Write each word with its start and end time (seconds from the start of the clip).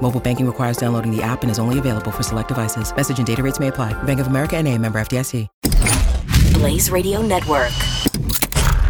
Mobile 0.00 0.20
banking 0.20 0.46
requires 0.46 0.78
downloading 0.78 1.14
the 1.14 1.22
app 1.22 1.42
and 1.42 1.50
is 1.50 1.58
only 1.58 1.78
available 1.78 2.10
for 2.10 2.22
select 2.22 2.48
devices. 2.48 2.94
Message 2.94 3.18
and 3.18 3.26
data 3.26 3.42
rates 3.42 3.60
may 3.60 3.68
apply. 3.68 3.92
Bank 4.04 4.20
of 4.20 4.28
America 4.28 4.56
and 4.56 4.66
a 4.66 4.78
member 4.78 4.98
FDIC. 4.98 5.46
Blaze 6.54 6.90
Radio 6.90 7.20
Network. 7.22 7.70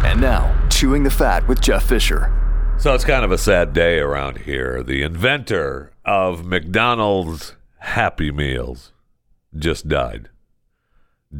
And 0.03 0.19
now, 0.19 0.55
Chewing 0.69 1.03
the 1.03 1.11
Fat 1.11 1.47
with 1.47 1.61
Jeff 1.61 1.83
Fisher. 1.83 2.33
So 2.77 2.93
it's 2.93 3.03
kind 3.03 3.25
of 3.25 3.31
a 3.31 3.37
sad 3.37 3.73
day 3.73 3.99
around 3.99 4.39
here. 4.39 4.81
The 4.83 5.03
inventor 5.03 5.91
of 6.05 6.45
McDonald's 6.45 7.55
Happy 7.79 8.31
Meals 8.31 8.91
just 9.57 9.87
died. 9.87 10.29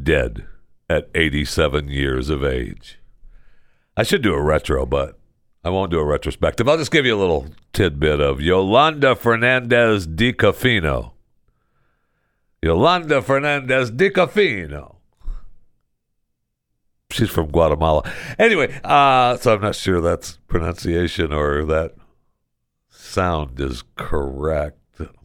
Dead 0.04 0.46
at 0.90 1.10
87 1.16 1.88
years 1.88 2.30
of 2.30 2.44
age. 2.44 3.00
I 3.96 4.04
should 4.04 4.22
do 4.22 4.34
a 4.34 4.42
retro, 4.42 4.86
but 4.86 5.19
I 5.64 5.70
won't 5.70 5.92
do 5.92 6.00
a 6.00 6.06
retrospective. 6.06 6.68
I'll 6.70 6.78
just 6.78 6.92
give 6.92 7.06
you 7.06 7.16
a 7.16 7.20
little 7.20 7.48
tidbit 7.74 8.22
of 8.22 8.40
Yolanda 8.40 9.16
Fernandez 9.16 10.08
Di 10.08 10.32
Cafino. 10.32 11.12
Yolanda 12.62 13.22
Fernandez 13.22 13.92
Di 13.92 14.10
Cafino. 14.10 14.96
She's 17.12 17.30
from 17.30 17.48
Guatemala. 17.48 18.10
Anyway, 18.38 18.80
uh, 18.84 19.36
so 19.38 19.56
I'm 19.56 19.62
not 19.62 19.76
sure 19.76 20.00
that's 20.00 20.38
pronunciation 20.48 21.34
or 21.34 21.66
that 21.66 21.96
sound 22.90 23.60
is 23.60 23.84
correct, 23.96 24.79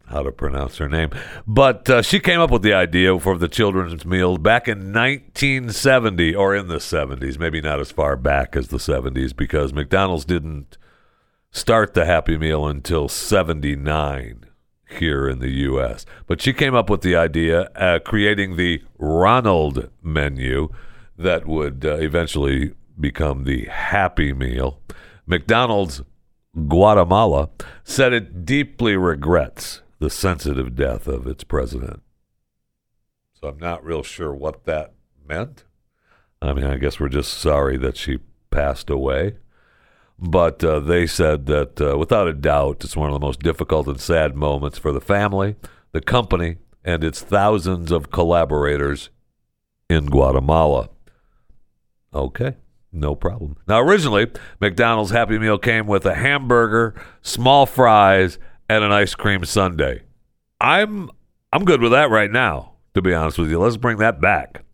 how 0.06 0.22
to 0.22 0.32
pronounce 0.32 0.76
her 0.78 0.88
name. 0.88 1.10
But 1.46 1.88
uh, 1.88 2.02
she 2.02 2.20
came 2.20 2.40
up 2.40 2.50
with 2.50 2.62
the 2.62 2.74
idea 2.74 3.18
for 3.18 3.38
the 3.38 3.48
children's 3.48 4.04
meal 4.04 4.36
back 4.36 4.68
in 4.68 4.92
1970 4.92 6.34
or 6.34 6.54
in 6.54 6.68
the 6.68 6.76
70s, 6.76 7.38
maybe 7.38 7.60
not 7.60 7.80
as 7.80 7.90
far 7.90 8.16
back 8.16 8.56
as 8.56 8.68
the 8.68 8.78
70s, 8.78 9.34
because 9.34 9.72
McDonald's 9.72 10.24
didn't 10.24 10.76
start 11.50 11.94
the 11.94 12.04
Happy 12.04 12.36
Meal 12.36 12.66
until 12.66 13.08
79 13.08 14.46
here 14.98 15.28
in 15.28 15.38
the 15.38 15.50
U.S. 15.50 16.04
But 16.26 16.40
she 16.40 16.52
came 16.52 16.74
up 16.74 16.90
with 16.90 17.00
the 17.00 17.16
idea, 17.16 17.62
uh, 17.74 17.98
creating 18.00 18.56
the 18.56 18.82
Ronald 18.98 19.88
menu 20.02 20.68
that 21.16 21.46
would 21.46 21.84
uh, 21.84 21.96
eventually 21.96 22.74
become 22.98 23.44
the 23.44 23.64
Happy 23.66 24.32
Meal. 24.32 24.80
McDonald's 25.26 26.02
Guatemala 26.68 27.50
said 27.82 28.12
it 28.12 28.44
deeply 28.44 28.96
regrets 28.96 29.80
the 30.04 30.10
sensitive 30.10 30.76
death 30.76 31.06
of 31.06 31.26
its 31.26 31.44
president. 31.44 32.02
So 33.40 33.48
I'm 33.48 33.58
not 33.58 33.82
real 33.82 34.02
sure 34.02 34.34
what 34.34 34.66
that 34.66 34.92
meant. 35.26 35.64
I 36.42 36.52
mean, 36.52 36.66
I 36.66 36.76
guess 36.76 37.00
we're 37.00 37.08
just 37.08 37.32
sorry 37.32 37.78
that 37.78 37.96
she 37.96 38.18
passed 38.50 38.90
away. 38.90 39.36
But 40.18 40.62
uh, 40.62 40.80
they 40.80 41.06
said 41.06 41.46
that 41.46 41.80
uh, 41.80 41.96
without 41.96 42.28
a 42.28 42.34
doubt, 42.34 42.84
it's 42.84 42.94
one 42.94 43.08
of 43.08 43.14
the 43.14 43.26
most 43.26 43.40
difficult 43.40 43.86
and 43.86 43.98
sad 43.98 44.36
moments 44.36 44.76
for 44.76 44.92
the 44.92 45.00
family, 45.00 45.56
the 45.92 46.02
company, 46.02 46.58
and 46.84 47.02
its 47.02 47.22
thousands 47.22 47.90
of 47.90 48.10
collaborators 48.10 49.08
in 49.88 50.04
Guatemala. 50.04 50.90
Okay, 52.12 52.56
no 52.92 53.14
problem. 53.14 53.56
Now, 53.66 53.80
originally, 53.80 54.30
McDonald's 54.60 55.12
Happy 55.12 55.38
Meal 55.38 55.56
came 55.56 55.86
with 55.86 56.04
a 56.04 56.14
hamburger, 56.14 56.94
small 57.22 57.64
fries, 57.64 58.38
and 58.68 58.84
an 58.84 58.92
ice 58.92 59.14
cream 59.14 59.44
sundae. 59.44 60.00
I'm 60.60 61.10
I'm 61.52 61.64
good 61.64 61.80
with 61.80 61.92
that 61.92 62.10
right 62.10 62.30
now. 62.30 62.72
To 62.94 63.02
be 63.02 63.12
honest 63.12 63.38
with 63.38 63.50
you, 63.50 63.58
let's 63.58 63.76
bring 63.76 63.98
that 63.98 64.20
back. 64.20 64.64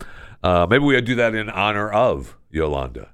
Uh, 0.42 0.66
maybe 0.68 0.84
we 0.84 1.00
do 1.00 1.14
that 1.14 1.34
in 1.34 1.48
honor 1.48 1.90
of 1.90 2.36
Yolanda. 2.50 3.10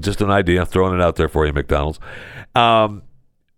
Just 0.00 0.20
an 0.20 0.30
idea, 0.30 0.66
throwing 0.66 0.94
it 0.94 1.02
out 1.02 1.16
there 1.16 1.28
for 1.28 1.46
you, 1.46 1.52
McDonald's. 1.52 1.98
Um, 2.54 3.02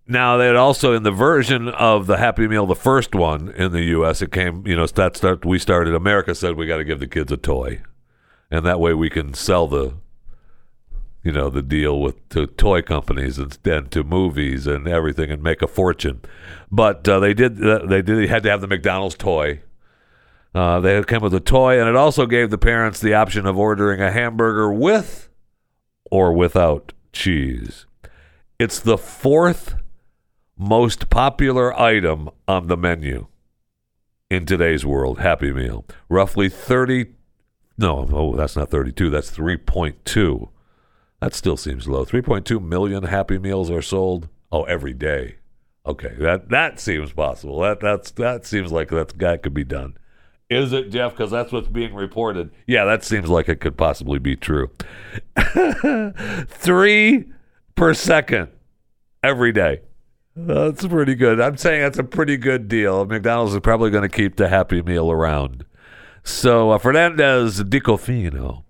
now 0.07 0.39
that 0.39 0.57
also 0.57 0.95
in 0.95 1.03
the 1.03 1.11
version 1.11 1.69
of 1.69 2.07
the 2.07 2.17
Happy 2.17 2.49
Meal, 2.49 2.67
the 2.67 2.75
first 2.75 3.15
one 3.15 3.51
in 3.51 3.73
the 3.73 3.83
U.S., 3.85 4.23
it 4.23 4.33
came. 4.33 4.67
You 4.67 4.77
know, 4.77 4.87
that 4.87 5.17
start 5.17 5.45
we 5.45 5.59
started. 5.59 5.95
America 5.95 6.35
said 6.35 6.57
we 6.57 6.67
got 6.67 6.79
to 6.79 6.85
give 6.85 7.01
the 7.01 7.07
kids 7.07 7.31
a 7.31 7.37
toy, 7.37 7.83
and 8.51 8.65
that 8.65 8.81
way 8.81 8.95
we 8.95 9.11
can 9.11 9.35
sell 9.35 9.67
the, 9.67 9.95
you 11.29 11.35
know, 11.35 11.51
the 11.51 11.61
deal 11.61 12.01
with 12.01 12.27
to 12.31 12.47
toy 12.47 12.81
companies 12.81 13.37
and, 13.37 13.59
and 13.67 13.91
to 13.91 14.03
movies 14.03 14.67
and 14.67 14.89
everything 14.89 15.31
and 15.31 15.43
make 15.43 15.61
a 15.61 15.67
fortune. 15.67 16.23
But 16.73 17.07
uh, 17.07 17.21
they 17.21 17.35
did. 17.35 17.63
Uh, 17.63 17.85
they 17.85 18.01
did. 18.01 18.17
They 18.17 18.27
had 18.29 18.43
to 18.45 18.51
have 18.51 18.63
the 18.63 18.67
McDonald's 18.67 19.15
toy. 19.15 19.61
Uh, 20.55 20.81
they 20.81 21.05
came 21.05 21.21
with 21.21 21.35
a 21.35 21.41
toy, 21.41 21.79
and 21.79 21.87
it 21.87 21.97
also 21.97 22.25
gave 22.25 22.49
the 22.49 22.57
parents 22.57 22.99
the 22.99 23.13
option 23.13 23.45
of 23.45 23.59
ordering 23.59 24.01
a 24.01 24.11
hamburger 24.11 24.73
with 24.73 25.29
or 26.11 26.33
without 26.33 26.95
cheese. 27.13 27.85
It's 28.59 28.81
the 28.81 28.97
fourth 28.97 29.75
most 30.57 31.11
popular 31.11 31.79
item 31.79 32.31
on 32.49 32.69
the 32.69 32.77
menu 32.79 33.27
in 34.31 34.47
today's 34.47 34.87
world, 34.87 35.19
Happy 35.19 35.53
Meal. 35.53 35.85
Roughly 36.09 36.49
30 36.49 37.09
No, 37.77 38.09
oh, 38.11 38.35
that's 38.35 38.57
not 38.57 38.71
32, 38.71 39.11
that's 39.11 39.31
3.2. 39.31 40.49
That 41.21 41.35
still 41.35 41.57
seems 41.57 41.89
low. 41.89 42.05
3.2 42.05 42.63
million 42.63 43.05
Happy 43.05 43.39
Meals 43.39 43.71
are 43.71 43.83
sold 43.83 44.29
oh 44.53 44.65
every 44.65 44.95
day. 44.95 45.37
Okay, 45.85 46.15
that 46.19 46.51
that 46.51 46.79
seems 46.79 47.13
possible. 47.13 47.61
That 47.61 47.81
that's 47.81 48.11
that 48.13 48.45
seems 48.45 48.71
like 48.71 48.91
that 48.91 49.19
that 49.19 49.43
could 49.43 49.55
be 49.55 49.65
done. 49.65 49.97
Is 50.51 50.73
it, 50.73 50.91
Jeff? 50.91 51.13
Because 51.13 51.31
that's 51.31 51.53
what's 51.53 51.69
being 51.69 51.95
reported. 51.95 52.51
Yeah, 52.67 52.85
that 52.85 53.05
seems 53.05 53.29
like 53.29 53.49
it 53.49 53.61
could 53.61 53.77
possibly 53.77 54.19
be 54.19 54.35
true. 54.37 54.71
Three 56.47 57.33
per 57.75 57.95
second 57.95 58.49
every 59.23 59.53
day. 59.53 59.81
That's 60.35 60.87
pretty 60.87 61.17
good. 61.17 61.41
I'm 61.41 61.57
saying 61.57 61.83
that's 61.83 61.99
a 61.99 62.05
pretty 62.05 62.37
good 62.37 62.69
deal. 62.69 63.05
McDonald's 63.05 63.55
is 63.55 63.61
probably 63.61 63.91
going 63.91 64.09
to 64.09 64.15
keep 64.15 64.37
the 64.37 64.49
Happy 64.49 64.81
Meal 64.81 65.11
around. 65.11 65.65
So 66.23 66.71
uh, 66.71 66.79
Fernandez 66.79 67.63
Dicofino 67.65 68.65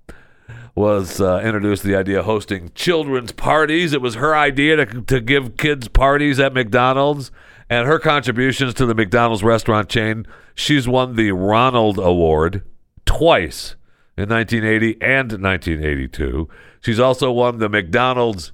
was 0.79 1.21
uh, 1.21 1.41
introduced 1.45 1.83
the 1.83 1.97
idea 1.97 2.21
of 2.21 2.25
hosting 2.25 2.71
children's 2.75 3.33
parties. 3.33 3.93
It 3.93 4.01
was 4.01 4.15
her 4.15 4.37
idea 4.37 4.77
to, 4.77 5.03
to 5.03 5.21
give 5.21 5.57
kids 5.57 5.89
parties 5.89 6.39
at 6.39 6.55
McDonald's 6.55 7.33
and 7.69 7.87
her 7.87 7.99
contributions 7.99 8.75
to 8.75 8.87
the 8.87 8.95
McDonald's 8.95 9.43
restaurant 9.43 9.89
chain. 9.89 10.25
She's 10.55 10.87
won 10.87 11.17
the 11.17 11.33
Ronald 11.33 11.99
Award 11.99 12.63
twice 13.05 13.75
in 14.17 14.29
1980 14.29 15.03
and 15.03 15.33
1982. 15.33 16.49
She's 16.81 17.01
also 17.01 17.33
won 17.33 17.59
the 17.59 17.69
McDonald's 17.69 18.53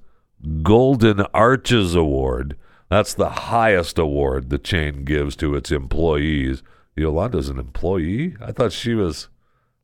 Golden 0.62 1.20
Arches 1.34 1.94
Award. 1.94 2.56
That's 2.88 3.12
the 3.12 3.30
highest 3.30 3.98
award 3.98 4.48
the 4.48 4.58
chain 4.58 5.04
gives 5.04 5.36
to 5.36 5.54
its 5.54 5.70
employees. 5.70 6.62
Yolanda's 6.96 7.50
an 7.50 7.58
employee? 7.58 8.34
I 8.40 8.52
thought 8.52 8.72
she 8.72 8.94
was 8.94 9.28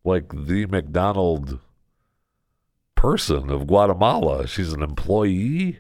like 0.05 0.33
the 0.33 0.65
McDonald 0.67 1.59
person 3.01 3.49
of 3.49 3.67
Guatemala. 3.67 4.47
She's 4.47 4.75
an 4.75 4.83
employee. 4.83 5.79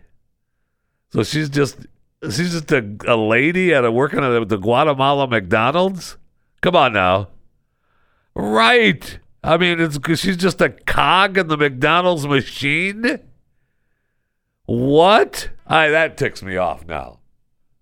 So 1.13 1.23
she's 1.23 1.51
just 1.51 1.87
she's 2.23 2.53
just 2.53 2.73
a, 2.73 2.97
a 3.07 3.15
lady 3.15 3.75
at 3.75 3.85
a 3.85 3.93
working 3.93 4.21
at 4.21 4.49
the 4.49 4.57
Guatemala 4.57 5.29
McDonald's. 5.29 6.17
Come 6.63 6.75
on 6.75 6.95
now, 6.95 7.29
right? 8.35 9.19
I 9.45 9.59
mean, 9.59 9.81
it's 9.81 9.99
she's 10.19 10.39
just 10.39 10.63
a 10.63 10.71
cog 10.71 11.37
in 11.37 11.49
the 11.49 11.59
McDonald's 11.59 12.27
machine. 12.27 13.21
What? 14.65 15.51
I 15.67 15.89
that 15.89 16.17
ticks 16.17 16.43
me 16.43 16.57
off 16.57 16.87
now. 16.87 17.19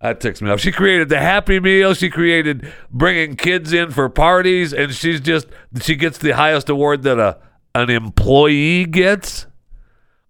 That 0.01 0.21
ticks 0.21 0.43
me 0.43 0.51
off. 0.51 0.59
She 0.59 0.73
created 0.73 1.11
the 1.11 1.21
Happy 1.21 1.61
Meal. 1.61 1.95
She 1.95 2.11
created 2.11 2.73
bringing 2.91 3.37
kids 3.37 3.73
in 3.73 3.93
for 3.93 4.09
parties, 4.09 4.73
and 4.73 4.93
she's 4.93 5.21
just 5.21 5.47
she 5.81 5.95
gets 5.95 6.19
the 6.19 6.33
highest 6.33 6.69
award 6.69 7.05
that 7.05 7.21
a 7.21 7.39
an 7.75 7.91
employee 7.91 8.87
gets. 8.87 9.47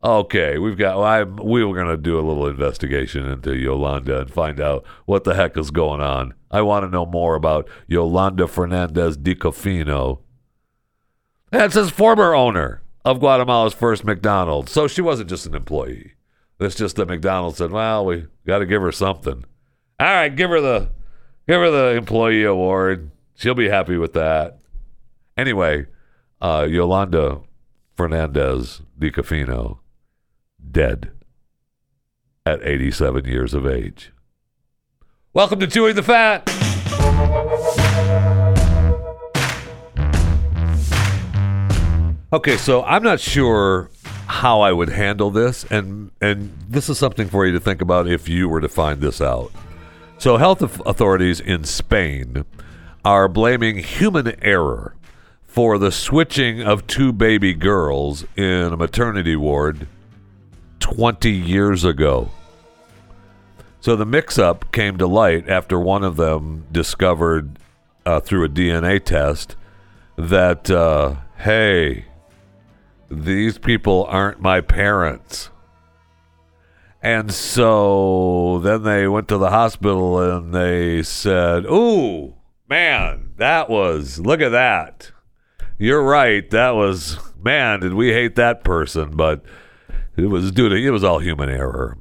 Okay, 0.02 0.58
we've 0.58 0.78
got. 0.78 0.96
Well, 0.96 1.04
I, 1.04 1.22
we 1.24 1.64
were 1.64 1.74
going 1.74 1.88
to 1.88 1.96
do 1.96 2.18
a 2.18 2.22
little 2.22 2.46
investigation 2.46 3.26
into 3.26 3.56
Yolanda 3.56 4.20
and 4.20 4.30
find 4.30 4.60
out 4.60 4.84
what 5.06 5.24
the 5.24 5.34
heck 5.34 5.56
is 5.56 5.70
going 5.70 6.00
on. 6.00 6.34
I 6.50 6.62
want 6.62 6.84
to 6.84 6.90
know 6.90 7.04
more 7.04 7.34
about 7.34 7.68
Yolanda 7.88 8.46
Fernandez 8.46 9.16
Di 9.16 9.34
Cofino. 9.34 10.20
That's 11.50 11.74
his 11.74 11.90
former 11.90 12.34
owner 12.34 12.82
of 13.04 13.20
Guatemala's 13.20 13.74
first 13.74 14.04
McDonald's. 14.04 14.70
So 14.70 14.86
she 14.86 15.00
wasn't 15.00 15.30
just 15.30 15.46
an 15.46 15.54
employee. 15.54 16.12
It's 16.60 16.74
just 16.74 16.96
that 16.96 17.08
McDonald's 17.08 17.58
said, 17.58 17.70
"Well, 17.72 18.04
we 18.04 18.26
got 18.46 18.58
to 18.58 18.66
give 18.66 18.82
her 18.82 18.92
something." 18.92 19.44
All 20.00 20.06
right, 20.06 20.34
give 20.34 20.50
her 20.50 20.60
the 20.60 20.90
give 21.48 21.60
her 21.60 21.70
the 21.70 21.96
employee 21.96 22.44
award. 22.44 23.10
She'll 23.34 23.54
be 23.54 23.68
happy 23.68 23.96
with 23.96 24.12
that. 24.12 24.58
Anyway, 25.36 25.86
uh, 26.40 26.66
Yolanda 26.68 27.40
Fernandez 27.96 28.82
DiCafino, 28.98 29.78
dead 30.70 31.10
at 32.46 32.66
87 32.66 33.24
years 33.24 33.54
of 33.54 33.66
age. 33.66 34.12
Welcome 35.32 35.60
to 35.60 35.66
Chewing 35.66 35.94
the 35.94 36.02
Fat. 36.02 36.48
Okay, 42.32 42.56
so 42.56 42.82
I'm 42.84 43.02
not 43.02 43.20
sure 43.20 43.90
how 44.26 44.60
I 44.60 44.72
would 44.72 44.90
handle 44.90 45.30
this, 45.30 45.64
and 45.70 46.10
and 46.20 46.56
this 46.68 46.90
is 46.90 46.98
something 46.98 47.28
for 47.28 47.46
you 47.46 47.52
to 47.52 47.60
think 47.60 47.80
about 47.80 48.06
if 48.06 48.28
you 48.28 48.48
were 48.48 48.60
to 48.60 48.68
find 48.68 49.00
this 49.00 49.20
out. 49.20 49.50
So, 50.18 50.36
health 50.36 50.60
authorities 50.60 51.40
in 51.40 51.64
Spain 51.64 52.44
are 53.04 53.28
blaming 53.28 53.78
human 53.78 54.34
error 54.44 54.94
for 55.58 55.76
the 55.76 55.90
switching 55.90 56.62
of 56.62 56.86
two 56.86 57.12
baby 57.12 57.52
girls 57.52 58.24
in 58.36 58.72
a 58.72 58.76
maternity 58.76 59.34
ward 59.34 59.88
20 60.78 61.32
years 61.32 61.82
ago. 61.82 62.30
So 63.80 63.96
the 63.96 64.06
mix 64.06 64.38
up 64.38 64.70
came 64.70 64.98
to 64.98 65.08
light 65.08 65.48
after 65.48 65.76
one 65.76 66.04
of 66.04 66.14
them 66.14 66.64
discovered 66.70 67.58
uh, 68.06 68.20
through 68.20 68.44
a 68.44 68.48
DNA 68.48 69.02
test 69.02 69.56
that, 70.14 70.70
uh, 70.70 71.16
hey, 71.38 72.04
these 73.10 73.58
people 73.58 74.06
aren't 74.08 74.40
my 74.40 74.60
parents. 74.60 75.50
And 77.02 77.34
so 77.34 78.60
then 78.60 78.84
they 78.84 79.08
went 79.08 79.26
to 79.26 79.38
the 79.38 79.50
hospital 79.50 80.20
and 80.20 80.54
they 80.54 81.02
said, 81.02 81.66
Ooh, 81.66 82.36
man, 82.68 83.32
that 83.38 83.68
was, 83.68 84.20
look 84.20 84.40
at 84.40 84.50
that. 84.50 85.10
You're 85.78 86.02
right. 86.02 86.48
That 86.50 86.70
was, 86.70 87.18
man, 87.40 87.80
did 87.80 87.94
we 87.94 88.12
hate 88.12 88.34
that 88.34 88.64
person? 88.64 89.16
But 89.16 89.44
it 90.16 90.26
was 90.26 90.50
due 90.50 90.68
to, 90.68 90.74
it 90.74 90.90
was 90.90 91.04
all 91.04 91.20
human 91.20 91.48
error. 91.48 91.98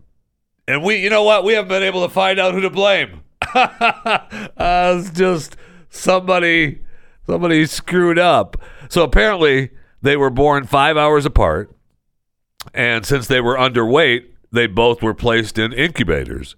And 0.67 0.83
we, 0.83 0.97
you 0.97 1.09
know 1.09 1.23
what? 1.23 1.43
We 1.43 1.53
haven't 1.53 1.69
been 1.69 1.83
able 1.83 2.05
to 2.05 2.13
find 2.13 2.39
out 2.39 2.53
who 2.53 2.61
to 2.61 2.69
blame. 2.69 3.21
uh, 3.53 4.19
it's 4.57 5.11
just 5.11 5.55
somebody, 5.89 6.81
somebody 7.25 7.65
screwed 7.67 8.19
up. 8.19 8.57
So 8.89 9.03
apparently 9.03 9.69
they 10.01 10.17
were 10.17 10.31
born 10.31 10.65
five 10.65 10.97
hours 10.97 11.25
apart. 11.25 11.71
And 12.73 13.05
since 13.05 13.27
they 13.27 13.39
were 13.39 13.55
underweight, 13.55 14.25
they 14.51 14.67
both 14.67 15.01
were 15.01 15.13
placed 15.13 15.57
in 15.57 15.71
incubators. 15.71 16.55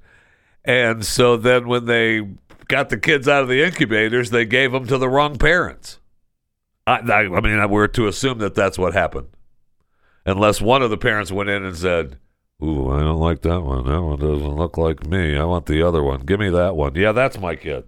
And 0.64 1.06
so 1.06 1.38
then 1.38 1.68
when 1.68 1.86
they 1.86 2.28
got 2.68 2.90
the 2.90 2.98
kids 2.98 3.28
out 3.28 3.44
of 3.44 3.50
the 3.50 3.64
incubators, 3.64 4.30
they 4.30 4.46
gave 4.46 4.72
them 4.72 4.88
to 4.88 4.98
the 4.98 5.10
wrong 5.10 5.38
parents. 5.38 6.00
I, 6.90 7.00
I, 7.12 7.20
I 7.38 7.42
mean, 7.42 7.70
we're 7.70 7.88
to 7.88 8.08
assume 8.08 8.40
that 8.40 8.56
that's 8.56 8.78
what 8.78 8.94
happened. 8.94 9.28
Unless 10.26 10.62
one 10.62 10.82
of 10.82 10.90
the 10.90 10.98
parents 10.98 11.32
went 11.32 11.50
in 11.50 11.64
and 11.64 11.76
said, 11.76 12.18
Ooh, 12.62 12.90
I 12.90 13.00
don't 13.00 13.20
like 13.20 13.42
that 13.44 13.62
one. 13.62 13.86
That 13.86 14.02
one 14.02 14.20
doesn't 14.20 14.56
look 14.56 14.78
like 14.78 15.06
me. 15.08 15.38
I 15.38 15.46
want 15.46 15.66
the 15.66 15.82
other 15.82 16.04
one. 16.04 16.22
Give 16.22 16.40
me 16.40 16.50
that 16.50 16.76
one. 16.76 16.96
Yeah, 16.96 17.14
that's 17.14 17.40
my 17.40 17.56
kid. 17.56 17.86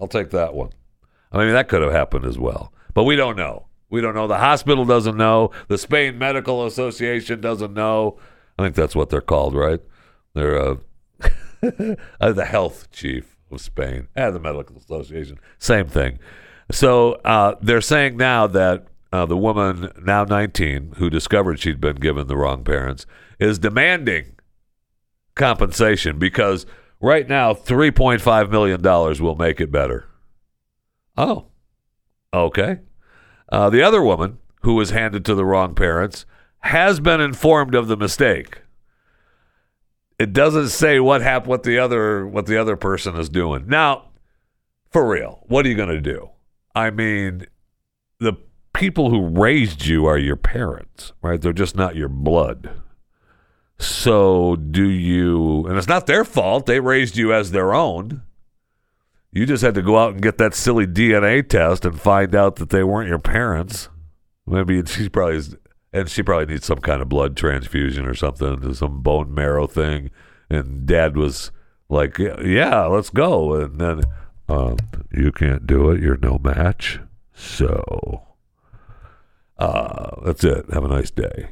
I'll 0.00 0.06
take 0.06 0.30
that 0.30 0.54
one. 0.54 0.70
I 1.32 1.38
mean, 1.38 1.52
that 1.52 1.68
could 1.68 1.82
have 1.82 1.92
happened 1.92 2.24
as 2.24 2.38
well. 2.38 2.72
But 2.94 3.04
we 3.04 3.16
don't 3.16 3.36
know. 3.36 3.66
We 3.90 4.00
don't 4.00 4.14
know. 4.14 4.28
The 4.28 4.38
hospital 4.38 4.84
doesn't 4.84 5.16
know. 5.16 5.50
The 5.68 5.78
Spain 5.78 6.18
Medical 6.18 6.66
Association 6.66 7.40
doesn't 7.40 7.74
know. 7.74 8.18
I 8.58 8.62
think 8.62 8.76
that's 8.76 8.94
what 8.94 9.10
they're 9.10 9.20
called, 9.20 9.54
right? 9.54 9.80
They're 10.34 10.60
uh, 10.60 10.76
uh, 12.20 12.32
the 12.32 12.44
health 12.44 12.90
chief 12.92 13.36
of 13.50 13.60
Spain 13.60 14.08
and 14.14 14.34
the 14.34 14.40
medical 14.40 14.76
association. 14.76 15.38
Same 15.58 15.88
thing. 15.88 16.18
So 16.72 17.12
uh, 17.24 17.56
they're 17.60 17.82
saying 17.82 18.16
now 18.16 18.46
that 18.46 18.86
uh, 19.12 19.26
the 19.26 19.36
woman, 19.36 19.92
now 20.02 20.24
19, 20.24 20.94
who 20.96 21.10
discovered 21.10 21.60
she'd 21.60 21.80
been 21.80 21.96
given 21.96 22.26
the 22.26 22.36
wrong 22.36 22.64
parents, 22.64 23.04
is 23.38 23.58
demanding 23.58 24.36
compensation 25.34 26.18
because 26.18 26.64
right 26.98 27.28
now 27.28 27.52
$3.5 27.52 28.50
million 28.50 28.82
will 29.22 29.36
make 29.36 29.60
it 29.60 29.70
better. 29.70 30.08
Oh, 31.16 31.48
okay. 32.32 32.80
Uh, 33.50 33.68
the 33.68 33.82
other 33.82 34.02
woman, 34.02 34.38
who 34.62 34.74
was 34.74 34.90
handed 34.90 35.26
to 35.26 35.34
the 35.34 35.44
wrong 35.44 35.74
parents, 35.74 36.24
has 36.60 37.00
been 37.00 37.20
informed 37.20 37.74
of 37.74 37.88
the 37.88 37.96
mistake. 37.98 38.62
It 40.18 40.32
doesn't 40.32 40.68
say 40.68 41.00
what 41.00 41.20
hap- 41.20 41.46
what 41.46 41.64
the 41.64 41.78
other 41.78 42.26
what 42.26 42.46
the 42.46 42.56
other 42.56 42.76
person 42.76 43.16
is 43.16 43.28
doing. 43.28 43.64
Now, 43.66 44.10
for 44.90 45.06
real, 45.06 45.42
what 45.48 45.66
are 45.66 45.68
you 45.68 45.74
going 45.74 45.88
to 45.88 46.00
do? 46.00 46.31
I 46.74 46.90
mean, 46.90 47.46
the 48.18 48.34
people 48.72 49.10
who 49.10 49.26
raised 49.28 49.84
you 49.86 50.06
are 50.06 50.18
your 50.18 50.36
parents, 50.36 51.12
right? 51.22 51.40
They're 51.40 51.52
just 51.52 51.76
not 51.76 51.96
your 51.96 52.08
blood. 52.08 52.70
So, 53.78 54.56
do 54.56 54.88
you 54.88 55.66
and 55.66 55.76
it's 55.76 55.88
not 55.88 56.06
their 56.06 56.24
fault. 56.24 56.66
They 56.66 56.80
raised 56.80 57.16
you 57.16 57.32
as 57.32 57.50
their 57.50 57.74
own. 57.74 58.22
You 59.32 59.46
just 59.46 59.62
had 59.62 59.74
to 59.74 59.82
go 59.82 59.98
out 59.98 60.12
and 60.12 60.22
get 60.22 60.38
that 60.38 60.54
silly 60.54 60.86
DNA 60.86 61.48
test 61.48 61.84
and 61.84 61.98
find 61.98 62.34
out 62.34 62.56
that 62.56 62.68
they 62.68 62.84
weren't 62.84 63.08
your 63.08 63.18
parents. 63.18 63.88
Maybe 64.46 64.82
she's 64.86 65.08
probably 65.08 65.40
and 65.92 66.08
she 66.08 66.22
probably 66.22 66.46
needs 66.46 66.66
some 66.66 66.78
kind 66.78 67.02
of 67.02 67.08
blood 67.08 67.36
transfusion 67.36 68.06
or 68.06 68.14
something, 68.14 68.72
some 68.74 69.02
bone 69.02 69.34
marrow 69.34 69.66
thing. 69.66 70.10
And 70.48 70.86
Dad 70.86 71.16
was 71.16 71.50
like, 71.88 72.18
"Yeah, 72.18 72.86
let's 72.86 73.10
go." 73.10 73.54
And 73.54 73.80
then, 73.80 74.02
um, 74.48 74.76
you 75.12 75.32
can't 75.32 75.66
do 75.66 75.90
it. 75.90 76.00
You're 76.00 76.18
no 76.18 76.38
match. 76.38 77.00
So, 77.34 78.22
uh, 79.58 80.20
that's 80.24 80.44
it. 80.44 80.66
Have 80.72 80.84
a 80.84 80.88
nice 80.88 81.10
day. 81.10 81.50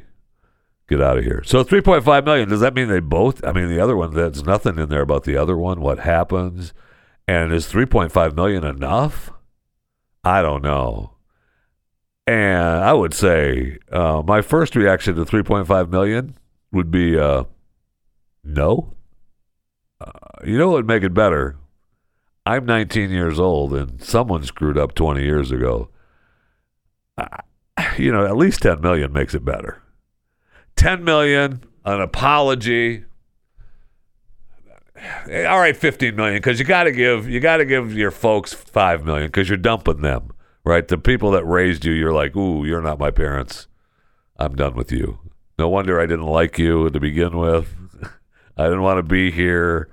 Get 0.88 1.00
out 1.00 1.18
of 1.18 1.24
here. 1.24 1.42
So, 1.44 1.62
three 1.62 1.80
point 1.80 2.04
five 2.04 2.24
million. 2.24 2.48
Does 2.48 2.60
that 2.60 2.74
mean 2.74 2.88
they 2.88 3.00
both? 3.00 3.44
I 3.44 3.52
mean, 3.52 3.68
the 3.68 3.80
other 3.80 3.96
one. 3.96 4.14
There's 4.14 4.44
nothing 4.44 4.78
in 4.78 4.88
there 4.88 5.02
about 5.02 5.24
the 5.24 5.36
other 5.36 5.56
one. 5.56 5.80
What 5.80 6.00
happens? 6.00 6.72
And 7.30 7.52
is 7.52 7.72
3.5 7.72 8.34
million 8.34 8.64
enough? 8.64 9.30
I 10.24 10.42
don't 10.42 10.64
know. 10.64 11.12
And 12.26 12.82
I 12.82 12.92
would 12.92 13.14
say 13.14 13.78
uh, 13.92 14.22
my 14.26 14.42
first 14.42 14.74
reaction 14.74 15.14
to 15.14 15.24
3.5 15.24 15.90
million 15.90 16.36
would 16.72 16.90
be 16.90 17.16
uh, 17.16 17.44
no. 18.42 18.94
Uh, 20.00 20.10
you 20.44 20.58
know 20.58 20.70
what 20.70 20.78
would 20.78 20.88
make 20.88 21.04
it 21.04 21.14
better? 21.14 21.56
I'm 22.46 22.64
19 22.64 23.10
years 23.10 23.38
old 23.38 23.74
and 23.74 24.02
someone 24.02 24.42
screwed 24.44 24.78
up 24.78 24.94
20 24.94 25.22
years 25.22 25.50
ago. 25.50 25.88
You 27.96 28.12
know, 28.12 28.26
at 28.26 28.36
least 28.36 28.62
10 28.62 28.80
million 28.80 29.12
makes 29.12 29.34
it 29.34 29.44
better. 29.44 29.82
10 30.76 31.02
million, 31.02 31.64
an 31.84 32.00
apology, 32.00 33.04
all 35.28 35.58
right, 35.58 35.76
fifteen 35.76 36.16
million 36.16 36.36
because 36.36 36.58
you 36.58 36.64
got 36.64 36.84
to 36.84 36.92
give 36.92 37.28
you 37.28 37.40
got 37.40 37.58
to 37.58 37.64
give 37.64 37.94
your 37.94 38.10
folks 38.10 38.52
five 38.52 39.04
million 39.04 39.28
because 39.28 39.48
you're 39.48 39.56
dumping 39.56 40.02
them, 40.02 40.30
right? 40.64 40.86
The 40.86 40.98
people 40.98 41.30
that 41.32 41.44
raised 41.44 41.84
you, 41.84 41.92
you're 41.92 42.12
like, 42.12 42.36
ooh, 42.36 42.64
you're 42.64 42.82
not 42.82 42.98
my 42.98 43.10
parents. 43.10 43.66
I'm 44.38 44.54
done 44.54 44.74
with 44.74 44.92
you. 44.92 45.18
No 45.58 45.68
wonder 45.68 46.00
I 46.00 46.06
didn't 46.06 46.26
like 46.26 46.58
you 46.58 46.90
to 46.90 47.00
begin 47.00 47.36
with. 47.36 47.74
I 48.56 48.64
didn't 48.64 48.82
want 48.82 48.98
to 48.98 49.02
be 49.02 49.30
here. 49.30 49.88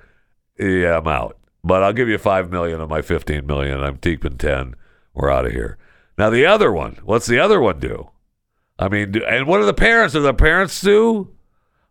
Yeah, 0.59 0.97
I'm 0.97 1.07
out. 1.07 1.36
But 1.67 1.83
I'll 1.83 1.93
give 1.93 2.09
you 2.09 2.17
five 2.17 2.49
million 2.49 2.81
of 2.81 2.89
my 2.89 3.01
fifteen 3.01 3.45
million. 3.45 3.81
I'm 3.81 3.97
keeping 3.97 4.37
ten. 4.37 4.75
We're 5.13 5.31
out 5.31 5.45
of 5.45 5.51
here. 5.51 5.77
Now 6.17 6.29
the 6.29 6.45
other 6.45 6.71
one. 6.71 6.99
What's 7.03 7.27
the 7.27 7.39
other 7.39 7.59
one 7.59 7.79
do? 7.79 8.09
I 8.79 8.89
mean, 8.89 9.11
do, 9.11 9.25
and 9.25 9.47
what 9.47 9.59
do 9.59 9.65
the 9.65 9.73
parents? 9.73 10.13
Do 10.13 10.21
the 10.21 10.33
parents 10.33 10.81
do? 10.81 11.29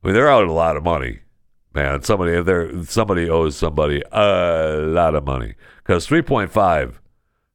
I 0.03 0.09
mean, 0.09 0.15
they're 0.15 0.31
out 0.31 0.47
a 0.47 0.53
lot 0.53 0.77
of 0.77 0.83
money 0.83 1.21
man. 1.77 2.03
Somebody 2.03 2.43
there 2.43 2.83
somebody 2.85 3.31
owes 3.31 3.57
somebody 3.57 4.03
a 4.11 4.81
lot 4.83 5.15
of 5.15 5.25
money 5.25 5.55
because 5.77 6.05
three 6.07 6.23
point 6.23 6.51
five 6.51 7.01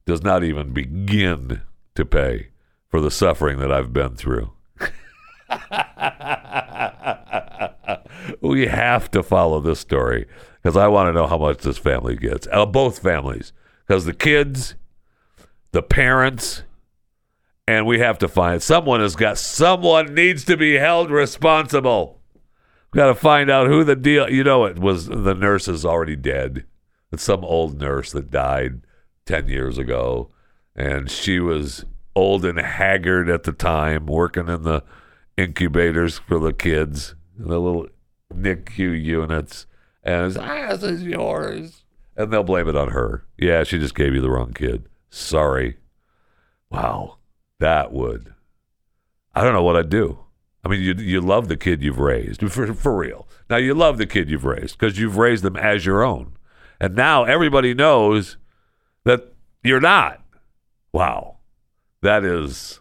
does 0.06 0.22
not 0.22 0.46
even 0.46 0.72
begin 0.72 1.62
to 1.96 2.06
pay 2.06 2.50
for 2.88 3.02
the 3.02 3.12
suffering 3.12 3.60
that 3.60 3.70
I've 3.72 3.92
been 3.92 4.16
through. 4.16 4.54
we 8.42 8.68
have 8.68 9.12
to 9.12 9.24
follow 9.24 9.60
this 9.60 9.80
story 9.80 10.28
because 10.62 10.78
I 10.78 10.88
want 10.88 11.08
to 11.08 11.14
know 11.14 11.28
how 11.28 11.38
much 11.38 11.60
this 11.60 11.78
family 11.78 12.16
gets. 12.16 12.48
Uh, 12.52 12.66
both 12.66 13.00
families, 13.00 13.54
because 13.88 14.06
the 14.06 14.14
kids, 14.14 14.76
the 15.72 15.82
parents, 15.82 16.64
and 17.68 17.86
we 17.86 18.00
have 18.00 18.18
to 18.20 18.28
find 18.28 18.62
someone 18.62 19.00
has 19.00 19.16
got 19.16 19.38
someone 19.38 20.14
needs 20.14 20.44
to 20.46 20.58
be 20.58 20.76
held 20.76 21.10
responsible. 21.10 22.20
We've 22.92 23.00
got 23.00 23.08
to 23.08 23.16
find 23.16 23.50
out 23.50 23.68
who 23.68 23.84
the 23.84 23.96
deal. 23.96 24.30
You 24.30 24.44
know, 24.44 24.66
it 24.66 24.78
was 24.78 25.08
the 25.08 25.34
nurse 25.34 25.68
is 25.68 25.86
already 25.86 26.16
dead. 26.16 26.66
It's 27.12 27.24
some 27.24 27.44
old 27.44 27.80
nurse 27.80 28.12
that 28.12 28.30
died 28.30 28.82
ten 29.26 29.48
years 29.48 29.78
ago, 29.78 30.30
and 30.76 31.10
she 31.10 31.40
was 31.40 31.86
old 32.16 32.44
and 32.46 32.60
haggard 32.60 33.30
at 33.30 33.44
the 33.44 33.54
time, 33.54 34.06
working 34.06 34.48
in 34.48 34.64
the 34.64 34.84
incubators 35.38 36.20
for 36.20 36.40
the 36.40 36.54
kids, 36.54 37.16
the 37.38 37.60
little 37.60 37.88
NICU 38.34 39.02
units, 39.02 39.66
and 40.04 40.28
it's, 40.28 40.38
ah, 40.38 40.70
is 40.72 41.04
yours, 41.04 41.84
and 42.16 42.32
they'll 42.32 42.44
blame 42.44 42.68
it 42.68 42.76
on 42.76 42.90
her. 42.90 43.26
Yeah, 43.38 43.64
she 43.64 43.80
just 43.80 43.96
gave 43.96 44.14
you 44.14 44.22
the 44.22 44.32
wrong 44.32 44.54
kid. 44.54 44.88
Sorry. 45.10 45.78
Wow, 46.70 47.18
that 47.60 47.92
would 47.92 48.34
I 49.34 49.44
don't 49.44 49.54
know 49.54 49.64
what 49.64 49.78
I'd 49.78 49.90
do. 49.90 50.20
I 50.64 50.70
mean, 50.70 50.82
you 50.82 50.94
you 50.94 51.22
love 51.22 51.48
the 51.48 51.58
kid 51.58 51.82
you've 51.82 52.00
raised 52.00 52.42
for 52.52 52.74
for 52.74 52.96
real. 52.96 53.28
Now 53.50 53.58
you 53.58 53.74
love 53.74 53.98
the 53.98 54.06
kid 54.06 54.30
you've 54.30 54.46
raised 54.46 54.78
because 54.78 55.00
you've 55.00 55.18
raised 55.18 55.44
them 55.44 55.56
as 55.56 55.86
your 55.86 56.04
own, 56.04 56.34
and 56.80 56.96
now 56.96 57.24
everybody 57.24 57.74
knows 57.74 58.38
that 59.04 59.34
you're 59.64 59.80
not. 59.80 60.22
Wow, 60.94 61.38
that 62.02 62.24
is 62.24 62.80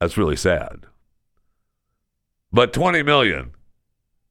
that's 0.00 0.16
really 0.16 0.36
sad. 0.36 0.86
But 2.52 2.72
20 2.72 3.02
million. 3.02 3.52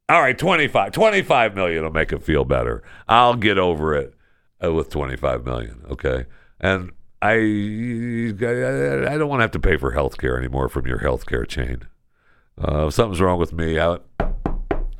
All 0.09 0.21
right, 0.21 0.37
25. 0.37 0.91
25 0.91 1.55
million 1.55 1.83
will 1.83 1.91
make 1.91 2.11
it 2.11 2.23
feel 2.23 2.43
better. 2.43 2.81
I'll 3.07 3.35
get 3.35 3.59
over 3.59 3.95
it 3.95 4.15
uh, 4.63 4.73
with 4.73 4.89
25 4.89 5.45
million, 5.45 5.83
okay? 5.91 6.25
And 6.59 6.91
I 7.21 7.33
I 7.35 9.17
don't 9.17 9.29
want 9.29 9.39
to 9.39 9.43
have 9.43 9.51
to 9.51 9.59
pay 9.59 9.77
for 9.77 9.91
health 9.91 10.17
care 10.17 10.37
anymore 10.37 10.67
from 10.67 10.87
your 10.87 10.97
health 10.97 11.27
care 11.27 11.45
chain. 11.45 11.83
Uh, 12.57 12.87
if 12.87 12.95
something's 12.95 13.21
wrong 13.21 13.39
with 13.39 13.53
me, 13.53 13.79
I, 13.79 13.99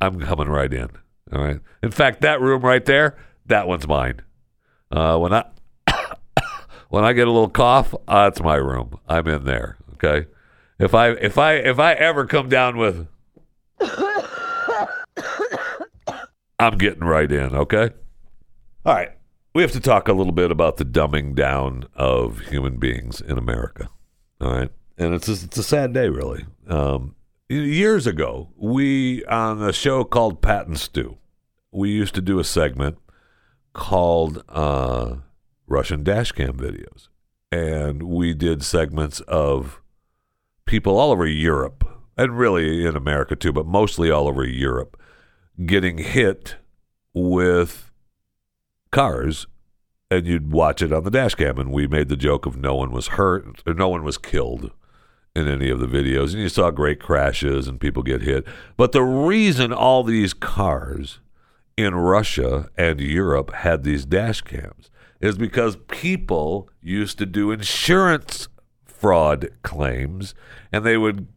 I'm 0.00 0.20
coming 0.20 0.48
right 0.48 0.72
in. 0.72 0.88
All 1.32 1.42
right. 1.42 1.60
In 1.82 1.90
fact, 1.90 2.20
that 2.20 2.40
room 2.40 2.62
right 2.62 2.84
there, 2.84 3.16
that 3.46 3.66
one's 3.66 3.88
mine. 3.88 4.20
Uh, 4.92 5.18
when 5.18 5.32
I 5.32 5.44
when 6.88 7.04
I 7.04 7.12
get 7.14 7.26
a 7.26 7.32
little 7.32 7.50
cough, 7.50 7.94
uh, 8.06 8.30
my 8.42 8.56
room. 8.56 8.98
I'm 9.08 9.26
in 9.26 9.44
there. 9.44 9.76
Okay. 9.94 10.28
If 10.78 10.94
I 10.94 11.10
if 11.10 11.36
I 11.36 11.54
if 11.54 11.78
I 11.78 11.94
ever 11.94 12.26
come 12.26 12.48
down 12.48 12.76
with 12.76 13.08
I'm 16.60 16.76
getting 16.76 17.04
right 17.04 17.30
in, 17.30 17.54
okay? 17.54 17.90
All 18.84 18.94
right. 18.94 19.12
We 19.54 19.62
have 19.62 19.72
to 19.72 19.80
talk 19.80 20.08
a 20.08 20.12
little 20.12 20.32
bit 20.32 20.50
about 20.50 20.76
the 20.76 20.84
dumbing 20.84 21.34
down 21.34 21.86
of 21.94 22.40
human 22.40 22.76
beings 22.76 23.20
in 23.20 23.38
America. 23.38 23.88
All 24.40 24.52
right. 24.52 24.70
And 24.98 25.14
it's 25.14 25.28
a, 25.28 25.32
it's 25.32 25.56
a 25.56 25.62
sad 25.62 25.94
day, 25.94 26.08
really. 26.08 26.44
Um, 26.68 27.14
years 27.48 28.06
ago, 28.06 28.50
we, 28.56 29.24
on 29.24 29.62
a 29.62 29.72
show 29.72 30.04
called 30.04 30.42
Pat 30.42 30.66
and 30.66 30.78
Stu, 30.78 31.16
we 31.72 31.90
used 31.90 32.14
to 32.14 32.20
do 32.20 32.38
a 32.38 32.44
segment 32.44 32.98
called 33.72 34.44
uh, 34.48 35.16
Russian 35.66 36.04
dashcam 36.04 36.52
videos. 36.52 37.08
And 37.50 38.02
we 38.02 38.34
did 38.34 38.62
segments 38.62 39.20
of 39.20 39.80
people 40.66 40.98
all 40.98 41.10
over 41.10 41.26
Europe, 41.26 41.84
and 42.16 42.38
really 42.38 42.86
in 42.86 42.94
America 42.94 43.34
too, 43.34 43.52
but 43.52 43.66
mostly 43.66 44.10
all 44.10 44.28
over 44.28 44.44
Europe, 44.44 44.99
getting 45.64 45.98
hit 45.98 46.56
with 47.12 47.90
cars 48.90 49.46
and 50.10 50.26
you'd 50.26 50.52
watch 50.52 50.82
it 50.82 50.92
on 50.92 51.04
the 51.04 51.10
dash 51.10 51.34
cam 51.34 51.58
and 51.58 51.70
we 51.70 51.86
made 51.86 52.08
the 52.08 52.16
joke 52.16 52.46
of 52.46 52.56
no 52.56 52.74
one 52.74 52.90
was 52.90 53.08
hurt 53.08 53.62
or 53.66 53.74
no 53.74 53.88
one 53.88 54.02
was 54.02 54.18
killed 54.18 54.72
in 55.36 55.46
any 55.46 55.70
of 55.70 55.78
the 55.78 55.86
videos 55.86 56.32
and 56.32 56.42
you 56.42 56.48
saw 56.48 56.70
great 56.70 57.00
crashes 57.00 57.68
and 57.68 57.80
people 57.80 58.02
get 58.02 58.22
hit. 58.22 58.44
But 58.76 58.92
the 58.92 59.02
reason 59.02 59.72
all 59.72 60.02
these 60.02 60.34
cars 60.34 61.20
in 61.76 61.94
Russia 61.94 62.68
and 62.76 63.00
Europe 63.00 63.52
had 63.54 63.84
these 63.84 64.04
dash 64.04 64.40
cams 64.40 64.90
is 65.20 65.36
because 65.36 65.76
people 65.88 66.68
used 66.82 67.18
to 67.18 67.26
do 67.26 67.50
insurance 67.50 68.48
fraud 68.84 69.50
claims 69.62 70.34
and 70.72 70.84
they 70.84 70.96
would 70.96 71.28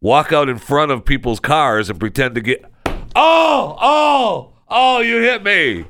walk 0.00 0.32
out 0.32 0.48
in 0.48 0.58
front 0.58 0.92
of 0.92 1.04
people's 1.04 1.40
cars 1.40 1.88
and 1.88 1.98
pretend 1.98 2.34
to 2.34 2.40
get 2.40 2.64
oh 3.14 3.76
oh 3.80 4.52
oh 4.68 5.00
you 5.00 5.20
hit 5.20 5.42
me. 5.42 5.86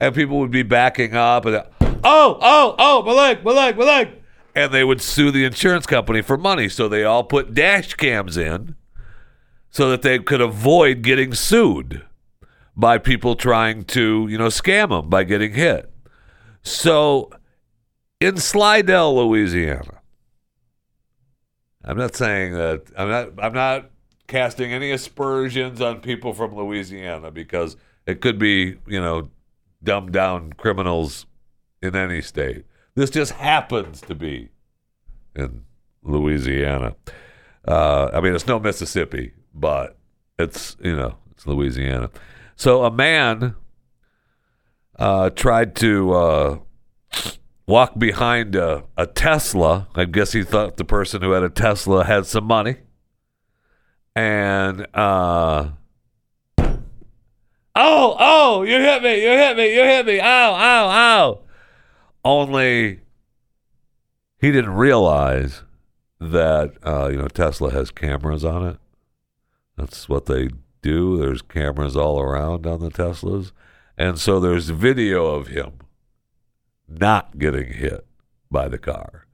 And 0.00 0.14
people 0.14 0.38
would 0.40 0.50
be 0.50 0.62
backing 0.62 1.14
up 1.14 1.46
and 1.46 1.62
oh 1.80 2.38
oh 2.40 2.74
oh 2.78 3.02
my 3.02 3.12
leg 3.12 3.44
my 3.44 3.52
leg 3.52 3.76
my 3.76 3.84
leg. 3.84 4.08
And 4.54 4.72
they 4.72 4.84
would 4.84 5.00
sue 5.00 5.30
the 5.30 5.44
insurance 5.44 5.86
company 5.86 6.22
for 6.22 6.36
money. 6.36 6.68
So 6.68 6.88
they 6.88 7.04
all 7.04 7.24
put 7.24 7.54
dash 7.54 7.94
cams 7.94 8.36
in 8.36 8.74
so 9.70 9.90
that 9.90 10.02
they 10.02 10.18
could 10.18 10.40
avoid 10.40 11.02
getting 11.02 11.32
sued 11.32 12.04
by 12.76 12.98
people 12.98 13.34
trying 13.34 13.84
to 13.84 14.26
you 14.28 14.38
know 14.38 14.48
scam 14.48 14.90
them 14.90 15.08
by 15.08 15.24
getting 15.24 15.54
hit. 15.54 15.90
So 16.62 17.30
in 18.22 18.36
slidell 18.36 19.16
louisiana 19.16 20.00
i'm 21.84 21.98
not 21.98 22.14
saying 22.14 22.52
that 22.52 22.82
i'm 22.96 23.08
not 23.08 23.28
i'm 23.38 23.52
not 23.52 23.90
casting 24.26 24.72
any 24.72 24.90
aspersions 24.90 25.80
on 25.80 26.00
people 26.00 26.32
from 26.32 26.54
louisiana 26.54 27.30
because 27.30 27.76
it 28.06 28.20
could 28.20 28.38
be 28.38 28.76
you 28.86 29.00
know 29.00 29.28
dumbed 29.82 30.12
down 30.12 30.52
criminals 30.54 31.26
in 31.82 31.96
any 31.96 32.22
state. 32.22 32.64
This 32.94 33.10
just 33.10 33.32
happens 33.32 34.00
to 34.02 34.14
be 34.14 34.50
in 35.34 35.64
Louisiana. 36.02 36.94
Uh, 37.66 38.10
I 38.12 38.20
mean, 38.20 38.34
it's 38.34 38.46
no 38.46 38.58
Mississippi, 38.58 39.32
but 39.54 39.96
it's 40.38 40.76
you 40.82 40.94
know 40.94 41.16
it's 41.32 41.46
Louisiana. 41.46 42.10
So 42.56 42.84
a 42.84 42.90
man 42.90 43.56
uh, 44.98 45.30
tried 45.30 45.74
to 45.76 46.12
uh, 46.12 46.58
walk 47.66 47.98
behind 47.98 48.54
a, 48.54 48.84
a 48.96 49.06
Tesla. 49.06 49.88
I 49.94 50.04
guess 50.04 50.32
he 50.32 50.42
thought 50.44 50.76
the 50.76 50.84
person 50.84 51.22
who 51.22 51.32
had 51.32 51.42
a 51.42 51.48
Tesla 51.48 52.04
had 52.04 52.26
some 52.26 52.44
money, 52.44 52.76
and 54.14 54.86
uh, 54.94 55.70
Oh, 57.74 58.16
oh, 58.18 58.62
you 58.64 58.78
hit 58.78 59.02
me, 59.02 59.22
you 59.22 59.30
hit 59.30 59.56
me, 59.56 59.74
you 59.74 59.82
hit 59.82 60.04
me. 60.04 60.20
Ow, 60.20 60.54
ow, 60.54 60.88
ow. 60.90 61.38
Only 62.24 63.00
he 64.38 64.52
didn't 64.52 64.74
realize 64.74 65.62
that 66.20 66.74
uh, 66.84 67.08
you 67.08 67.16
know 67.16 67.28
Tesla 67.28 67.72
has 67.72 67.90
cameras 67.90 68.44
on 68.44 68.66
it. 68.66 68.78
That's 69.76 70.08
what 70.08 70.26
they 70.26 70.50
do. 70.82 71.16
There's 71.16 71.40
cameras 71.40 71.96
all 71.96 72.20
around 72.20 72.66
on 72.66 72.80
the 72.80 72.90
Teslas. 72.90 73.52
And 73.96 74.18
so 74.18 74.38
there's 74.38 74.68
video 74.68 75.26
of 75.26 75.48
him 75.48 75.72
not 76.88 77.38
getting 77.38 77.72
hit 77.72 78.06
by 78.50 78.68
the 78.68 78.78
car 78.78 79.26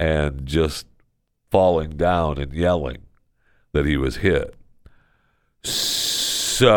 and 0.00 0.46
just 0.46 0.86
falling 1.50 1.90
down 1.90 2.38
and 2.38 2.52
yelling 2.52 3.02
that 3.74 3.84
he 3.84 3.98
was 3.98 4.16
hit. 4.16 4.54
So 5.64 6.68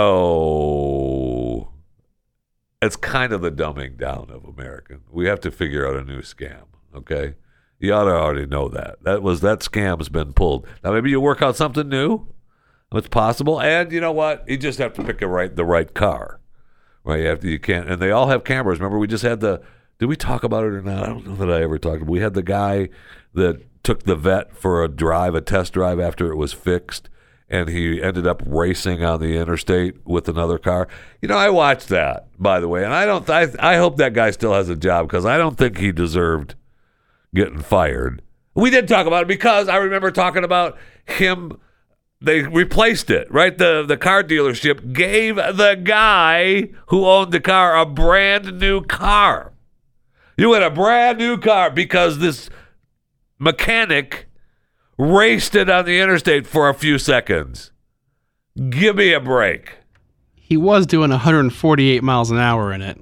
it's 2.82 2.96
kind 2.96 3.32
of 3.32 3.42
the 3.42 3.52
dumbing 3.52 3.98
down 3.98 4.30
of 4.32 4.44
American. 4.44 5.02
We 5.10 5.28
have 5.28 5.40
to 5.42 5.52
figure 5.52 5.88
out 5.88 5.96
a 5.96 6.04
new 6.04 6.22
scam. 6.22 6.64
Okay, 6.96 7.36
you 7.80 7.94
ought 7.94 8.06
to 8.06 8.12
already 8.12 8.48
know 8.48 8.68
that. 8.70 9.04
That 9.04 9.22
was 9.22 9.42
that 9.42 9.60
scam's 9.60 10.10
been 10.10 10.34
pulled. 10.34 10.66
Now 10.84 10.92
maybe 10.92 11.12
you 11.12 11.22
work 11.22 11.42
out 11.42 11.56
something 11.56 11.88
new. 11.88 12.28
It's 12.94 13.08
possible, 13.10 13.62
and 13.62 13.92
you 13.92 14.02
know 14.02 14.14
what? 14.14 14.44
You 14.48 14.58
just 14.58 14.80
have 14.80 14.94
to 14.94 15.04
pick 15.04 15.22
a 15.22 15.28
right 15.28 15.56
the 15.56 15.66
right 15.66 15.94
car. 15.94 16.40
Right? 17.04 17.20
You 17.20 17.28
have 17.28 17.42
to. 17.42 17.50
You 17.50 17.60
can't. 17.60 17.88
And 17.90 18.02
they 18.02 18.10
all 18.12 18.30
have 18.30 18.44
cameras. 18.44 18.80
Remember, 18.80 18.98
we 18.98 19.08
just 19.08 19.24
had 19.24 19.40
the. 19.40 19.62
Did 20.00 20.08
we 20.08 20.16
talk 20.16 20.44
about 20.44 20.64
it 20.64 20.74
or 20.74 20.82
not? 20.82 21.04
I 21.04 21.08
don't 21.08 21.28
know 21.28 21.36
that 21.36 21.52
I 21.52 21.62
ever 21.62 21.78
talked. 21.78 22.04
We 22.04 22.22
had 22.22 22.34
the 22.34 22.44
guy 22.44 22.90
that 23.34 23.62
took 23.88 24.04
the 24.04 24.18
Vette 24.18 24.54
for 24.54 24.84
a 24.84 24.90
drive, 24.90 25.34
a 25.34 25.40
test 25.40 25.72
drive 25.72 25.98
after 25.98 26.30
it 26.30 26.36
was 26.36 26.52
fixed 26.52 27.08
and 27.50 27.70
he 27.70 28.04
ended 28.04 28.28
up 28.28 28.44
racing 28.46 29.02
on 29.02 29.22
the 29.22 29.38
interstate 29.38 30.06
with 30.06 30.28
another 30.28 30.58
car. 30.58 30.90
You 31.22 31.30
know, 31.30 31.38
I 31.38 31.50
watched 31.50 31.88
that 31.88 32.28
by 32.38 32.60
the 32.60 32.68
way, 32.68 32.84
and 32.84 32.94
I 32.94 33.06
don't. 33.06 33.30
I 33.30 33.48
I 33.60 33.78
hope 33.78 33.96
that 33.96 34.14
guy 34.14 34.32
still 34.32 34.54
has 34.54 34.68
a 34.68 34.76
job 34.76 35.08
because 35.08 35.26
I 35.26 35.38
don't 35.38 35.58
think 35.58 35.78
he 35.78 35.94
deserved 35.94 36.56
getting 37.34 37.62
fired. 37.62 38.22
We 38.56 38.70
did 38.70 38.90
talk 38.90 39.08
about 39.08 39.22
it 39.22 39.30
because 39.30 39.70
I 39.70 39.78
remember 39.78 40.12
talking 40.12 40.44
about 40.44 40.78
him. 41.06 41.58
They 42.20 42.42
replaced 42.42 43.10
it, 43.10 43.32
right? 43.32 43.58
The 43.58 43.86
the 43.88 43.96
car 43.96 44.22
dealership 44.22 44.92
gave 44.92 45.38
the 45.38 45.80
guy 45.82 46.72
who 46.88 47.06
owned 47.06 47.32
the 47.32 47.40
car 47.40 47.78
a 47.78 47.86
brand 47.86 48.60
new 48.60 48.82
car. 48.82 49.54
You 50.36 50.52
had 50.52 50.64
a 50.64 50.70
brand 50.70 51.20
new 51.20 51.38
car 51.38 51.72
because 51.72 52.20
this 52.20 52.50
mechanic 53.40 54.28
raced 54.98 55.56
it 55.56 55.70
on 55.70 55.86
the 55.86 56.00
interstate 56.00 56.48
for 56.48 56.70
a 56.70 56.74
few 56.74 56.98
seconds. 56.98 57.72
Give 58.70 58.96
me 58.96 59.14
a 59.14 59.20
break. 59.20 59.78
He 60.34 60.58
was 60.58 60.86
doing 60.86 61.12
148 61.12 62.04
miles 62.04 62.32
an 62.32 62.38
hour 62.38 62.72
in 62.72 62.82
it. 62.82 63.00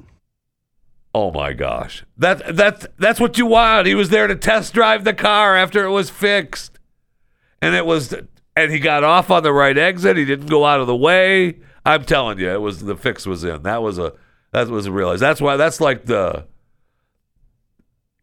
Oh 1.13 1.31
my 1.31 1.53
gosh. 1.53 2.03
That 2.17 2.57
that's 2.57 2.87
that's 2.97 3.21
what 3.21 3.37
you 3.37 3.45
want. 3.45 3.87
He 3.87 3.95
was 3.95 4.09
there 4.09 4.27
to 4.27 4.35
test 4.35 4.73
drive 4.73 5.05
the 5.05 5.13
car 5.13 5.55
after 5.55 5.85
it 5.85 5.91
was 5.91 6.09
fixed. 6.09 6.77
And 7.61 7.73
it 7.73 7.85
was 7.85 8.13
and 8.55 8.71
he 8.71 8.79
got 8.79 9.03
off 9.03 9.31
on 9.31 9.43
the 9.43 9.53
right 9.53 9.77
exit. 9.77 10.17
He 10.17 10.25
didn't 10.25 10.47
go 10.47 10.65
out 10.65 10.81
of 10.81 10.87
the 10.87 10.95
way. 10.95 11.59
I'm 11.85 12.03
telling 12.03 12.39
you, 12.39 12.49
it 12.49 12.61
was 12.61 12.81
the 12.81 12.97
fix 12.97 13.25
was 13.25 13.43
in. 13.43 13.63
That 13.63 13.81
was 13.81 13.97
a 13.97 14.13
that 14.51 14.67
was 14.67 14.87
a 14.87 14.91
realize. 14.91 15.19
That's 15.19 15.39
why 15.39 15.55
that's 15.55 15.79
like 15.79 16.05
the 16.05 16.47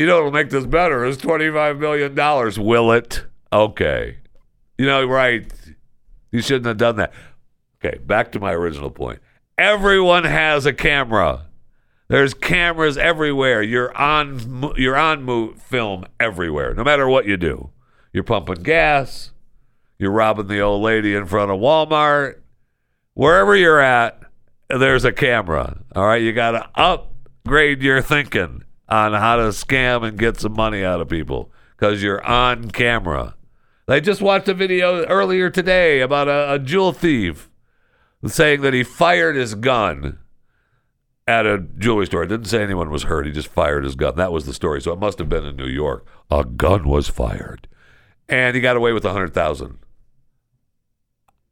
you 0.02 0.08
know 0.08 0.18
it'll 0.18 0.32
make 0.32 0.50
this 0.50 0.66
better 0.66 1.04
is 1.04 1.16
twenty 1.16 1.48
five 1.48 1.78
million 1.78 2.16
dollars, 2.16 2.58
will 2.58 2.90
it? 2.90 3.24
Okay. 3.52 4.18
You 4.76 4.84
know, 4.84 5.04
right. 5.04 5.48
You 6.32 6.42
shouldn't 6.42 6.66
have 6.66 6.76
done 6.76 6.96
that. 6.96 7.12
Okay, 7.84 7.98
back 7.98 8.32
to 8.32 8.40
my 8.40 8.50
original 8.50 8.90
point. 8.90 9.20
Everyone 9.56 10.24
has 10.24 10.66
a 10.66 10.72
camera. 10.72 11.46
There's 12.08 12.34
cameras 12.34 12.98
everywhere. 12.98 13.62
You're 13.62 13.96
on 13.96 14.72
you're 14.76 14.96
on 14.96 15.54
film 15.54 16.04
everywhere. 16.18 16.74
No 16.74 16.82
matter 16.82 17.08
what 17.08 17.26
you 17.26 17.36
do. 17.36 17.70
You're 18.12 18.24
pumping 18.24 18.64
gas, 18.64 19.30
you're 20.00 20.10
robbing 20.10 20.48
the 20.48 20.58
old 20.58 20.82
lady 20.82 21.14
in 21.14 21.26
front 21.26 21.52
of 21.52 21.60
Walmart, 21.60 22.40
wherever 23.14 23.54
you're 23.54 23.80
at, 23.80 24.20
there's 24.68 25.04
a 25.04 25.12
camera. 25.12 25.78
All 25.94 26.06
right, 26.06 26.20
you 26.20 26.32
got 26.32 26.50
to 26.50 26.68
upgrade 26.74 27.82
your 27.82 28.02
thinking 28.02 28.64
on 28.92 29.14
how 29.14 29.36
to 29.36 29.44
scam 29.44 30.06
and 30.06 30.18
get 30.18 30.38
some 30.38 30.52
money 30.52 30.84
out 30.84 31.00
of 31.00 31.08
people 31.08 31.50
because 31.70 32.02
you're 32.02 32.22
on 32.26 32.70
camera. 32.70 33.34
I 33.88 34.00
just 34.00 34.20
watched 34.20 34.48
a 34.48 34.54
video 34.54 35.04
earlier 35.06 35.48
today 35.48 36.00
about 36.00 36.28
a, 36.28 36.52
a 36.52 36.58
jewel 36.58 36.92
thief 36.92 37.48
saying 38.26 38.60
that 38.60 38.74
he 38.74 38.82
fired 38.82 39.34
his 39.34 39.54
gun 39.54 40.18
at 41.26 41.46
a 41.46 41.58
jewelry 41.58 42.04
store. 42.04 42.24
It 42.24 42.28
didn't 42.28 42.48
say 42.48 42.62
anyone 42.62 42.90
was 42.90 43.04
hurt. 43.04 43.24
He 43.24 43.32
just 43.32 43.48
fired 43.48 43.84
his 43.84 43.94
gun. 43.94 44.16
That 44.16 44.30
was 44.30 44.44
the 44.44 44.52
story. 44.52 44.82
So 44.82 44.92
it 44.92 44.98
must 44.98 45.18
have 45.18 45.28
been 45.28 45.46
in 45.46 45.56
New 45.56 45.68
York. 45.68 46.06
A 46.30 46.44
gun 46.44 46.86
was 46.86 47.08
fired, 47.08 47.68
and 48.28 48.54
he 48.54 48.60
got 48.60 48.76
away 48.76 48.92
with 48.92 49.06
a 49.06 49.12
hundred 49.12 49.32
thousand. 49.32 49.78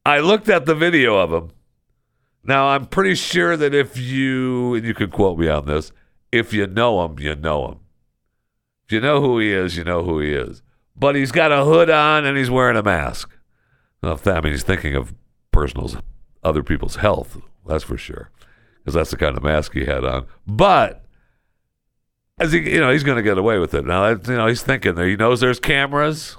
I 0.04 0.18
looked 0.20 0.50
at 0.50 0.66
the 0.66 0.74
video 0.74 1.16
of 1.16 1.32
him. 1.32 1.52
Now 2.44 2.68
I'm 2.68 2.84
pretty 2.84 3.14
sure 3.14 3.56
that 3.56 3.74
if 3.74 3.96
you 3.96 4.74
and 4.74 4.84
you 4.84 4.92
could 4.92 5.10
quote 5.10 5.38
me 5.38 5.48
on 5.48 5.64
this, 5.64 5.90
if 6.32 6.52
you 6.52 6.66
know 6.66 7.04
him, 7.04 7.18
you 7.18 7.34
know 7.34 7.68
him. 7.68 7.78
If 8.86 8.92
you 8.92 9.00
know 9.00 9.20
who 9.20 9.38
he 9.38 9.52
is, 9.52 9.76
you 9.76 9.84
know 9.84 10.02
who 10.02 10.20
he 10.20 10.32
is. 10.32 10.62
But 10.96 11.14
he's 11.14 11.32
got 11.32 11.52
a 11.52 11.64
hood 11.64 11.90
on 11.90 12.24
and 12.24 12.36
he's 12.36 12.50
wearing 12.50 12.76
a 12.76 12.82
mask. 12.82 13.30
Well, 14.02 14.14
if 14.14 14.22
that 14.22 14.38
I 14.38 14.40
mean 14.40 14.52
he's 14.52 14.62
thinking 14.62 14.94
of 14.94 15.14
personal, 15.52 15.90
other 16.42 16.62
people's 16.62 16.96
health. 16.96 17.40
That's 17.66 17.84
for 17.84 17.96
sure 17.96 18.30
because 18.80 18.94
that's 18.94 19.10
the 19.10 19.16
kind 19.16 19.36
of 19.36 19.42
mask 19.42 19.72
he 19.74 19.84
had 19.84 20.04
on. 20.04 20.26
But 20.46 21.04
as 22.38 22.52
he, 22.52 22.58
you 22.72 22.80
know, 22.80 22.90
he's 22.90 23.04
going 23.04 23.16
to 23.16 23.22
get 23.22 23.38
away 23.38 23.58
with 23.58 23.74
it. 23.74 23.84
Now, 23.84 24.08
you 24.08 24.18
know, 24.26 24.46
he's 24.46 24.62
thinking 24.62 24.94
there. 24.94 25.06
He 25.06 25.16
knows 25.16 25.40
there's 25.40 25.60
cameras. 25.60 26.36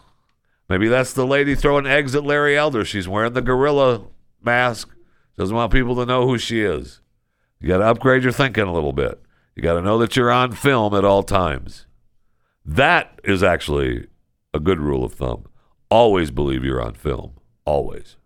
Maybe 0.67 0.87
that's 0.87 1.13
the 1.13 1.27
lady 1.27 1.53
throwing 1.55 1.85
eggs 1.85 2.15
at 2.15 2.23
Larry 2.23 2.57
Elder. 2.57 2.83
She's 2.83 3.07
wearing 3.07 3.33
the 3.33 3.41
gorilla 3.41 4.03
mask. 4.41 4.89
Doesn't 5.37 5.55
want 5.55 5.71
people 5.71 5.95
to 5.97 6.05
know 6.05 6.27
who 6.27 6.37
she 6.37 6.61
is. 6.61 7.01
You 7.59 7.67
got 7.67 7.77
to 7.77 7.85
upgrade 7.85 8.23
your 8.23 8.31
thinking 8.31 8.63
a 8.63 8.73
little 8.73 8.93
bit. 8.93 9.21
You 9.61 9.67
got 9.67 9.73
to 9.75 9.83
know 9.83 9.99
that 9.99 10.15
you're 10.15 10.31
on 10.31 10.53
film 10.53 10.95
at 10.95 11.05
all 11.05 11.21
times. 11.21 11.85
That 12.65 13.19
is 13.23 13.43
actually 13.43 14.07
a 14.55 14.59
good 14.59 14.79
rule 14.79 15.03
of 15.03 15.13
thumb. 15.13 15.45
Always 15.87 16.31
believe 16.31 16.63
you're 16.63 16.81
on 16.81 16.95
film. 16.95 17.33
Always. 17.63 18.17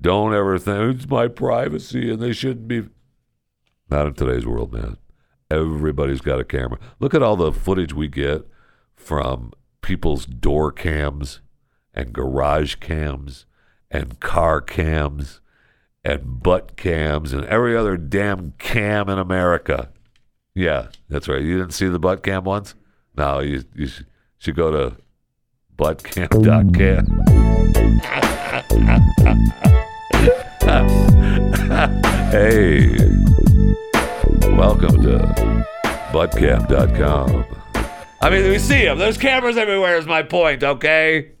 Don't 0.00 0.32
ever 0.32 0.56
think 0.60 0.94
it's 0.94 1.08
my 1.08 1.26
privacy 1.26 2.08
and 2.08 2.22
they 2.22 2.32
shouldn't 2.32 2.68
be. 2.68 2.84
Not 3.90 4.06
in 4.06 4.14
today's 4.14 4.46
world, 4.46 4.72
man. 4.72 4.96
Everybody's 5.50 6.20
got 6.20 6.38
a 6.38 6.44
camera. 6.44 6.78
Look 7.00 7.14
at 7.14 7.22
all 7.22 7.34
the 7.34 7.50
footage 7.50 7.92
we 7.92 8.06
get 8.06 8.46
from 8.94 9.50
people's 9.82 10.24
door 10.24 10.70
cams 10.70 11.40
and 11.92 12.12
garage 12.12 12.76
cams 12.76 13.44
and 13.90 14.20
car 14.20 14.60
cams 14.60 15.40
and 16.04 16.40
butt 16.40 16.76
cams 16.76 17.32
and 17.32 17.44
every 17.46 17.76
other 17.76 17.96
damn 17.96 18.52
cam 18.52 19.08
in 19.08 19.18
America. 19.18 19.90
Yeah, 20.54 20.88
that's 21.08 21.26
right. 21.26 21.42
You 21.42 21.58
didn't 21.58 21.72
see 21.72 21.88
the 21.88 21.98
butt 21.98 22.22
cam 22.22 22.44
once? 22.44 22.76
No, 23.16 23.40
you, 23.40 23.64
you 23.74 23.88
should 24.38 24.54
go 24.54 24.70
to 24.70 24.96
buttcam.cam. 25.76 27.06
hey, 32.30 32.86
welcome 34.56 35.02
to 35.02 35.64
buttcam.com. 36.12 37.44
I 38.20 38.30
mean, 38.30 38.48
we 38.48 38.58
see 38.60 38.84
them. 38.84 38.98
There's 38.98 39.18
cameras 39.18 39.56
everywhere, 39.56 39.96
is 39.96 40.06
my 40.06 40.22
point, 40.22 40.62
okay? 40.62 41.32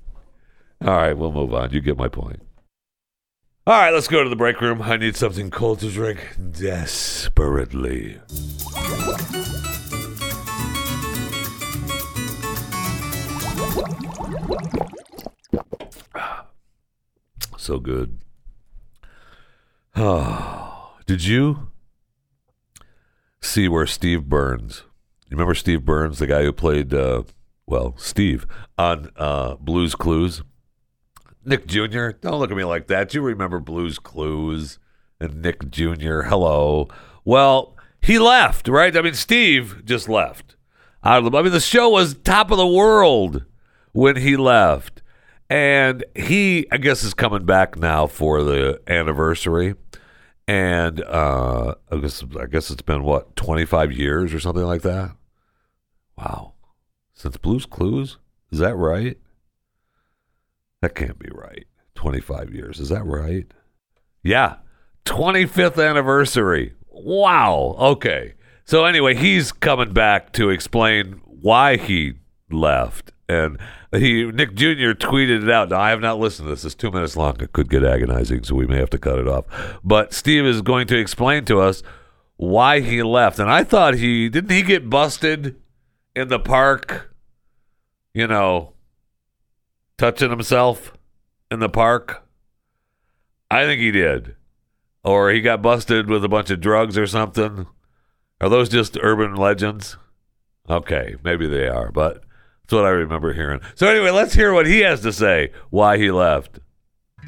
All 0.84 0.96
right, 0.96 1.16
we'll 1.16 1.30
move 1.30 1.54
on. 1.54 1.70
You 1.70 1.80
get 1.80 1.96
my 1.96 2.08
point. 2.08 2.42
All 3.66 3.72
right, 3.72 3.94
let's 3.94 4.08
go 4.08 4.22
to 4.22 4.28
the 4.28 4.36
break 4.36 4.60
room. 4.60 4.82
I 4.82 4.98
need 4.98 5.16
something 5.16 5.50
cold 5.50 5.80
to 5.80 5.90
drink 5.90 6.36
desperately. 6.52 8.20
So 17.56 17.78
good. 17.78 18.18
Oh, 19.96 20.96
did 21.06 21.24
you 21.24 21.68
see 23.40 23.68
where 23.68 23.86
Steve 23.86 24.24
Burns? 24.24 24.82
You 25.30 25.36
remember 25.38 25.54
Steve 25.54 25.82
Burns, 25.86 26.18
the 26.18 26.26
guy 26.26 26.42
who 26.42 26.52
played, 26.52 26.92
uh, 26.92 27.22
well, 27.66 27.94
Steve 27.96 28.46
on 28.76 29.08
uh, 29.16 29.54
Blues 29.54 29.94
Clues? 29.94 30.42
Nick 31.44 31.66
Jr. 31.66 32.10
Don't 32.10 32.38
look 32.38 32.50
at 32.50 32.56
me 32.56 32.64
like 32.64 32.86
that. 32.88 33.08
Do 33.10 33.18
you 33.18 33.22
remember 33.22 33.60
Blues 33.60 33.98
Clues 33.98 34.78
and 35.20 35.42
Nick 35.42 35.70
Jr. 35.70 36.22
Hello. 36.22 36.88
Well, 37.24 37.76
he 38.00 38.18
left, 38.18 38.68
right? 38.68 38.96
I 38.96 39.02
mean, 39.02 39.14
Steve 39.14 39.82
just 39.84 40.08
left. 40.08 40.56
I 41.02 41.20
mean, 41.20 41.52
the 41.52 41.60
show 41.60 41.90
was 41.90 42.14
top 42.14 42.50
of 42.50 42.58
the 42.58 42.66
world 42.66 43.44
when 43.92 44.16
he 44.16 44.36
left. 44.36 45.02
And 45.50 46.04
he, 46.14 46.66
I 46.72 46.78
guess, 46.78 47.04
is 47.04 47.14
coming 47.14 47.44
back 47.44 47.76
now 47.76 48.06
for 48.06 48.42
the 48.42 48.80
anniversary. 48.86 49.74
And 50.48 51.02
uh, 51.02 51.74
I 51.90 51.96
guess 51.98 52.24
I 52.38 52.46
guess 52.46 52.70
it's 52.70 52.82
been 52.82 53.02
what 53.02 53.34
twenty 53.36 53.64
five 53.64 53.92
years 53.92 54.34
or 54.34 54.40
something 54.40 54.64
like 54.64 54.82
that. 54.82 55.12
Wow, 56.18 56.52
since 57.14 57.38
Blue's 57.38 57.64
Clues, 57.64 58.18
is 58.50 58.58
that 58.58 58.74
right? 58.76 59.16
That 60.84 60.94
can't 60.94 61.18
be 61.18 61.30
right. 61.32 61.64
Twenty 61.94 62.20
five 62.20 62.52
years, 62.52 62.78
is 62.78 62.90
that 62.90 63.06
right? 63.06 63.46
Yeah, 64.22 64.56
twenty 65.06 65.46
fifth 65.46 65.78
anniversary. 65.78 66.74
Wow. 66.90 67.74
Okay. 67.78 68.34
So 68.66 68.84
anyway, 68.84 69.14
he's 69.14 69.50
coming 69.50 69.94
back 69.94 70.34
to 70.34 70.50
explain 70.50 71.22
why 71.24 71.78
he 71.78 72.16
left 72.50 73.12
and 73.30 73.56
he 73.92 74.24
Nick 74.26 74.54
Jr. 74.54 74.92
tweeted 74.92 75.42
it 75.42 75.48
out. 75.48 75.70
Now 75.70 75.80
I 75.80 75.88
have 75.88 76.02
not 76.02 76.18
listened 76.18 76.48
to 76.48 76.50
this. 76.50 76.66
It's 76.66 76.74
two 76.74 76.90
minutes 76.90 77.16
long. 77.16 77.40
It 77.40 77.54
could 77.54 77.70
get 77.70 77.82
agonizing, 77.82 78.44
so 78.44 78.54
we 78.54 78.66
may 78.66 78.76
have 78.76 78.90
to 78.90 78.98
cut 78.98 79.18
it 79.18 79.26
off. 79.26 79.46
But 79.82 80.12
Steve 80.12 80.44
is 80.44 80.60
going 80.60 80.86
to 80.88 80.98
explain 80.98 81.46
to 81.46 81.60
us 81.60 81.82
why 82.36 82.80
he 82.80 83.02
left. 83.02 83.38
And 83.38 83.50
I 83.50 83.64
thought 83.64 83.94
he 83.94 84.28
didn't 84.28 84.50
he 84.50 84.60
get 84.60 84.90
busted 84.90 85.56
in 86.14 86.28
the 86.28 86.38
park, 86.38 87.10
you 88.12 88.26
know, 88.26 88.73
touching 89.98 90.30
himself 90.30 90.92
in 91.50 91.60
the 91.60 91.68
park. 91.68 92.26
I 93.50 93.64
think 93.64 93.80
he 93.80 93.90
did. 93.90 94.36
Or 95.04 95.30
he 95.30 95.40
got 95.40 95.62
busted 95.62 96.08
with 96.08 96.24
a 96.24 96.28
bunch 96.28 96.50
of 96.50 96.60
drugs 96.60 96.96
or 96.96 97.06
something. 97.06 97.66
Are 98.40 98.48
those 98.48 98.68
just 98.68 98.98
urban 99.00 99.36
legends? 99.36 99.96
Okay, 100.68 101.16
maybe 101.22 101.46
they 101.46 101.68
are, 101.68 101.92
but 101.92 102.24
that's 102.62 102.72
what 102.72 102.84
I 102.86 102.90
remember 102.90 103.32
hearing. 103.34 103.60
So 103.74 103.86
anyway, 103.86 104.10
let's 104.10 104.34
hear 104.34 104.52
what 104.52 104.66
he 104.66 104.80
has 104.80 105.02
to 105.02 105.12
say 105.12 105.52
why 105.70 105.98
he 105.98 106.10
left. 106.10 106.58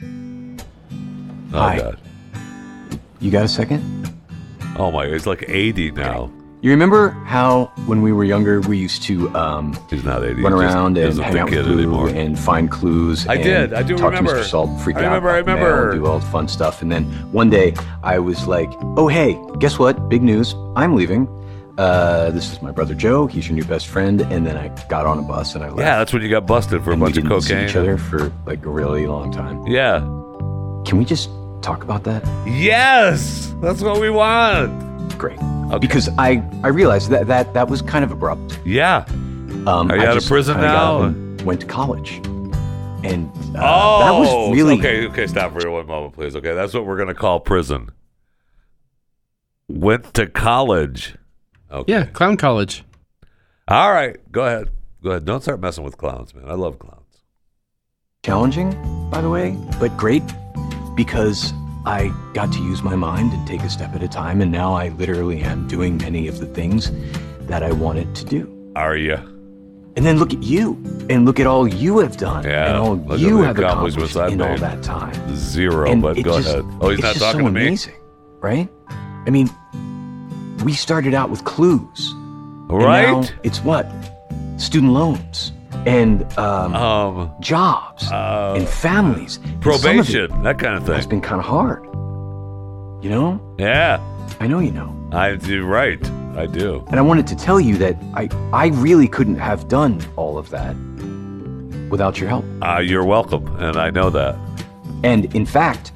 Oh 0.03 0.57
Hi. 1.53 1.79
God. 1.79 2.01
You 3.21 3.31
got 3.31 3.45
a 3.45 3.49
second? 3.49 4.11
Oh 4.79 4.91
my, 4.91 5.09
he's 5.09 5.27
like 5.27 5.45
80 5.49 5.93
now. 5.93 6.31
You 6.63 6.71
remember 6.71 7.11
how 7.27 7.67
when 7.87 8.03
we 8.03 8.13
were 8.13 8.25
younger 8.25 8.61
we 8.63 8.77
used 8.79 9.03
to 9.05 9.29
um, 9.37 9.79
He's 9.89 10.03
not 10.05 10.25
80. 10.25 10.43
run 10.43 10.53
around 10.53 10.97
and 10.99 11.17
hang 11.21 11.39
out 11.39 11.51
with 11.51 11.69
anymore. 11.69 12.09
and 12.09 12.37
find 12.37 12.71
clues? 12.71 13.27
I 13.29 13.35
and 13.35 13.43
did. 13.45 13.75
I 13.75 13.83
do 13.83 13.97
talk 13.97 14.11
remember. 14.15 14.33
to 14.35 14.41
Mr. 14.41 14.45
Salt, 14.51 14.81
freak 14.81 14.97
I 14.97 15.01
out, 15.01 15.05
remember, 15.07 15.31
I 15.31 15.39
about 15.39 15.55
the 15.59 15.61
mail, 15.63 15.71
remember. 15.77 15.95
do 15.95 16.07
all 16.07 16.19
the 16.19 16.27
fun 16.27 16.49
stuff, 16.49 16.83
and 16.83 16.91
then 16.91 17.05
one 17.31 17.51
day 17.51 17.75
I 18.03 18.19
was 18.19 18.49
like, 18.49 18.71
"Oh 18.97 19.07
hey, 19.07 19.39
guess 19.61 19.79
what? 19.79 20.09
Big 20.09 20.23
news! 20.23 20.55
I'm 20.75 20.97
leaving. 20.97 21.29
Uh, 21.79 22.31
this 22.31 22.51
is 22.51 22.61
my 22.63 22.73
brother 22.73 22.95
Joe. 22.95 23.27
He's 23.27 23.47
your 23.47 23.55
new 23.55 23.65
best 23.65 23.87
friend." 23.87 24.23
And 24.23 24.45
then 24.47 24.57
I 24.57 24.69
got 24.89 25.07
on 25.07 25.19
a 25.19 25.23
bus 25.23 25.55
and 25.55 25.63
I 25.63 25.69
left. 25.69 25.79
Yeah, 25.81 25.99
that's 25.99 26.13
when 26.13 26.23
you 26.23 26.31
got 26.31 26.47
busted 26.47 26.83
for 26.83 26.91
a 26.91 26.93
and 26.95 27.03
we 27.03 27.07
bunch 27.09 27.19
of 27.19 27.25
didn't 27.25 27.41
see 27.43 27.49
cocaine. 27.51 27.69
each 27.69 27.77
other 27.77 27.97
for 27.99 28.33
like 28.47 28.65
a 28.65 28.71
really 28.71 29.07
long 29.07 29.31
time. 29.31 29.65
Yeah. 29.67 30.01
Can 30.85 30.97
we 30.99 31.05
just 31.05 31.29
talk 31.63 31.85
about 31.85 32.03
that? 32.05 32.25
Yes, 32.47 33.55
that's 33.61 33.83
what 33.83 34.01
we 34.01 34.09
want. 34.11 34.85
Great. 35.19 35.39
Okay. 35.41 35.79
Because 35.79 36.09
I 36.19 36.43
I 36.63 36.69
realized 36.69 37.11
that 37.11 37.27
that 37.29 37.55
that 37.55 37.69
was 37.69 37.83
kind 37.83 38.05
of 38.05 38.11
abrupt. 38.11 38.59
Yeah. 38.65 39.05
Um, 39.67 39.91
Are 39.91 39.97
you 39.97 40.03
I 40.03 40.07
out 40.07 40.17
of 40.17 40.27
prison 40.27 40.59
now? 40.61 41.03
and 41.03 41.41
Went 41.43 41.61
to 41.61 41.67
college, 41.67 42.17
and 43.05 43.31
uh, 43.57 43.61
oh, 43.63 43.99
that 44.01 44.11
was 44.19 44.57
really 44.57 44.79
okay. 44.79 45.07
Okay, 45.07 45.27
stop 45.27 45.53
for 45.59 45.71
one 45.71 45.87
moment, 45.87 46.15
please. 46.15 46.35
Okay, 46.37 46.55
that's 46.55 46.75
what 46.75 46.87
we're 46.87 46.97
gonna 46.99 47.15
call 47.15 47.41
prison. 47.41 47.91
Went 49.69 50.13
to 50.15 50.27
college. 50.27 51.15
Okay. 51.71 51.93
Yeah, 51.93 52.05
clown 52.07 52.37
college. 52.37 52.85
All 53.69 53.93
right, 53.93 54.17
go 54.31 54.45
ahead. 54.45 54.71
Go 55.03 55.11
ahead. 55.11 55.25
Don't 55.25 55.43
start 55.43 55.61
messing 55.61 55.85
with 55.85 55.97
clowns, 55.99 56.35
man. 56.35 56.49
I 56.49 56.55
love 56.55 56.79
clowns. 56.79 57.23
challenging, 58.25 58.71
by 59.11 59.21
the 59.21 59.31
way, 59.31 59.57
but 59.81 59.97
great 59.97 60.23
because 60.97 61.53
I 61.87 62.13
got 62.35 62.53
to 62.53 62.59
use 62.59 62.83
my 62.83 62.97
mind 62.97 63.33
and 63.33 63.47
take 63.47 63.63
a 63.63 63.71
step 63.71 63.95
at 63.95 64.03
a 64.03 64.09
time, 64.09 64.41
and 64.43 64.51
now 64.51 64.75
I 64.75 64.89
literally 64.89 65.41
am 65.43 65.69
doing 65.69 65.97
many 65.99 66.27
of 66.27 66.39
the 66.41 66.47
things 66.47 66.91
that 67.47 67.63
I 67.63 67.71
wanted 67.73 68.15
to 68.17 68.25
do. 68.25 68.73
Are 68.75 68.97
you? 68.97 69.15
And 69.95 70.05
then 70.05 70.19
look 70.19 70.35
at 70.35 70.43
you, 70.43 70.75
and 71.09 71.25
look 71.25 71.39
at 71.41 71.47
all 71.47 71.67
you 71.67 71.99
have 71.99 72.17
done, 72.17 72.45
Yeah, 72.45 72.69
and 72.71 72.77
all 72.79 73.17
you 73.19 73.39
have 73.43 73.57
accomplished 73.59 74.17
in 74.17 74.43
all 74.43 74.57
that 74.59 74.83
time. 74.83 75.15
Zero, 75.37 75.91
And 75.91 76.03
but 76.03 76.17
go 76.23 76.37
just- 76.39 76.49
ahead. 76.49 76.65
Oh, 76.81 76.91
he's 76.91 77.01
not 77.01 77.15
talking 77.17 77.41
so 77.41 77.47
to 77.47 77.53
me. 77.53 77.61
amazing, 77.69 77.95
right? 78.41 78.69
I 79.27 79.31
mean, 79.31 79.49
we 80.65 80.73
started 80.73 81.15
out 81.15 81.31
with 81.31 81.45
clues. 81.45 82.15
Right? 82.69 83.33
it's 83.45 83.61
what? 83.63 83.87
Student 84.57 84.93
loans 84.93 85.53
and 85.85 86.23
um, 86.39 86.75
Um, 86.75 87.31
jobs 87.41 88.11
uh, 88.11 88.55
and 88.57 88.69
families. 88.69 89.39
And 89.45 89.61
probation, 89.61 90.25
it 90.33 90.43
that 90.43 90.59
kind 90.59 90.75
of 90.77 90.85
thing 90.87 90.97
It's 90.97 91.07
been 91.07 91.21
kind 91.21 91.41
of 91.41 91.47
hard. 91.47 91.85
You 93.05 93.11
know? 93.11 93.41
Yeah, 93.59 94.01
I 94.41 94.47
know 94.47 94.59
you 94.61 94.73
know. 94.73 94.93
I 95.13 95.37
do. 95.37 95.65
Right, 95.65 95.99
I 96.37 96.47
do. 96.47 96.85
And 96.89 96.99
I 96.99 97.03
wanted 97.03 97.27
to 97.29 97.37
tell 97.37 97.61
you 97.61 97.77
that 97.79 97.97
I, 98.15 98.29
I 98.53 98.69
really 98.69 99.07
couldn't 99.07 99.39
have 99.39 99.69
done 99.69 100.01
all 100.17 100.39
of 100.39 100.51
that 100.51 100.75
without 101.91 102.19
your 102.19 102.29
help. 102.29 102.45
Uh, 102.63 102.79
you're 102.79 103.05
welcome, 103.05 103.47
and 103.59 103.77
I 103.77 103.91
know 103.91 104.11
that. 104.11 104.37
And 105.05 105.33
in 105.37 105.47
fact, 105.47 105.93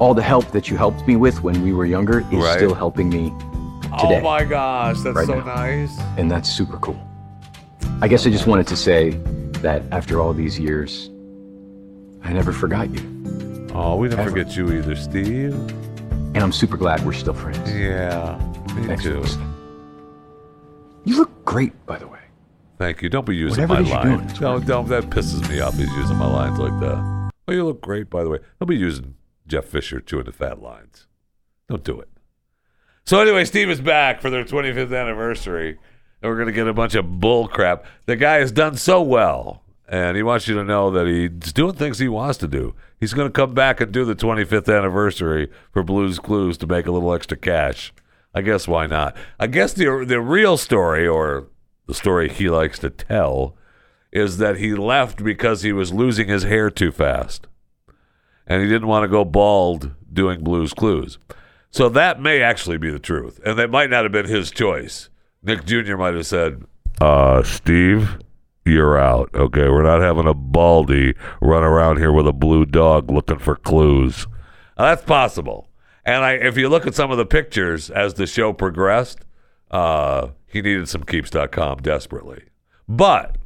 all 0.00 0.14
the 0.14 0.22
help 0.22 0.50
that 0.52 0.68
you 0.68 0.76
helped 0.76 1.06
me 1.06 1.14
with 1.16 1.42
when 1.42 1.62
we 1.62 1.72
were 1.72 1.86
younger 1.86 2.20
is 2.32 2.38
Right. 2.44 2.56
still 2.56 2.74
helping 2.74 3.08
me 3.08 3.30
today. 4.00 4.18
Oh 4.18 4.20
my 4.22 4.42
gosh, 4.44 4.96
that's 5.00 5.16
Right 5.16 5.26
so 5.26 5.38
now. 5.40 5.54
nice. 5.54 5.96
and 6.16 6.28
that's 6.30 6.50
super 6.50 6.78
cool. 6.78 6.98
I 8.00 8.06
guess 8.06 8.26
I 8.26 8.30
just 8.30 8.46
wanted 8.46 8.68
to 8.68 8.76
say 8.76 9.10
that 9.60 9.82
after 9.90 10.20
all 10.20 10.32
these 10.32 10.58
years, 10.58 11.10
I 12.22 12.32
never 12.32 12.52
forgot 12.52 12.88
you. 12.90 13.70
Oh, 13.74 13.96
we 13.96 14.08
didn't 14.08 14.20
Ever. 14.20 14.30
forget 14.30 14.56
you 14.56 14.72
either, 14.72 14.94
Steve. 14.94 15.52
And 15.52 16.38
I'm 16.38 16.52
super 16.52 16.76
glad 16.76 17.04
we're 17.04 17.12
still 17.12 17.34
friends. 17.34 17.58
Yeah, 17.72 18.38
me 18.76 18.96
too. 18.96 19.24
You 21.04 21.16
look 21.16 21.44
great, 21.44 21.72
by 21.86 21.98
the 21.98 22.06
way. 22.06 22.20
Thank 22.78 23.02
you. 23.02 23.08
Don't 23.08 23.26
be 23.26 23.34
using 23.34 23.66
Whatever 23.66 23.82
my 23.82 24.02
lines. 24.04 24.38
Don't, 24.38 24.64
don't. 24.64 24.88
That 24.88 25.04
pisses 25.10 25.48
me 25.48 25.58
off. 25.58 25.74
He's 25.74 25.90
using 25.90 26.16
my 26.16 26.30
lines 26.30 26.58
like 26.60 26.78
that. 26.80 27.30
Oh, 27.48 27.52
you 27.52 27.64
look 27.64 27.80
great, 27.80 28.08
by 28.08 28.22
the 28.22 28.30
way. 28.30 28.38
Don't 28.60 28.68
be 28.68 28.76
using 28.76 29.16
Jeff 29.48 29.64
Fisher 29.64 30.00
chewing 30.00 30.26
the 30.26 30.32
fat 30.32 30.62
lines. 30.62 31.08
Don't 31.68 31.82
do 31.82 31.98
it. 31.98 32.08
So 33.06 33.20
anyway, 33.20 33.44
Steve 33.44 33.70
is 33.70 33.80
back 33.80 34.20
for 34.20 34.30
their 34.30 34.44
25th 34.44 34.96
anniversary, 34.96 35.78
and 36.22 36.30
we're 36.30 36.36
going 36.36 36.46
to 36.48 36.52
get 36.52 36.66
a 36.66 36.74
bunch 36.74 36.94
of 36.94 37.20
bull 37.20 37.48
crap. 37.48 37.84
The 38.06 38.16
guy 38.16 38.36
has 38.36 38.52
done 38.52 38.76
so 38.76 39.02
well, 39.02 39.62
and 39.88 40.16
he 40.16 40.22
wants 40.22 40.48
you 40.48 40.54
to 40.56 40.64
know 40.64 40.90
that 40.90 41.06
he's 41.06 41.52
doing 41.52 41.74
things 41.74 41.98
he 41.98 42.08
wants 42.08 42.38
to 42.38 42.48
do. 42.48 42.74
He's 42.98 43.14
going 43.14 43.28
to 43.28 43.32
come 43.32 43.54
back 43.54 43.80
and 43.80 43.92
do 43.92 44.04
the 44.04 44.16
25th 44.16 44.76
anniversary 44.76 45.50
for 45.72 45.82
Blues 45.82 46.18
Clues 46.18 46.58
to 46.58 46.66
make 46.66 46.86
a 46.86 46.90
little 46.90 47.14
extra 47.14 47.36
cash. 47.36 47.92
I 48.34 48.42
guess 48.42 48.68
why 48.68 48.86
not? 48.86 49.16
I 49.40 49.46
guess 49.46 49.72
the 49.72 50.04
the 50.06 50.20
real 50.20 50.56
story, 50.56 51.06
or 51.08 51.48
the 51.86 51.94
story 51.94 52.28
he 52.28 52.50
likes 52.50 52.78
to 52.80 52.90
tell, 52.90 53.56
is 54.12 54.38
that 54.38 54.58
he 54.58 54.74
left 54.74 55.24
because 55.24 55.62
he 55.62 55.72
was 55.72 55.92
losing 55.92 56.28
his 56.28 56.42
hair 56.42 56.70
too 56.70 56.92
fast, 56.92 57.46
and 58.46 58.62
he 58.62 58.68
didn't 58.68 58.88
want 58.88 59.04
to 59.04 59.08
go 59.08 59.24
bald 59.24 59.94
doing 60.12 60.44
Blues 60.44 60.74
Clues. 60.74 61.18
So 61.70 61.88
that 61.88 62.20
may 62.20 62.42
actually 62.42 62.78
be 62.78 62.90
the 62.90 62.98
truth, 62.98 63.40
and 63.44 63.58
that 63.58 63.70
might 63.70 63.90
not 63.90 64.04
have 64.04 64.12
been 64.12 64.26
his 64.26 64.50
choice. 64.50 65.08
Nick 65.42 65.64
Jr. 65.64 65.96
might 65.96 66.14
have 66.14 66.26
said, 66.26 66.64
"Uh, 67.00 67.42
Steve, 67.42 68.18
you're 68.64 68.98
out. 68.98 69.30
Okay, 69.34 69.68
we're 69.68 69.82
not 69.82 70.00
having 70.00 70.26
a 70.26 70.34
baldy 70.34 71.14
run 71.40 71.62
around 71.62 71.98
here 71.98 72.12
with 72.12 72.26
a 72.26 72.32
blue 72.32 72.64
dog 72.64 73.10
looking 73.10 73.38
for 73.38 73.56
clues." 73.56 74.26
Now, 74.78 74.86
that's 74.86 75.04
possible. 75.04 75.68
And 76.04 76.24
I, 76.24 76.32
if 76.32 76.56
you 76.56 76.68
look 76.68 76.86
at 76.86 76.94
some 76.94 77.10
of 77.10 77.18
the 77.18 77.26
pictures 77.26 77.90
as 77.90 78.14
the 78.14 78.26
show 78.26 78.52
progressed, 78.52 79.20
uh, 79.70 80.28
he 80.46 80.62
needed 80.62 80.88
some 80.88 81.02
keeps.com 81.02 81.78
desperately. 81.82 82.44
But, 82.88 83.36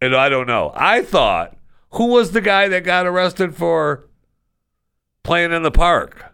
and 0.00 0.14
I 0.14 0.28
don't 0.28 0.46
know. 0.46 0.72
I 0.76 1.02
thought, 1.02 1.56
who 1.90 2.06
was 2.06 2.30
the 2.30 2.40
guy 2.40 2.68
that 2.68 2.84
got 2.84 3.06
arrested 3.06 3.56
for 3.56 4.06
playing 5.24 5.52
in 5.52 5.62
the 5.64 5.72
park? 5.72 6.32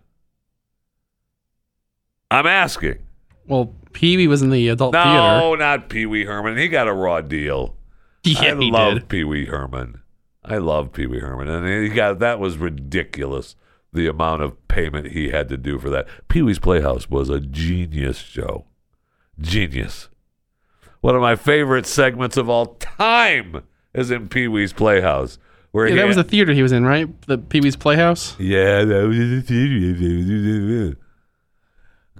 I'm 2.30 2.46
asking. 2.46 2.98
Well, 3.46 3.74
Pee 3.92 4.16
Wee 4.16 4.26
was 4.28 4.42
in 4.42 4.50
the 4.50 4.68
adult 4.68 4.94
theater. 4.94 5.08
No, 5.08 5.54
not 5.54 5.88
Pee 5.88 6.06
Wee 6.06 6.24
Herman. 6.24 6.56
He 6.56 6.68
got 6.68 6.88
a 6.88 6.92
raw 6.92 7.20
deal. 7.20 7.76
Yeah, 8.24 8.40
I 8.40 8.54
he 8.54 8.70
love. 8.70 9.08
Pee 9.08 9.24
Wee 9.24 9.46
Herman. 9.46 10.00
I 10.44 10.58
love 10.58 10.92
Pee 10.92 11.06
Wee 11.06 11.18
Herman, 11.18 11.48
and 11.48 11.66
he 11.84 11.88
got 11.88 12.20
that 12.20 12.38
was 12.38 12.56
ridiculous. 12.56 13.56
The 13.92 14.06
amount 14.06 14.42
of 14.42 14.68
payment 14.68 15.08
he 15.08 15.30
had 15.30 15.48
to 15.48 15.56
do 15.56 15.78
for 15.78 15.90
that. 15.90 16.06
Pee 16.28 16.40
Wee's 16.42 16.58
Playhouse 16.60 17.10
was 17.10 17.28
a 17.28 17.40
genius 17.40 18.18
show, 18.18 18.66
genius. 19.40 20.08
One 21.00 21.14
of 21.16 21.20
my 21.20 21.34
favorite 21.36 21.84
segments 21.84 22.36
of 22.36 22.48
all 22.48 22.76
time 22.76 23.64
is 23.92 24.10
in 24.12 24.28
Pee 24.28 24.46
Wee's 24.48 24.72
Playhouse, 24.72 25.38
where 25.72 25.88
Yeah, 25.88 25.96
that 25.96 26.06
was 26.06 26.16
the 26.16 26.22
theater 26.24 26.52
he 26.52 26.62
was 26.62 26.70
in, 26.72 26.84
right? 26.84 27.08
The 27.22 27.38
Pee 27.38 27.60
Wee's 27.60 27.74
Playhouse. 27.76 28.36
yeah, 28.38 28.84
that 28.84 29.06
was 29.08 29.16
the 29.18 29.42
theater. 29.42 30.96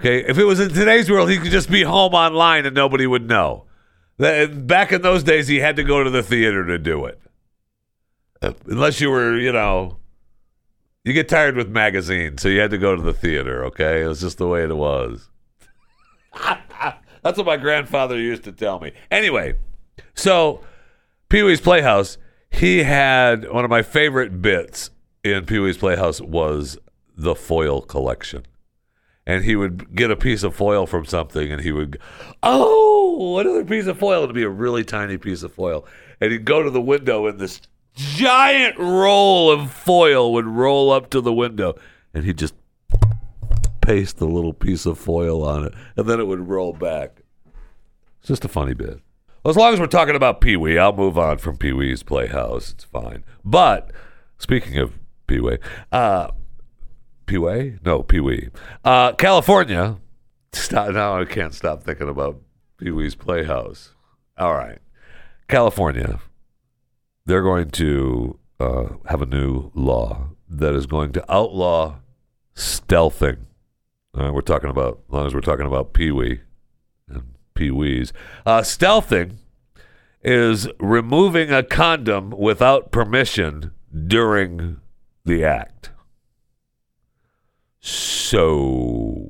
Okay, 0.03 0.25
if 0.29 0.37
it 0.37 0.43
was 0.43 0.59
in 0.59 0.71
today's 0.71 1.09
world, 1.09 1.31
he 1.31 1.39
could 1.39 1.53
just 1.53 1.71
be 1.71 1.85
home 1.85 2.13
online 2.13 2.67
and 2.67 2.75
nobody 2.75 3.07
would 3.07 3.29
know. 3.29 3.67
Back 4.19 4.91
in 4.91 5.01
those 5.03 5.23
days, 5.23 5.47
he 5.47 5.61
had 5.61 5.77
to 5.77 5.85
go 5.85 6.03
to 6.03 6.11
the 6.11 6.25
theater 6.25 6.67
to 6.67 6.77
do 6.77 7.05
it. 7.05 7.21
Uh, 8.43 8.53
Unless 8.67 9.01
you 9.01 9.11
were, 9.11 9.39
you 9.39 9.53
know, 9.53 9.99
you 11.05 11.13
get 11.13 11.29
tired 11.29 11.55
with 11.55 11.69
magazines, 11.69 12.43
so 12.43 12.49
you 12.49 12.59
had 12.59 12.73
to 12.73 12.79
go 12.79 12.97
to 12.97 13.01
the 13.01 13.13
theater. 13.13 13.65
Okay, 13.67 14.03
it 14.03 14.09
was 14.09 14.21
just 14.21 14.39
the 14.39 14.49
way 14.49 14.65
it 14.65 14.77
was. 14.77 15.31
That's 17.23 17.39
what 17.39 17.47
my 17.47 17.57
grandfather 17.57 18.19
used 18.19 18.43
to 18.43 18.51
tell 18.51 18.81
me. 18.81 18.91
Anyway, 19.09 19.55
so 20.15 20.63
Pee 21.29 21.45
Wee's 21.45 21.61
Playhouse, 21.61 22.19
he 22.51 22.83
had 22.83 23.49
one 23.53 23.63
of 23.63 23.71
my 23.71 23.83
favorite 23.83 24.43
bits 24.43 24.91
in 25.23 25.47
Pee 25.47 25.61
Wee's 25.61 25.79
Playhouse 25.79 26.21
was 26.21 26.77
the 27.17 27.37
foil 27.37 27.81
collection. 27.83 28.47
And 29.27 29.45
he 29.45 29.55
would 29.55 29.95
get 29.95 30.11
a 30.11 30.17
piece 30.17 30.43
of 30.43 30.55
foil 30.55 30.87
from 30.87 31.05
something 31.05 31.53
and 31.53 31.63
he 31.63 31.71
would, 31.71 31.99
oh, 32.43 33.39
another 33.39 33.65
piece 33.65 33.87
of 33.87 33.99
foil. 33.99 34.25
It'd 34.25 34.35
be 34.35 34.43
a 34.43 34.49
really 34.49 34.85
tiny 34.85 35.17
piece 35.17 35.43
of 35.45 35.53
foil. 35.53 35.87
And 36.21 36.33
he'd 36.33 36.45
go 36.45 36.63
to 36.63 36.71
the 36.71 36.81
window 36.81 37.27
and 37.27 37.39
this 37.39 37.61
giant 37.95 38.77
roll 38.79 39.51
of 39.51 39.73
foil 39.73 40.33
would 40.33 40.47
roll 40.47 40.91
up 40.91 41.11
to 41.11 41.21
the 41.21 41.33
window. 41.33 41.75
And 42.13 42.25
he'd 42.25 42.39
just 42.39 42.55
paste 43.81 44.19
the 44.19 44.27
little 44.27 44.53
piece 44.53 44.87
of 44.87 44.99
foil 44.99 45.45
on 45.45 45.65
it. 45.67 45.75
And 45.97 46.09
then 46.09 46.19
it 46.19 46.27
would 46.27 46.49
roll 46.49 46.73
back. 46.73 47.23
It's 48.21 48.29
just 48.29 48.45
a 48.45 48.49
funny 48.49 48.75
bit. 48.75 49.01
Well, 49.43 49.51
as 49.51 49.57
long 49.57 49.73
as 49.73 49.81
we're 49.81 49.87
talking 49.87 50.15
about 50.15 50.41
Pee 50.41 50.57
Wee, 50.57 50.79
I'll 50.79 50.93
move 50.93 51.19
on 51.19 51.39
from 51.39 51.57
Pee 51.57 51.73
Wee's 51.73 52.03
Playhouse. 52.03 52.71
It's 52.73 52.85
fine. 52.85 53.25
But 53.45 53.91
speaking 54.39 54.79
of 54.79 54.99
Pee 55.27 55.41
Wee, 55.41 55.59
uh, 55.91 56.29
Pee? 57.39 57.79
No, 57.85 58.03
Pee 58.03 58.21
Wee. 58.21 58.49
Uh, 58.85 59.13
California. 59.13 59.99
Stop, 60.53 60.93
now 60.93 61.21
I 61.21 61.25
can't 61.25 61.55
stop 61.55 61.83
thinking 61.83 62.09
about 62.09 62.41
Pee 62.79 62.91
Wee's 62.91 63.15
Playhouse. 63.15 63.95
All 64.37 64.55
right. 64.55 64.79
California. 65.49 66.21
They're 67.25 67.43
going 67.43 67.71
to 67.71 68.39
uh, 68.61 68.85
have 69.07 69.23
a 69.23 69.27
new 69.27 69.71
law 69.75 70.29
that 70.49 70.75
is 70.75 70.87
going 70.87 71.13
to 71.13 71.33
outlaw 71.33 71.97
stealthing. 72.55 73.39
Uh, 74.15 74.31
we're 74.33 74.43
talking 74.43 74.71
about, 74.71 75.01
as 75.09 75.13
long 75.13 75.27
as 75.27 75.35
we're 75.35 75.41
talking 75.41 75.67
about 75.67 75.95
Pee 75.95 76.11
Wee 76.11 76.41
and 77.09 77.35
Pee 77.55 77.71
Wees. 77.71 78.13
Uh, 78.45 78.61
stealthing 78.61 79.37
is 80.23 80.69
removing 80.79 81.51
a 81.51 81.63
condom 81.63 82.31
without 82.31 82.93
permission 82.93 83.73
during 84.07 84.81
the 85.25 85.45
act. 85.45 85.92
So, 87.83 89.29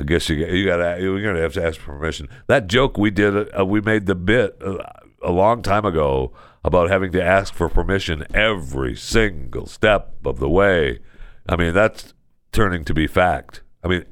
I 0.00 0.04
guess 0.04 0.28
you 0.30 0.36
you 0.36 0.64
got 0.64 0.78
to 0.78 0.98
you're 1.00 1.22
gonna 1.22 1.42
have 1.42 1.52
to 1.54 1.64
ask 1.64 1.78
permission. 1.78 2.28
That 2.46 2.66
joke 2.66 2.96
we 2.96 3.10
did, 3.10 3.54
uh, 3.56 3.66
we 3.66 3.82
made 3.82 4.06
the 4.06 4.14
bit 4.14 4.56
uh, 4.64 4.78
a 5.22 5.30
long 5.30 5.62
time 5.62 5.84
ago 5.84 6.32
about 6.64 6.90
having 6.90 7.12
to 7.12 7.22
ask 7.22 7.52
for 7.52 7.68
permission 7.68 8.24
every 8.32 8.96
single 8.96 9.66
step 9.66 10.14
of 10.24 10.40
the 10.40 10.48
way. 10.48 11.00
I 11.46 11.56
mean, 11.56 11.74
that's 11.74 12.14
turning 12.50 12.84
to 12.86 12.94
be 12.94 13.06
fact. 13.06 13.62
I 13.84 13.88
mean, 13.88 14.06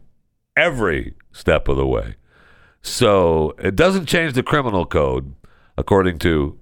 every 0.57 1.15
step 1.33 1.69
of 1.69 1.77
the 1.77 1.87
way. 1.87 2.17
So 2.83 3.55
it 3.59 3.77
doesn't 3.77 4.07
change 4.07 4.35
the 4.35 4.43
criminal 4.43 4.85
code, 4.85 5.35
according 5.77 6.19
to 6.21 6.59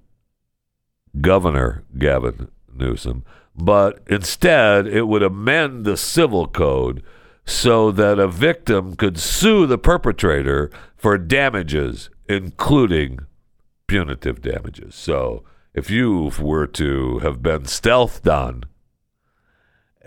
Governor 1.20 1.84
Gavin 1.98 2.48
Newsom, 2.72 3.24
but 3.56 4.02
instead 4.06 4.86
it 4.86 5.06
would 5.08 5.22
amend 5.22 5.84
the 5.84 5.96
civil 5.96 6.46
code 6.46 7.02
so 7.44 7.90
that 7.92 8.18
a 8.18 8.28
victim 8.28 8.96
could 8.96 9.18
sue 9.18 9.66
the 9.66 9.78
perpetrator 9.78 10.70
for 10.96 11.16
damages, 11.16 12.10
including 12.28 13.20
punitive 13.86 14.42
damages. 14.42 14.94
So 14.94 15.44
if 15.74 15.90
you 15.90 16.32
were 16.40 16.66
to 16.66 17.20
have 17.20 17.42
been 17.42 17.62
stealthed 17.62 18.30
on, 18.30 18.64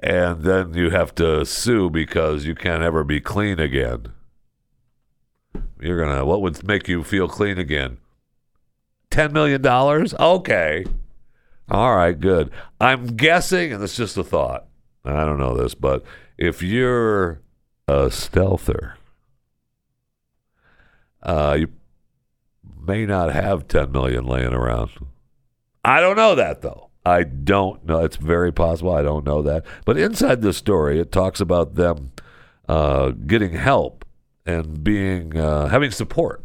and 0.01 0.43
then 0.43 0.73
you 0.73 0.89
have 0.91 1.13
to 1.15 1.45
sue 1.45 1.89
because 1.89 2.45
you 2.45 2.55
can't 2.55 2.83
ever 2.83 3.03
be 3.03 3.19
clean 3.19 3.59
again. 3.59 4.13
You're 5.79 6.03
gonna. 6.03 6.25
What 6.25 6.41
would 6.41 6.65
make 6.65 6.87
you 6.87 7.03
feel 7.03 7.27
clean 7.27 7.57
again? 7.57 7.97
$10 9.11 9.31
million? 9.31 9.65
Okay. 9.65 10.85
All 11.69 11.95
right, 11.95 12.19
good. 12.19 12.51
I'm 12.81 13.15
guessing, 13.15 13.71
and 13.71 13.83
it's 13.83 13.95
just 13.95 14.17
a 14.17 14.23
thought. 14.23 14.65
I 15.05 15.23
don't 15.23 15.39
know 15.39 15.55
this, 15.55 15.75
but 15.75 16.03
if 16.37 16.63
you're 16.63 17.41
a 17.87 18.09
stealther, 18.09 18.95
uh, 21.21 21.57
you 21.59 21.67
may 22.85 23.05
not 23.05 23.31
have 23.31 23.67
10 23.67 23.91
million 23.91 24.25
laying 24.25 24.53
around. 24.53 24.91
I 25.85 26.01
don't 26.01 26.15
know 26.15 26.35
that 26.35 26.61
though. 26.61 26.89
I 27.05 27.23
don't 27.23 27.85
know. 27.85 28.03
It's 28.03 28.17
very 28.17 28.51
possible. 28.51 28.93
I 28.93 29.01
don't 29.01 29.25
know 29.25 29.41
that. 29.43 29.65
But 29.85 29.97
inside 29.97 30.41
the 30.41 30.53
story, 30.53 30.99
it 30.99 31.11
talks 31.11 31.39
about 31.39 31.75
them 31.75 32.11
uh, 32.67 33.09
getting 33.11 33.53
help 33.53 34.05
and 34.45 34.83
being 34.83 35.37
uh, 35.37 35.67
having 35.67 35.91
support 35.91 36.43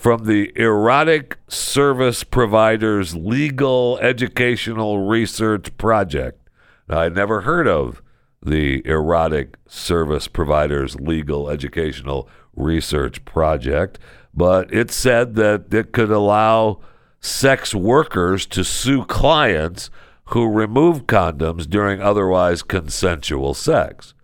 from 0.00 0.24
the 0.24 0.50
Erotic 0.56 1.36
Service 1.46 2.24
Providers 2.24 3.14
Legal 3.14 3.98
Educational 3.98 5.06
Research 5.06 5.76
Project. 5.76 6.48
Now, 6.88 7.00
I'd 7.00 7.14
never 7.14 7.42
heard 7.42 7.68
of 7.68 8.00
the 8.42 8.80
Erotic 8.86 9.58
Service 9.68 10.26
Providers 10.26 10.98
Legal 10.98 11.50
Educational 11.50 12.30
Research 12.56 13.22
Project, 13.26 13.98
but 14.32 14.72
it 14.72 14.90
said 14.90 15.34
that 15.34 15.66
it 15.74 15.92
could 15.92 16.10
allow 16.10 16.80
sex 17.20 17.74
workers 17.74 18.46
to 18.46 18.64
sue 18.64 19.04
clients 19.04 19.90
who 20.28 20.50
remove 20.50 21.06
condoms 21.06 21.68
during 21.68 22.00
otherwise 22.00 22.62
consensual 22.62 23.52
sex. 23.52 24.14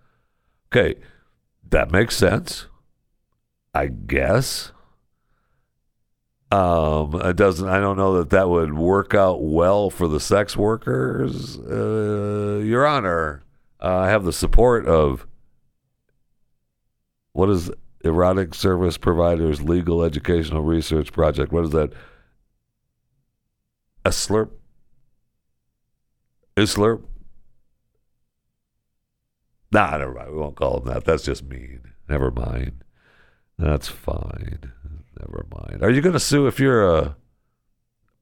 Okay, 0.71 0.95
that 1.69 1.91
makes 1.91 2.17
sense. 2.17 2.65
I 3.75 3.85
guess. 3.85 4.71
Um, 6.49 7.19
it 7.23 7.35
doesn't. 7.35 7.67
I 7.67 7.79
don't 7.79 7.97
know 7.97 8.17
that 8.19 8.29
that 8.29 8.47
would 8.49 8.73
work 8.73 9.13
out 9.13 9.43
well 9.43 9.89
for 9.89 10.07
the 10.07 10.19
sex 10.19 10.55
workers. 10.55 11.57
Uh, 11.59 12.61
Your 12.63 12.85
Honor, 12.85 13.43
uh, 13.81 13.97
I 13.97 14.09
have 14.09 14.23
the 14.23 14.31
support 14.31 14.87
of 14.87 15.27
what 17.33 17.49
is 17.49 17.69
Erotic 18.03 18.53
Service 18.55 18.97
Providers 18.97 19.61
Legal 19.61 20.03
Educational 20.03 20.63
Research 20.63 21.11
Project. 21.11 21.51
What 21.51 21.65
is 21.65 21.71
that? 21.71 21.91
A 24.05 24.09
slurp? 24.09 24.51
A 26.55 26.61
slurp? 26.61 27.03
Nah, 29.71 29.97
never 29.97 30.13
mind. 30.13 30.31
We 30.31 30.37
won't 30.37 30.55
call 30.55 30.79
them 30.79 30.93
that. 30.93 31.03
That's 31.03 31.23
just 31.23 31.43
mean. 31.43 31.81
Never 32.07 32.31
mind. 32.31 32.85
That's 33.59 33.89
fine. 33.89 34.71
Never 35.19 35.45
mind. 35.51 35.83
Are 35.83 35.89
you 35.89 36.01
going 36.01 36.13
to 36.13 36.19
sue 36.19 36.47
if 36.47 36.59
you're 36.59 36.87
a 36.87 37.15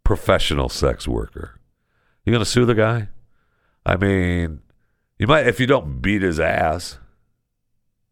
professional 0.03 0.69
sex 0.69 1.07
worker? 1.07 1.59
You 2.25 2.31
going 2.31 2.43
to 2.43 2.49
sue 2.49 2.65
the 2.65 2.75
guy? 2.75 3.09
I 3.85 3.97
mean, 3.97 4.61
you 5.19 5.27
might 5.27 5.47
if 5.47 5.59
you 5.59 5.67
don't 5.67 6.01
beat 6.01 6.21
his 6.21 6.39
ass 6.39 6.99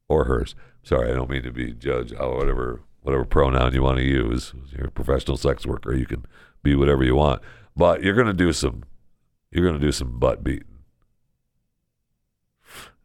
or 0.08 0.26
hers. 0.26 0.56
Sorry, 0.84 1.12
I 1.12 1.16
don't 1.16 1.30
mean 1.30 1.44
to 1.44 1.52
be 1.52 1.74
judge. 1.74 2.14
Oh, 2.20 2.36
whatever, 2.36 2.82
whatever 3.02 3.26
pronoun 3.26 3.74
you 3.74 3.82
want 3.82 3.98
to 3.98 4.04
use. 4.04 4.54
You're 4.72 4.88
a 4.88 4.92
professional 4.92 5.38
sex 5.38 5.66
worker. 5.66 5.94
You 5.94 6.06
can 6.06 6.26
be 6.62 6.76
whatever 6.76 7.04
you 7.04 7.16
want, 7.16 7.42
but 7.76 8.04
you're 8.04 8.16
going 8.16 8.28
to 8.28 8.34
do 8.34 8.54
some. 8.54 8.84
You're 9.52 9.66
going 9.66 9.80
to 9.80 9.86
do 9.86 9.92
some 9.92 10.20
butt 10.20 10.44
beating. 10.44 10.68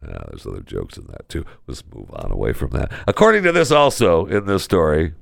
Yeah, 0.03 0.23
there's 0.29 0.47
other 0.47 0.61
jokes 0.61 0.97
in 0.97 1.07
that 1.09 1.29
too. 1.29 1.45
Let's 1.67 1.83
move 1.93 2.11
on 2.13 2.31
away 2.31 2.53
from 2.53 2.71
that. 2.71 2.93
According 3.07 3.43
to 3.45 3.53
this, 3.53 3.71
also 3.71 4.27
in 4.27 4.47
this 4.47 4.63
story, 4.63 5.15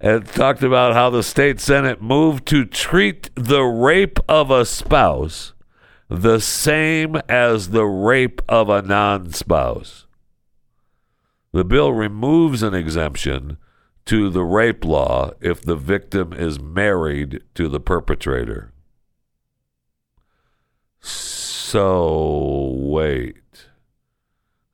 it 0.00 0.26
talked 0.26 0.62
about 0.62 0.94
how 0.94 1.10
the 1.10 1.22
state 1.22 1.60
senate 1.60 2.02
moved 2.02 2.46
to 2.46 2.64
treat 2.64 3.30
the 3.34 3.62
rape 3.62 4.18
of 4.28 4.50
a 4.50 4.64
spouse 4.64 5.52
the 6.08 6.38
same 6.38 7.16
as 7.28 7.70
the 7.70 7.84
rape 7.84 8.40
of 8.48 8.68
a 8.68 8.82
non-spouse. 8.82 10.06
The 11.52 11.64
bill 11.64 11.92
removes 11.92 12.62
an 12.62 12.74
exemption 12.74 13.56
to 14.04 14.30
the 14.30 14.44
rape 14.44 14.84
law 14.84 15.32
if 15.40 15.62
the 15.62 15.76
victim 15.76 16.32
is 16.32 16.60
married 16.60 17.42
to 17.54 17.68
the 17.68 17.80
perpetrator. 17.80 18.72
So, 21.00 22.72
wait. 22.76 23.66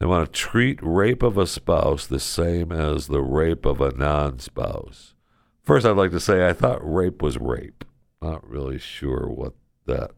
They 0.03 0.09
want 0.09 0.27
to 0.27 0.33
treat 0.33 0.81
rape 0.83 1.23
of 1.23 1.39
a 1.39 1.47
spouse 1.47 2.09
the 2.09 2.19
same 2.19 2.73
as 2.73 3.07
the 3.07 3.23
rape 3.23 3.65
of 3.65 3.81
a 3.81 3.93
non 3.93 4.41
spouse. 4.41 5.15
First, 5.63 5.87
I'd 5.87 5.97
like 5.97 6.11
to 6.11 6.19
say 6.19 6.45
I 6.45 6.53
thought 6.53 6.81
rape 6.83 7.23
was 7.23 7.39
rape. 7.39 7.85
Not 8.21 8.45
really 8.45 8.79
sure 8.79 9.29
what 9.29 9.53
that 9.87 10.11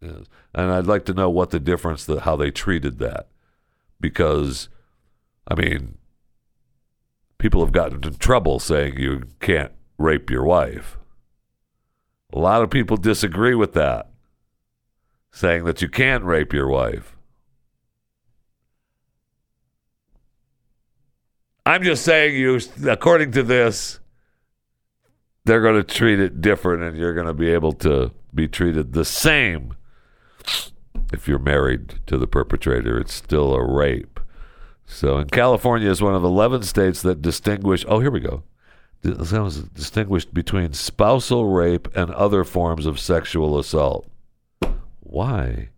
is. 0.00 0.28
And 0.54 0.72
I'd 0.72 0.86
like 0.86 1.04
to 1.04 1.12
know 1.12 1.28
what 1.28 1.50
the 1.50 1.60
difference, 1.60 2.06
that 2.06 2.20
how 2.20 2.36
they 2.36 2.50
treated 2.50 3.00
that. 3.00 3.28
Because, 4.00 4.70
I 5.46 5.54
mean, 5.54 5.98
people 7.36 7.62
have 7.62 7.72
gotten 7.72 8.02
in 8.02 8.14
trouble 8.14 8.58
saying 8.58 8.96
you 8.96 9.24
can't 9.40 9.72
rape 9.98 10.30
your 10.30 10.44
wife. 10.44 10.96
A 12.32 12.38
lot 12.38 12.62
of 12.62 12.70
people 12.70 12.96
disagree 12.96 13.54
with 13.54 13.74
that, 13.74 14.08
saying 15.30 15.64
that 15.64 15.82
you 15.82 15.90
can 15.90 16.24
rape 16.24 16.54
your 16.54 16.68
wife. 16.68 17.17
I'm 21.68 21.82
just 21.82 22.02
saying 22.02 22.34
you 22.34 22.58
according 22.88 23.32
to 23.32 23.42
this 23.42 24.00
they're 25.44 25.60
going 25.60 25.74
to 25.74 25.82
treat 25.82 26.18
it 26.18 26.40
different 26.40 26.82
and 26.82 26.96
you're 26.96 27.12
going 27.12 27.26
to 27.26 27.34
be 27.34 27.50
able 27.50 27.72
to 27.72 28.10
be 28.34 28.48
treated 28.48 28.94
the 28.94 29.04
same 29.04 29.74
if 31.12 31.28
you're 31.28 31.38
married 31.38 32.00
to 32.06 32.16
the 32.16 32.26
perpetrator. 32.26 32.98
It's 32.98 33.12
still 33.12 33.52
a 33.52 33.62
rape. 33.62 34.18
So 34.86 35.18
in 35.18 35.28
California 35.28 35.90
is 35.90 36.00
one 36.00 36.14
of 36.14 36.24
11 36.24 36.62
states 36.62 37.02
that 37.02 37.20
distinguish 37.20 37.84
oh 37.86 38.00
here 38.00 38.10
we 38.10 38.20
go. 38.20 38.44
Distinguished 39.02 40.32
between 40.32 40.72
spousal 40.72 41.50
rape 41.50 41.94
and 41.94 42.10
other 42.12 42.44
forms 42.44 42.86
of 42.86 42.98
sexual 42.98 43.58
assault. 43.58 44.06
Why? 45.00 45.68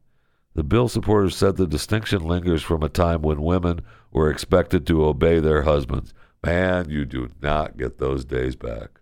The 0.55 0.63
bill 0.63 0.89
supporters 0.89 1.35
said 1.35 1.57
the 1.57 1.67
distinction 1.67 2.23
lingers 2.23 2.63
from 2.63 2.85
a 2.85 2.89
time 2.89 3.23
when 3.23 3.43
women 3.43 3.81
were 4.13 4.31
expected 4.31 4.87
to 4.87 5.05
obey 5.05 5.41
their 5.41 5.63
husbands. 5.63 6.13
Man, 6.45 6.89
you 6.89 7.05
do 7.05 7.29
not 7.43 7.77
get 7.77 7.99
those 7.99 8.25
days 8.25 8.57
back. 8.57 9.01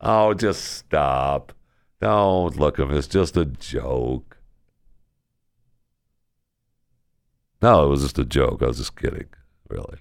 Oh, 0.00 0.34
just 0.34 0.64
stop. 0.64 1.52
Don't 2.00 2.58
look 2.58 2.78
at 2.78 2.88
me. 2.88 2.98
It's 2.98 3.06
just 3.06 3.36
a 3.36 3.46
joke. 3.46 4.38
No, 7.62 7.86
it 7.86 7.88
was 7.88 8.02
just 8.02 8.18
a 8.18 8.24
joke. 8.24 8.62
I 8.62 8.66
was 8.66 8.78
just 8.78 8.96
kidding. 8.96 9.28
Really. 9.68 9.98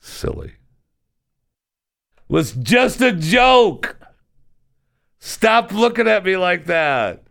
Silly. 0.00 0.48
It 2.16 2.28
was 2.28 2.52
just 2.52 3.00
a 3.00 3.12
joke. 3.12 3.96
Stop 5.18 5.72
looking 5.72 6.08
at 6.08 6.24
me 6.24 6.36
like 6.36 6.66
that. 6.66 7.21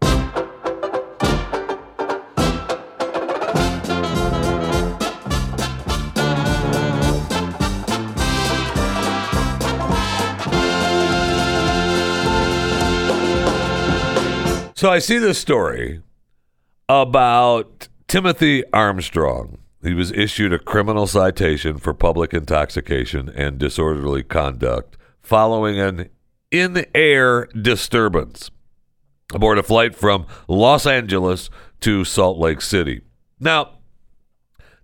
So 14.82 14.90
I 14.90 14.98
see 14.98 15.20
this 15.20 15.38
story 15.38 16.02
about 16.90 17.88
Timothy 18.08 18.64
Armstrong. 18.74 19.60
He 19.84 19.94
was 19.94 20.12
issued 20.12 20.54
a 20.54 20.58
criminal 20.58 21.06
citation 21.06 21.78
for 21.78 21.94
public 21.94 22.34
intoxication 22.34 23.30
and 23.30 23.60
disorderly 23.60 24.24
conduct 24.24 24.98
following 25.22 25.80
an 25.80 26.10
in 26.50 26.84
air 26.96 27.46
disturbance 27.50 28.50
aboard 29.32 29.60
a 29.60 29.62
flight 29.62 29.94
from 29.94 30.26
Los 30.48 30.88
Angeles 30.88 31.52
to 31.82 32.04
Salt 32.04 32.40
Lake 32.40 32.62
City. 32.62 33.02
Now, 33.40 33.78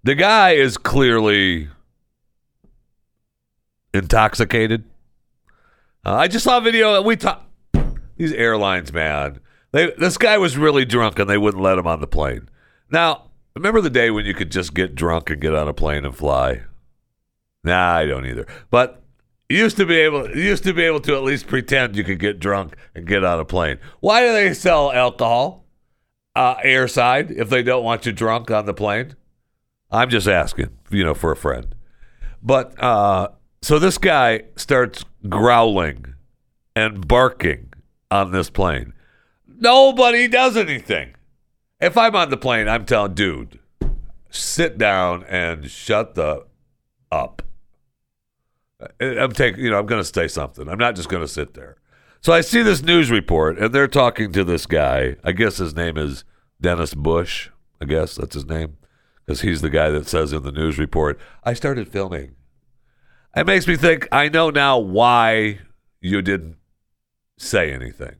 the 0.04 0.14
guy 0.14 0.52
is 0.52 0.78
clearly 0.78 1.70
intoxicated. 3.96 4.84
Uh, 6.06 6.14
I 6.14 6.28
just 6.28 6.46
saw 6.46 6.60
a 6.60 6.62
video. 6.62 6.94
That 6.94 7.04
we 7.04 7.16
talk 7.16 7.50
these 8.16 8.34
airlines, 8.34 8.94
man. 8.94 9.40
They, 9.72 9.92
this 9.98 10.18
guy 10.18 10.38
was 10.38 10.58
really 10.58 10.86
drunk 10.86 11.20
and 11.20 11.30
they 11.30 11.38
wouldn't 11.38 11.62
let 11.62 11.78
him 11.78 11.88
on 11.88 12.00
the 12.00 12.08
plane. 12.08 12.50
Now, 12.90 13.30
remember 13.56 13.82
the 13.82 13.90
day 13.90 14.10
when 14.12 14.26
you 14.26 14.34
could 14.34 14.52
just 14.52 14.74
get 14.74 14.96
drunk 14.96 15.30
and 15.30 15.42
get 15.42 15.54
on 15.54 15.68
a 15.68 15.74
plane 15.74 16.06
and 16.06 16.16
fly? 16.16 16.62
Nah, 17.64 17.96
I 17.96 18.06
don't 18.06 18.26
either. 18.26 18.48
But 18.72 19.04
you 19.50 19.58
used 19.58 19.78
to 19.78 19.86
be 19.86 19.96
able 19.96 20.30
you 20.36 20.44
used 20.44 20.64
to 20.64 20.74
be 20.74 20.84
able 20.84 21.00
to 21.02 21.16
at 21.16 21.24
least 21.24 21.48
pretend 21.48 21.96
you 21.96 22.04
could 22.04 22.20
get 22.20 22.40
drunk 22.40 22.76
and 22.96 23.06
get 23.06 23.24
on 23.24 23.40
a 23.40 23.46
plane. 23.46 23.80
Why 24.00 24.22
do 24.22 24.34
they 24.34 24.54
sell 24.54 24.92
alcohol 24.92 25.66
uh, 26.36 26.56
airside 26.58 27.32
if 27.32 27.50
they 27.50 27.64
don't 27.64 27.84
want 27.84 28.06
you 28.06 28.12
drunk 28.12 28.52
on 28.52 28.66
the 28.66 28.74
plane? 28.74 29.16
I'm 29.90 30.10
just 30.10 30.28
asking, 30.28 30.70
you 30.90 31.04
know, 31.04 31.14
for 31.14 31.32
a 31.32 31.36
friend. 31.36 31.74
But 32.44 32.82
uh, 32.82 33.30
so 33.62 33.80
this 33.80 33.98
guy 33.98 34.44
starts 34.56 35.04
growling 35.28 36.14
and 36.76 37.08
barking 37.08 37.74
on 38.12 38.32
this 38.32 38.50
plane. 38.50 38.94
Nobody 39.48 40.28
does 40.28 40.58
anything. 40.58 41.14
If 41.80 41.98
I'm 41.98 42.16
on 42.16 42.30
the 42.30 42.38
plane, 42.38 42.68
I'm 42.68 42.86
telling 42.86 43.14
dude, 43.14 43.60
sit 44.30 44.78
down 44.78 45.24
and 45.26 45.70
shut 45.70 46.16
the 46.16 46.46
up. 47.12 47.42
I'm 49.00 49.32
taking, 49.32 49.64
you 49.64 49.72
know, 49.72 49.80
I'm 49.80 49.86
going 49.86 50.04
to 50.04 50.08
say 50.08 50.28
something. 50.28 50.68
I'm 50.68 50.78
not 50.78 50.96
just 50.96 51.10
going 51.10 51.24
to 51.24 51.28
sit 51.28 51.54
there. 51.56 51.78
So 52.22 52.34
I 52.34 52.42
see 52.42 52.62
this 52.62 52.84
news 52.84 53.10
report, 53.10 53.58
and 53.58 53.74
they're 53.74 53.88
talking 53.88 54.32
to 54.34 54.44
this 54.44 54.66
guy. 54.66 55.16
I 55.24 55.32
guess 55.32 55.58
his 55.58 55.76
name 55.76 55.98
is 55.98 56.24
Dennis 56.60 56.94
Bush. 56.94 57.50
I 57.82 57.86
guess 57.86 58.16
that's 58.16 58.34
his 58.34 58.46
name, 58.46 58.78
because 59.26 59.42
he's 59.42 59.62
the 59.62 59.70
guy 59.70 59.90
that 59.90 60.08
says 60.08 60.34
in 60.34 60.44
the 60.44 60.52
news 60.52 60.78
report, 60.80 61.20
"I 61.44 61.54
started 61.54 61.88
filming." 61.88 62.36
It 63.36 63.46
makes 63.46 63.68
me 63.68 63.76
think. 63.76 64.08
I 64.12 64.30
know 64.30 64.50
now 64.50 64.80
why 64.80 65.60
you 66.02 66.22
didn't 66.24 66.58
say 67.38 67.72
anything. 67.72 68.16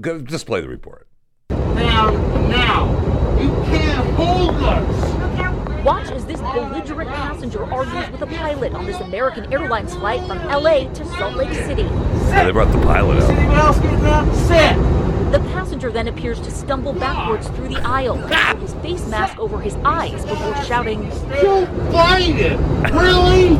Go- 0.00 0.20
Just 0.20 0.46
play 0.46 0.60
the 0.60 0.68
report. 0.68 1.08
Now, 1.50 2.10
now, 2.48 3.38
you 3.40 3.48
can't 3.70 4.06
hold 4.14 4.54
us. 4.56 5.84
Watch 5.84 6.10
as 6.10 6.26
this 6.26 6.40
belligerent 6.40 7.08
passenger 7.10 7.64
argues 7.72 8.10
with 8.10 8.20
a 8.22 8.26
pilot 8.26 8.74
on 8.74 8.84
this 8.84 9.00
American 9.00 9.50
Airlines 9.52 9.94
flight 9.94 10.20
from 10.26 10.38
LA 10.46 10.92
to 10.92 11.04
Salt 11.16 11.36
Lake 11.36 11.52
City. 11.54 11.82
Yeah, 11.82 12.44
they 12.44 12.50
brought 12.50 12.72
the 12.72 12.80
pilot 12.84 13.22
out. 13.22 13.30
Anyone 13.30 13.56
else 13.58 13.78
getting 13.78 14.04
up? 14.04 14.34
Sit. 14.34 14.97
The 15.30 15.40
passenger 15.40 15.92
then 15.92 16.08
appears 16.08 16.40
to 16.40 16.50
stumble 16.50 16.94
backwards 16.94 17.48
through 17.48 17.68
the 17.68 17.80
aisle 17.82 18.16
and 18.16 18.58
his 18.62 18.72
face 18.76 19.06
mask 19.08 19.38
over 19.38 19.60
his 19.60 19.76
eyes 19.84 20.24
before 20.24 20.56
shouting. 20.64 21.04
You 21.04 21.66
find 21.92 22.38
it. 22.38 22.58
Really? 22.94 23.58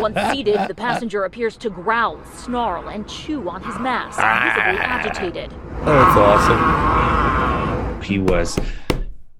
Once 0.00 0.16
seated, 0.32 0.60
the 0.68 0.74
passenger 0.76 1.24
appears 1.24 1.56
to 1.56 1.70
growl, 1.70 2.22
snarl, 2.36 2.88
and 2.88 3.08
chew 3.08 3.48
on 3.48 3.64
his 3.64 3.76
mask, 3.80 4.16
visibly 4.18 4.80
ah. 4.80 4.94
agitated. 4.94 5.50
That's 5.84 6.16
awesome. 6.16 8.02
He 8.02 8.20
was 8.20 8.56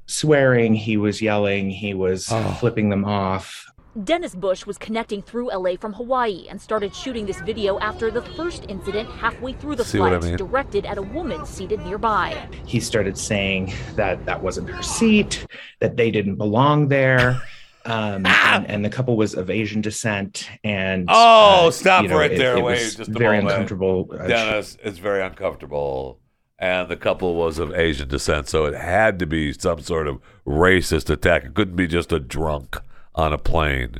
swearing, 0.06 0.74
he 0.74 0.96
was 0.96 1.22
yelling, 1.22 1.70
he 1.70 1.94
was 1.94 2.28
oh. 2.32 2.56
flipping 2.58 2.88
them 2.88 3.04
off. 3.04 3.65
Dennis 4.04 4.34
Bush 4.34 4.66
was 4.66 4.76
connecting 4.76 5.22
through 5.22 5.48
LA 5.50 5.76
from 5.76 5.94
Hawaii 5.94 6.46
and 6.50 6.60
started 6.60 6.94
shooting 6.94 7.24
this 7.24 7.40
video 7.40 7.78
after 7.78 8.10
the 8.10 8.20
first 8.20 8.66
incident 8.68 9.08
halfway 9.08 9.54
through 9.54 9.76
the 9.76 9.84
See 9.84 9.98
what 9.98 10.12
I 10.12 10.18
flight, 10.18 10.28
mean? 10.32 10.36
directed 10.36 10.84
at 10.84 10.98
a 10.98 11.02
woman 11.02 11.46
seated 11.46 11.80
nearby. 11.80 12.46
He 12.66 12.78
started 12.78 13.16
saying 13.16 13.72
that 13.94 14.26
that 14.26 14.42
wasn't 14.42 14.68
her 14.68 14.82
seat, 14.82 15.46
that 15.80 15.96
they 15.96 16.10
didn't 16.10 16.36
belong 16.36 16.88
there. 16.88 17.40
Um, 17.88 18.26
and, 18.26 18.66
and 18.68 18.84
the 18.84 18.90
couple 18.90 19.16
was 19.16 19.34
of 19.34 19.48
Asian 19.48 19.80
descent, 19.80 20.50
and 20.64 21.04
Oh, 21.08 21.68
uh, 21.68 21.70
stop 21.70 22.02
you 22.02 22.08
know, 22.08 22.18
right 22.18 22.32
it- 22.32 22.36
there. 22.38 22.56
it 22.56 22.64
Wait, 22.64 22.80
was 22.82 22.96
just 22.96 23.10
a 23.10 23.12
very 23.12 23.36
moment. 23.36 23.52
uncomfortable. 23.52 24.10
uh, 24.12 24.26
Dennis, 24.26 24.76
it's 24.82 24.98
very 24.98 25.22
uncomfortable. 25.22 26.18
And 26.58 26.88
the 26.88 26.96
couple 26.96 27.36
was 27.36 27.60
of 27.60 27.72
Asian 27.72 28.08
descent, 28.08 28.48
so 28.48 28.64
it 28.64 28.74
had 28.74 29.20
to 29.20 29.26
be 29.26 29.52
some 29.52 29.78
sort 29.82 30.08
of 30.08 30.18
racist 30.44 31.10
attack. 31.10 31.44
It 31.44 31.54
couldn't 31.54 31.76
be 31.76 31.86
just 31.86 32.10
a 32.12 32.18
drunk 32.18 32.76
on 33.16 33.32
a 33.32 33.38
plane. 33.38 33.96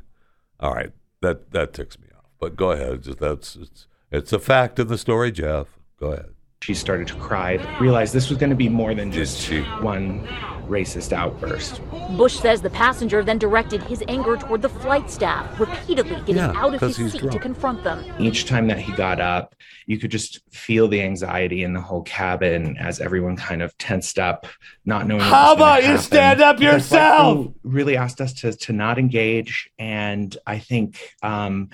All 0.61 0.75
right, 0.75 0.93
that 1.23 1.51
that 1.53 1.73
ticks 1.73 1.99
me 1.99 2.07
off. 2.17 2.31
But 2.39 2.55
go 2.57 2.71
ahead. 2.71 3.03
That's 3.03 3.57
it's 3.57 3.87
it's 4.11 4.33
a 4.33 4.39
fact 4.39 4.79
in 4.79 4.87
the 4.87 4.99
story, 4.99 5.33
Jeff. 5.33 5.79
Go 5.99 6.13
ahead. 6.13 6.36
She 6.63 6.75
started 6.75 7.07
to 7.09 7.15
cry, 7.17 7.55
realized 7.81 8.13
this 8.15 8.29
was 8.29 8.39
going 8.39 8.51
to 8.51 8.57
be 8.57 8.69
more 8.69 8.95
than 8.95 9.13
just 9.13 9.53
one 9.83 10.27
racist 10.67 11.13
outburst. 11.13 11.81
Bush 12.17 12.35
says 12.41 12.61
the 12.61 12.71
passenger 12.71 13.23
then 13.23 13.39
directed 13.39 13.83
his 13.85 14.03
anger 14.09 14.37
toward 14.37 14.63
the 14.63 14.69
flight 14.69 15.09
staff, 15.09 15.61
repeatedly 15.61 16.17
getting 16.21 16.37
Yeah, 16.37 16.53
out 16.57 16.75
of 16.75 16.81
his 16.81 16.97
he's 16.97 17.13
seat 17.13 17.31
to 17.31 17.39
confront 17.39 17.85
them. 17.85 18.05
Each 18.19 18.47
time 18.47 18.67
that 18.69 18.79
he 18.81 18.91
got 18.93 19.21
up, 19.21 19.55
you 19.87 19.97
could 19.99 20.11
just 20.11 20.41
feel 20.51 20.89
the 20.89 21.01
anxiety 21.03 21.63
in 21.63 21.73
the 21.73 21.81
whole 21.81 22.03
cabin 22.03 22.77
as 22.79 23.01
everyone 23.01 23.37
kind 23.37 23.63
of 23.63 23.77
tensed 23.79 24.19
up, 24.19 24.47
not 24.85 25.07
knowing. 25.07 25.21
what 25.21 25.29
How 25.31 25.51
was 25.51 25.57
about 25.59 25.83
you 25.83 25.89
happen. 25.91 26.03
stand 26.03 26.41
up 26.41 26.59
yourself? 26.59 27.49
Really 27.63 27.97
asked 27.97 28.21
us 28.21 28.33
to 28.41 28.53
to 28.53 28.73
not 28.73 28.99
engage, 28.99 29.71
and 29.79 30.37
I 30.47 30.59
think 30.59 31.15
um, 31.23 31.69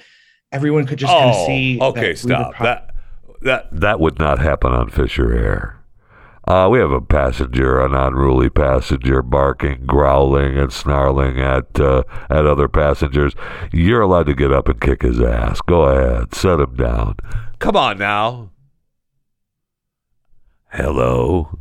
everyone 0.51 0.85
could 0.87 0.99
just 0.99 1.13
kind 1.13 1.31
of 1.31 1.47
see. 1.47 1.79
that 1.79 1.85
Oh, 1.85 1.89
okay, 1.91 2.01
we 2.03 2.09
were 2.09 2.17
stop. 2.17 2.55
pro- 2.57 2.67
that 2.67 2.92
that 3.43 3.69
that 3.73 4.01
would 4.01 4.19
not 4.19 4.39
happen 4.39 4.73
on 4.73 4.91
Fisher 4.91 5.33
Air. 5.33 5.79
Uh, 6.45 6.69
we 6.69 6.81
have 6.81 6.91
a 6.91 7.01
passenger, 7.01 7.81
an 7.81 7.95
unruly 7.95 8.51
passenger, 8.51 9.23
barking, 9.23 9.87
growling, 9.87 10.59
and 10.59 10.73
snarling 10.73 11.39
at 11.39 11.79
uh, 11.79 12.03
at 12.29 12.47
other 12.47 12.69
passengers. 12.69 13.33
You're 13.73 14.03
allowed 14.03 14.27
to 14.27 14.35
get 14.35 14.53
up 14.53 14.69
and 14.69 14.81
kick 14.81 15.03
his 15.03 15.21
ass. 15.21 15.61
Go 15.61 15.83
ahead, 15.83 16.35
set 16.35 16.59
him 16.59 16.75
down. 16.75 17.17
Come 17.61 17.77
on 17.77 17.99
now. 17.99 18.51
Hello. 20.73 21.59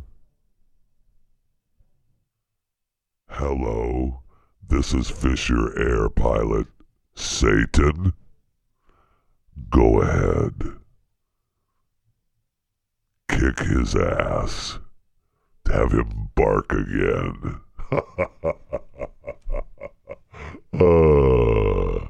Hello, 3.28 4.22
this 4.68 4.92
is 4.92 5.08
Fisher 5.08 5.78
Air 5.78 6.10
Pilot 6.10 6.66
Satan. 7.14 8.14
Go 9.70 10.00
ahead. 10.00 10.81
Kick 13.32 13.58
his 13.60 13.94
ass. 13.96 14.78
To 15.64 15.72
have 15.72 15.92
him 15.92 16.30
bark 16.34 16.72
again. 16.72 17.60
uh, 20.72 22.06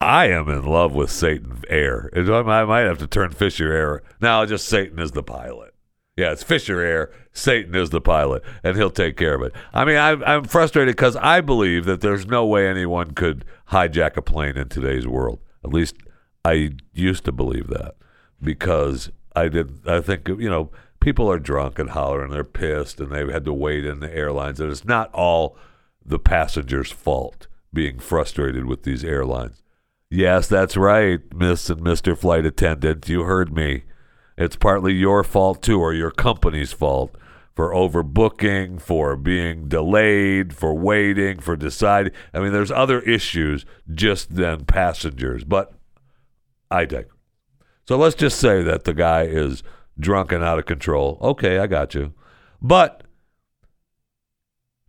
I 0.00 0.26
am 0.26 0.48
in 0.48 0.64
love 0.64 0.94
with 0.94 1.10
Satan 1.10 1.62
Air. 1.68 2.10
I 2.16 2.64
might 2.64 2.80
have 2.80 2.98
to 2.98 3.06
turn 3.06 3.30
Fisher 3.30 3.72
Air. 3.72 4.02
Now, 4.20 4.46
just 4.46 4.66
Satan 4.66 4.98
is 4.98 5.12
the 5.12 5.22
pilot. 5.22 5.74
Yeah, 6.16 6.32
it's 6.32 6.42
Fisher 6.42 6.80
Air. 6.80 7.10
Satan 7.32 7.74
is 7.74 7.90
the 7.90 8.00
pilot, 8.00 8.42
and 8.62 8.76
he'll 8.76 8.90
take 8.90 9.16
care 9.16 9.34
of 9.34 9.42
it. 9.42 9.52
I 9.72 9.84
mean, 9.84 9.96
I'm, 9.96 10.22
I'm 10.24 10.44
frustrated 10.44 10.96
because 10.96 11.16
I 11.16 11.40
believe 11.40 11.84
that 11.84 12.00
there's 12.00 12.26
no 12.26 12.44
way 12.46 12.66
anyone 12.68 13.12
could 13.12 13.44
hijack 13.70 14.16
a 14.16 14.22
plane 14.22 14.56
in 14.56 14.68
today's 14.68 15.06
world. 15.06 15.40
At 15.64 15.70
least 15.70 15.96
I 16.44 16.70
used 16.92 17.24
to 17.24 17.32
believe 17.32 17.68
that 17.68 17.94
because 18.42 19.10
I 19.36 19.48
did. 19.48 19.86
I 19.86 20.00
think 20.00 20.28
you 20.28 20.48
know 20.50 20.70
people 21.00 21.30
are 21.30 21.38
drunk 21.38 21.78
and 21.78 21.90
hollering, 21.90 22.30
they're 22.30 22.44
pissed, 22.44 23.00
and 23.00 23.10
they've 23.10 23.28
had 23.28 23.44
to 23.46 23.52
wait 23.52 23.84
in 23.84 24.00
the 24.00 24.14
airlines, 24.14 24.60
and 24.60 24.70
it's 24.70 24.84
not 24.84 25.12
all 25.12 25.56
the 26.04 26.18
passengers' 26.18 26.92
fault 26.92 27.46
being 27.72 27.98
frustrated 27.98 28.66
with 28.66 28.82
these 28.82 29.04
airlines. 29.04 29.62
Yes, 30.10 30.48
that's 30.48 30.76
right, 30.76 31.20
Miss 31.34 31.70
and 31.70 31.80
Mr. 31.80 32.18
Flight 32.18 32.44
Attendant. 32.44 33.08
You 33.08 33.22
heard 33.22 33.54
me. 33.54 33.84
It's 34.36 34.56
partly 34.56 34.92
your 34.94 35.22
fault, 35.22 35.62
too, 35.62 35.80
or 35.80 35.92
your 35.92 36.10
company's 36.10 36.72
fault 36.72 37.14
for 37.54 37.72
overbooking, 37.72 38.80
for 38.80 39.16
being 39.16 39.68
delayed, 39.68 40.54
for 40.54 40.74
waiting, 40.74 41.38
for 41.38 41.56
deciding. 41.56 42.12
I 42.32 42.40
mean, 42.40 42.52
there's 42.52 42.70
other 42.70 43.00
issues 43.00 43.64
just 43.92 44.34
than 44.34 44.64
passengers, 44.64 45.44
but 45.44 45.74
I 46.70 46.84
digress. 46.84 47.16
So 47.88 47.96
let's 47.96 48.14
just 48.14 48.38
say 48.38 48.62
that 48.62 48.84
the 48.84 48.94
guy 48.94 49.22
is 49.22 49.62
drunk 49.98 50.32
and 50.32 50.44
out 50.44 50.58
of 50.58 50.66
control. 50.66 51.18
Okay, 51.20 51.58
I 51.58 51.66
got 51.66 51.94
you. 51.94 52.14
But 52.62 53.02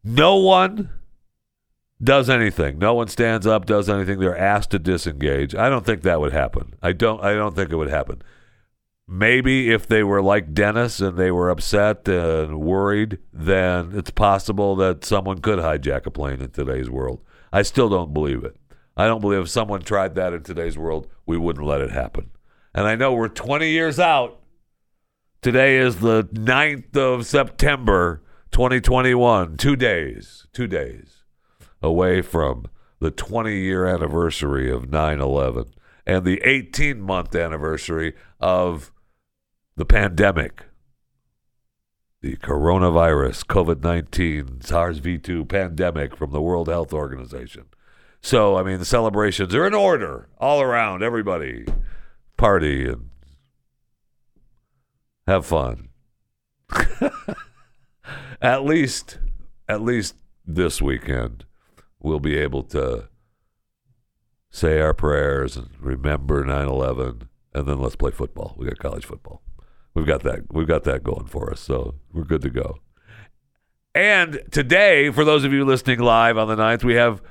no 0.04 0.38
one 0.38 0.90
does 2.04 2.30
anything. 2.30 2.80
No 2.80 2.94
one 2.94 3.08
stands 3.08 3.46
up, 3.46 3.66
does 3.66 3.90
anything. 3.90 4.20
They're 4.20 4.38
asked 4.38 4.72
to 4.72 4.80
disengage. 4.80 5.56
I 5.56 5.70
don't 5.70 5.86
think 5.86 6.02
that 6.02 6.20
would 6.20 6.34
happen. 6.34 6.76
I 6.82 6.94
don't 6.94 7.24
I 7.24 7.34
don't 7.34 7.56
think 7.56 7.72
it 7.72 7.76
would 7.76 7.90
happen. 7.90 8.22
Maybe 9.08 9.72
if 9.72 9.88
they 9.88 10.04
were 10.04 10.22
like 10.22 10.54
Dennis 10.54 11.02
and 11.02 11.18
they 11.18 11.32
were 11.32 11.50
upset 11.50 12.08
and 12.08 12.62
worried, 12.62 13.20
then 13.34 13.92
it's 13.94 14.12
possible 14.12 14.76
that 14.78 15.04
someone 15.04 15.40
could 15.40 15.60
hijack 15.60 16.06
a 16.06 16.12
plane 16.12 16.42
in 16.42 16.52
today's 16.52 16.90
world. 16.90 17.22
I 17.52 17.64
still 17.64 17.90
don't 17.90 18.14
believe 18.14 18.44
it. 18.44 18.56
I 18.96 19.08
don't 19.08 19.22
believe 19.22 19.42
if 19.42 19.50
someone 19.50 19.82
tried 19.82 20.16
that 20.16 20.34
in 20.34 20.44
today's 20.44 20.78
world, 20.78 21.08
we 21.26 21.38
wouldn't 21.38 21.66
let 21.66 21.82
it 21.82 21.92
happen. 21.92 22.32
And 22.74 22.88
I 22.88 22.96
know 22.96 23.14
we're 23.14 23.30
20 23.30 23.70
years 23.70 24.00
out. 24.00 24.40
Today 25.42 25.78
is 25.78 25.98
the 25.98 26.24
9th 26.26 26.96
of 26.96 27.26
September, 27.26 28.22
2021. 28.52 29.58
Two 29.58 29.76
days, 29.76 30.48
two 30.54 30.68
days 30.68 31.24
away 31.82 32.22
from 32.22 32.66
the 33.00 33.12
20 33.12 33.58
year 33.58 33.86
anniversary 33.86 34.72
of 34.72 34.90
9 34.90 35.20
11 35.20 35.66
and 36.06 36.26
the 36.26 36.42
18 36.44 37.02
month 37.02 37.36
anniversary 37.36 38.14
of 38.40 38.92
the 39.76 39.86
pandemic, 39.86 40.66
the 42.22 42.36
coronavirus, 42.38 43.46
COVID 43.46 43.84
19, 43.84 44.62
SARS 44.62 45.00
V 45.00 45.18
2 45.18 45.46
pandemic 45.46 46.16
from 46.16 46.32
the 46.32 46.42
World 46.42 46.68
Health 46.68 46.94
Organization. 46.94 47.66
So, 48.22 48.56
I 48.56 48.64
mean, 48.64 48.78
the 48.78 48.86
celebrations 48.86 49.54
are 49.56 49.66
in 49.66 49.74
order 49.74 50.30
all 50.38 50.62
around. 50.62 51.02
Everybody 51.02 51.66
party 52.38 52.88
and 52.88 53.10
have 55.28 55.46
fun. 55.46 55.90
at 58.42 58.64
least, 58.64 59.18
at 59.68 59.82
least 59.82 60.16
this 60.46 60.82
weekend, 60.82 61.46
we'll 62.00 62.20
be 62.20 62.38
able 62.38 62.64
to 62.64 63.10
say 64.52 64.80
our 64.80 64.94
prayers 64.94 65.58
and 65.58 65.70
remember 65.80 66.44
9/11 66.44 67.28
and 67.54 67.68
then 67.68 67.80
let's 67.80 67.96
play 67.96 68.12
football. 68.12 68.54
We 68.58 68.68
got 68.68 68.80
college 68.80 69.06
football. 69.06 69.42
We've 69.94 70.06
got 70.06 70.24
that 70.24 70.52
we've 70.52 70.68
got 70.68 70.84
that 70.84 71.04
going 71.04 71.28
for 71.28 71.52
us. 71.52 71.60
So 71.60 71.96
we're 72.14 72.24
good 72.24 72.42
to 72.42 72.50
go. 72.50 72.80
And 73.94 74.42
today, 74.52 75.10
for 75.10 75.26
those 75.26 75.44
of 75.44 75.52
you 75.52 75.66
listening 75.66 76.00
live 76.00 76.38
on 76.38 76.48
the 76.48 76.56
9th, 76.56 76.84
we 76.84 76.94
have 76.94 77.22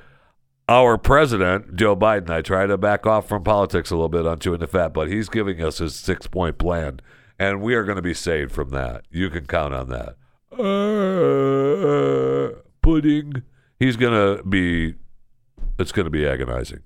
our 0.67 0.97
president, 0.97 1.75
Joe 1.75 1.95
Biden. 1.95 2.29
I 2.29 2.41
try 2.41 2.65
to 2.65 2.77
back 2.77 3.05
off 3.05 3.27
from 3.27 3.43
politics 3.43 3.91
a 3.91 3.95
little 3.95 4.09
bit 4.09 4.25
on 4.25 4.39
chewing 4.39 4.59
the 4.59 4.67
fat, 4.67 4.93
but 4.93 5.09
he's 5.09 5.29
giving 5.29 5.63
us 5.63 5.79
his 5.79 5.95
six 5.95 6.27
point 6.27 6.57
plan, 6.57 7.01
and 7.37 7.61
we 7.61 7.75
are 7.75 7.83
going 7.83 7.97
to 7.97 8.01
be 8.01 8.13
saved 8.13 8.51
from 8.51 8.69
that. 8.69 9.05
You 9.09 9.29
can 9.29 9.45
count 9.45 9.73
on 9.73 9.89
that. 9.89 10.15
Uh, 10.53 12.59
pudding. 12.81 13.43
He's 13.79 13.95
going 13.95 14.13
to 14.13 14.43
be, 14.43 14.95
it's 15.79 15.91
going 15.91 16.05
to 16.05 16.11
be 16.11 16.27
agonizing. 16.27 16.81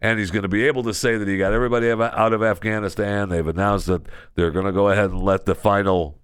And 0.00 0.18
he's 0.18 0.30
going 0.30 0.42
to 0.42 0.48
be 0.48 0.66
able 0.66 0.82
to 0.84 0.94
say 0.94 1.16
that 1.16 1.26
he 1.26 1.38
got 1.38 1.54
everybody 1.54 1.90
out 1.90 2.32
of 2.32 2.42
Afghanistan. 2.42 3.30
They've 3.30 3.46
announced 3.46 3.86
that 3.86 4.06
they're 4.34 4.50
going 4.50 4.66
to 4.66 4.72
go 4.72 4.88
ahead 4.88 5.10
and 5.10 5.22
let 5.22 5.46
the 5.46 5.54
final 5.54 6.20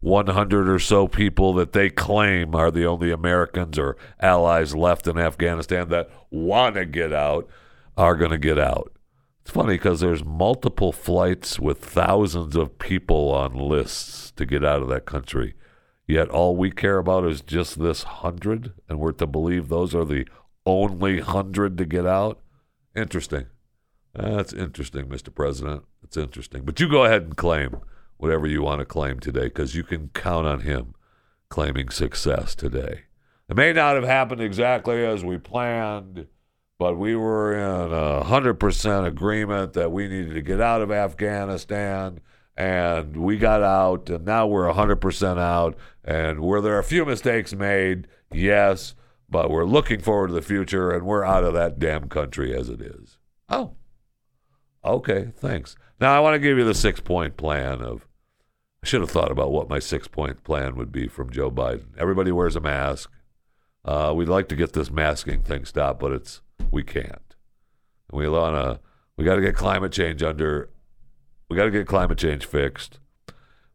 100 0.00 0.68
or 0.68 0.78
so 0.78 1.08
people 1.08 1.54
that 1.54 1.72
they 1.72 1.90
claim 1.90 2.54
are 2.54 2.70
the 2.70 2.86
only 2.86 3.10
Americans 3.10 3.78
or 3.78 3.96
allies 4.20 4.74
left 4.74 5.06
in 5.06 5.18
Afghanistan 5.18 5.88
that 5.88 6.10
want 6.30 6.76
to 6.76 6.84
get 6.84 7.12
out 7.12 7.48
are 7.96 8.14
going 8.14 8.30
to 8.30 8.38
get 8.38 8.58
out. 8.58 8.92
It's 9.40 9.50
funny 9.52 9.74
because 9.74 10.00
there's 10.00 10.24
multiple 10.24 10.92
flights 10.92 11.60
with 11.60 11.78
thousands 11.78 12.56
of 12.56 12.78
people 12.78 13.32
on 13.32 13.54
lists 13.54 14.32
to 14.32 14.44
get 14.44 14.64
out 14.64 14.82
of 14.82 14.88
that 14.88 15.06
country. 15.06 15.54
Yet 16.06 16.28
all 16.28 16.56
we 16.56 16.70
care 16.70 16.98
about 16.98 17.26
is 17.26 17.40
just 17.40 17.80
this 17.80 18.02
hundred, 18.04 18.72
and 18.88 18.98
we're 18.98 19.12
to 19.12 19.26
believe 19.26 19.68
those 19.68 19.94
are 19.94 20.04
the 20.04 20.26
only 20.64 21.20
hundred 21.20 21.78
to 21.78 21.84
get 21.84 22.06
out. 22.06 22.40
Interesting. 22.94 23.46
That's 24.14 24.52
interesting, 24.52 25.06
Mr. 25.06 25.34
President. 25.34 25.84
It's 26.02 26.16
interesting. 26.16 26.64
But 26.64 26.80
you 26.80 26.88
go 26.88 27.04
ahead 27.04 27.22
and 27.22 27.36
claim 27.36 27.76
whatever 28.18 28.46
you 28.46 28.62
want 28.62 28.80
to 28.80 28.84
claim 28.84 29.20
today 29.20 29.44
because 29.44 29.74
you 29.74 29.82
can 29.82 30.08
count 30.08 30.46
on 30.46 30.60
him 30.60 30.94
claiming 31.48 31.90
success 31.90 32.54
today. 32.54 33.02
It 33.48 33.56
may 33.56 33.72
not 33.72 33.94
have 33.94 34.04
happened 34.04 34.40
exactly 34.40 35.04
as 35.04 35.24
we 35.24 35.38
planned, 35.38 36.26
but 36.78 36.96
we 36.96 37.14
were 37.14 37.54
in 37.54 37.92
a 37.92 38.24
100% 38.24 39.06
agreement 39.06 39.72
that 39.74 39.92
we 39.92 40.08
needed 40.08 40.34
to 40.34 40.42
get 40.42 40.60
out 40.60 40.82
of 40.82 40.90
Afghanistan 40.90 42.20
and 42.56 43.16
we 43.16 43.38
got 43.38 43.62
out 43.62 44.10
and 44.10 44.24
now 44.24 44.46
we're 44.46 44.72
100% 44.72 45.38
out. 45.38 45.76
And 46.04 46.40
were 46.40 46.60
there 46.60 46.78
a 46.78 46.84
few 46.84 47.04
mistakes 47.04 47.54
made? 47.54 48.08
Yes 48.32 48.94
but 49.28 49.50
we're 49.50 49.64
looking 49.64 50.00
forward 50.00 50.28
to 50.28 50.34
the 50.34 50.42
future 50.42 50.90
and 50.90 51.04
we're 51.04 51.24
out 51.24 51.44
of 51.44 51.54
that 51.54 51.78
damn 51.78 52.08
country 52.08 52.56
as 52.56 52.68
it 52.68 52.80
is. 52.80 53.18
Oh 53.48 53.72
okay 54.84 55.32
thanks. 55.36 55.76
Now 56.00 56.16
i 56.16 56.20
want 56.20 56.34
to 56.34 56.38
give 56.38 56.58
you 56.58 56.64
the 56.64 56.74
six 56.74 57.00
point 57.00 57.36
plan 57.36 57.80
of 57.80 58.05
i 58.82 58.86
should 58.86 59.00
have 59.00 59.10
thought 59.10 59.30
about 59.30 59.52
what 59.52 59.68
my 59.68 59.78
six 59.78 60.08
point 60.08 60.42
plan 60.44 60.76
would 60.76 60.92
be 60.92 61.08
from 61.08 61.30
joe 61.30 61.50
biden 61.50 61.86
everybody 61.98 62.32
wears 62.32 62.56
a 62.56 62.60
mask 62.60 63.10
uh, 63.84 64.12
we'd 64.16 64.28
like 64.28 64.48
to 64.48 64.56
get 64.56 64.72
this 64.72 64.90
masking 64.90 65.42
thing 65.42 65.64
stopped 65.64 66.00
but 66.00 66.12
it's 66.12 66.40
we 66.70 66.82
can't 66.82 67.36
we 68.12 68.28
want 68.28 68.54
to 68.54 68.80
we 69.16 69.24
got 69.24 69.36
to 69.36 69.40
get 69.40 69.54
climate 69.54 69.92
change 69.92 70.22
under 70.22 70.70
we 71.48 71.56
got 71.56 71.64
to 71.64 71.70
get 71.70 71.86
climate 71.86 72.18
change 72.18 72.44
fixed. 72.44 72.98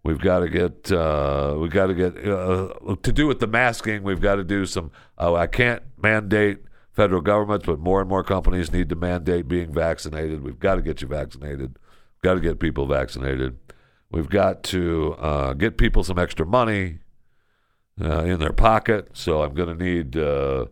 We've 0.03 0.19
got 0.19 0.39
to 0.39 0.49
get 0.49 0.91
uh, 0.91 1.55
we 1.59 1.69
got 1.69 1.87
to 1.87 1.93
get 1.93 2.17
uh, 2.27 2.95
to 3.01 3.11
do 3.11 3.27
with 3.27 3.39
the 3.39 3.47
masking. 3.47 4.03
We've 4.03 4.21
got 4.21 4.35
to 4.35 4.43
do 4.43 4.65
some. 4.65 4.91
Oh, 5.17 5.35
I 5.35 5.47
can't 5.47 5.83
mandate 5.97 6.59
federal 6.91 7.21
governments, 7.21 7.65
but 7.65 7.79
more 7.79 8.01
and 8.01 8.09
more 8.09 8.23
companies 8.23 8.71
need 8.71 8.89
to 8.89 8.95
mandate 8.95 9.47
being 9.47 9.71
vaccinated. 9.71 10.43
We've 10.43 10.59
got 10.59 10.75
to 10.75 10.81
get 10.81 11.01
you 11.01 11.07
vaccinated. 11.07 11.77
We've 11.77 12.21
got 12.23 12.33
to 12.33 12.39
get 12.39 12.59
people 12.59 12.87
vaccinated. 12.87 13.57
We've 14.12 14.30
got 14.30 14.64
to 14.64 15.16
uh, 15.20 15.53
get 15.53 15.78
people 15.78 16.03
some 16.03 16.20
extra 16.20 16.45
money 16.45 16.99
uh, 17.99 18.24
in 18.24 18.39
their 18.39 18.53
pocket. 18.53 19.09
So 19.14 19.41
I'm 19.41 19.53
going 19.53 19.78
to 19.78 19.84
need 19.84 20.18
uh, 20.18 20.66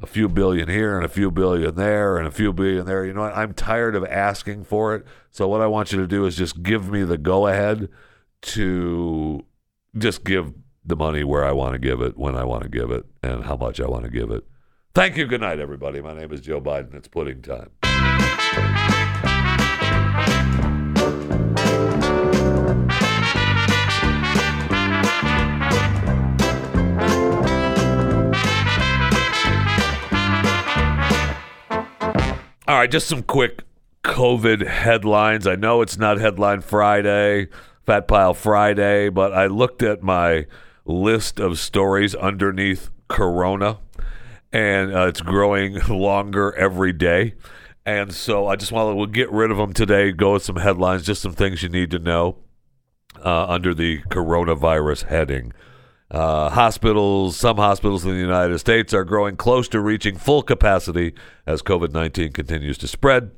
a 0.00 0.06
few 0.06 0.28
billion 0.28 0.68
here 0.68 0.96
and 0.96 1.04
a 1.04 1.08
few 1.08 1.30
billion 1.30 1.74
there 1.74 2.16
and 2.16 2.26
a 2.26 2.30
few 2.30 2.52
billion 2.52 2.86
there. 2.86 3.04
You 3.04 3.12
know 3.12 3.22
what? 3.22 3.36
I'm 3.36 3.52
tired 3.52 3.94
of 3.94 4.04
asking 4.06 4.64
for 4.64 4.94
it. 4.94 5.04
So 5.30 5.48
what 5.48 5.60
I 5.60 5.66
want 5.66 5.92
you 5.92 5.98
to 5.98 6.06
do 6.06 6.24
is 6.24 6.36
just 6.36 6.62
give 6.62 6.90
me 6.90 7.02
the 7.02 7.18
go 7.18 7.46
ahead 7.46 7.88
to 8.42 9.44
just 9.96 10.24
give 10.24 10.54
the 10.84 10.96
money 10.96 11.22
where 11.22 11.44
I 11.44 11.52
want 11.52 11.74
to 11.74 11.78
give 11.78 12.00
it, 12.00 12.16
when 12.16 12.36
I 12.36 12.44
want 12.44 12.64
to 12.64 12.68
give 12.68 12.90
it, 12.90 13.04
and 13.22 13.44
how 13.44 13.56
much 13.56 13.80
I 13.80 13.86
want 13.86 14.04
to 14.04 14.10
give 14.10 14.30
it. 14.30 14.44
Thank 14.94 15.16
you. 15.16 15.26
Good 15.26 15.40
night, 15.40 15.60
everybody. 15.60 16.00
My 16.00 16.14
name 16.14 16.32
is 16.32 16.40
Joe 16.40 16.60
Biden. 16.60 16.94
It's 16.94 17.08
pudding 17.08 17.42
time. 17.42 17.70
All 32.72 32.78
right, 32.78 32.90
just 32.90 33.06
some 33.06 33.22
quick 33.22 33.64
COVID 34.02 34.66
headlines. 34.66 35.46
I 35.46 35.56
know 35.56 35.82
it's 35.82 35.98
not 35.98 36.16
Headline 36.16 36.62
Friday, 36.62 37.48
Fat 37.84 38.08
Pile 38.08 38.32
Friday, 38.32 39.10
but 39.10 39.30
I 39.34 39.44
looked 39.44 39.82
at 39.82 40.02
my 40.02 40.46
list 40.86 41.38
of 41.38 41.58
stories 41.58 42.14
underneath 42.14 42.88
Corona, 43.08 43.76
and 44.54 44.96
uh, 44.96 45.06
it's 45.08 45.20
growing 45.20 45.80
longer 45.90 46.54
every 46.56 46.94
day. 46.94 47.34
And 47.84 48.10
so 48.10 48.46
I 48.46 48.56
just 48.56 48.72
want 48.72 48.90
to 48.90 48.94
we'll 48.96 49.04
get 49.04 49.30
rid 49.30 49.50
of 49.50 49.58
them 49.58 49.74
today, 49.74 50.10
go 50.10 50.32
with 50.32 50.42
some 50.42 50.56
headlines, 50.56 51.04
just 51.04 51.20
some 51.20 51.34
things 51.34 51.62
you 51.62 51.68
need 51.68 51.90
to 51.90 51.98
know 51.98 52.38
uh, 53.22 53.48
under 53.48 53.74
the 53.74 54.00
coronavirus 54.04 55.08
heading. 55.08 55.52
Uh, 56.12 56.50
hospitals, 56.50 57.38
some 57.38 57.56
hospitals 57.56 58.04
in 58.04 58.10
the 58.10 58.18
United 58.18 58.58
States 58.58 58.92
are 58.92 59.02
growing 59.02 59.34
close 59.34 59.66
to 59.66 59.80
reaching 59.80 60.18
full 60.18 60.42
capacity 60.42 61.14
as 61.46 61.62
COVID 61.62 61.92
19 61.92 62.32
continues 62.32 62.76
to 62.78 62.86
spread. 62.86 63.30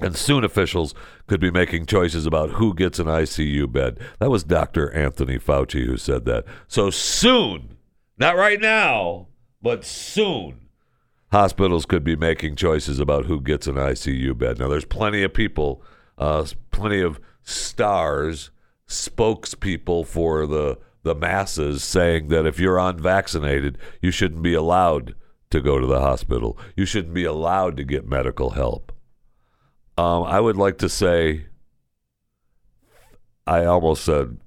And 0.00 0.16
soon 0.16 0.42
officials 0.42 0.94
could 1.26 1.40
be 1.40 1.50
making 1.50 1.86
choices 1.86 2.24
about 2.26 2.52
who 2.52 2.74
gets 2.74 2.98
an 2.98 3.06
ICU 3.06 3.70
bed. 3.70 3.98
That 4.18 4.30
was 4.30 4.44
Dr. 4.44 4.90
Anthony 4.92 5.38
Fauci 5.38 5.84
who 5.84 5.98
said 5.98 6.24
that. 6.24 6.44
So 6.68 6.88
soon, 6.90 7.76
not 8.18 8.36
right 8.36 8.60
now, 8.60 9.28
but 9.60 9.84
soon, 9.84 10.68
hospitals 11.32 11.84
could 11.84 12.04
be 12.04 12.16
making 12.16 12.56
choices 12.56 12.98
about 12.98 13.26
who 13.26 13.42
gets 13.42 13.66
an 13.66 13.76
ICU 13.76 14.36
bed. 14.38 14.58
Now, 14.58 14.68
there's 14.68 14.84
plenty 14.86 15.22
of 15.22 15.34
people, 15.34 15.82
uh, 16.16 16.46
plenty 16.70 17.00
of 17.00 17.20
stars, 17.42 18.50
spokespeople 18.88 20.06
for 20.06 20.46
the 20.46 20.78
the 21.06 21.14
masses 21.14 21.84
saying 21.84 22.28
that 22.28 22.46
if 22.46 22.58
you're 22.58 22.78
unvaccinated, 22.78 23.78
you 24.02 24.10
shouldn't 24.10 24.42
be 24.42 24.54
allowed 24.54 25.14
to 25.50 25.60
go 25.60 25.78
to 25.78 25.86
the 25.86 26.00
hospital. 26.00 26.58
You 26.74 26.84
shouldn't 26.84 27.14
be 27.14 27.24
allowed 27.24 27.76
to 27.76 27.84
get 27.84 28.08
medical 28.08 28.50
help. 28.50 28.92
Um, 29.96 30.24
I 30.24 30.40
would 30.40 30.56
like 30.56 30.78
to 30.78 30.88
say, 30.88 31.46
I 33.46 33.64
almost 33.64 34.04
said, 34.04 34.38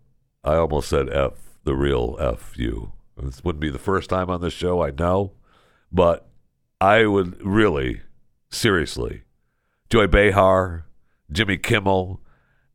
I 0.43 0.55
almost 0.55 0.89
said 0.89 1.09
F, 1.09 1.31
the 1.63 1.75
real 1.75 2.17
F 2.19 2.53
you. 2.57 2.91
This 3.17 3.41
wouldn't 3.41 3.61
be 3.61 3.71
the 3.71 3.79
first 3.79 4.09
time 4.09 4.29
on 4.29 4.41
this 4.41 4.53
show, 4.53 4.83
I 4.83 4.91
know, 4.91 5.31
but 5.93 6.27
I 6.81 7.05
would 7.05 7.41
really, 7.41 8.01
seriously, 8.49 9.23
Joy 9.89 10.07
Behar, 10.07 10.85
Jimmy 11.31 11.57
Kimmel, 11.57 12.21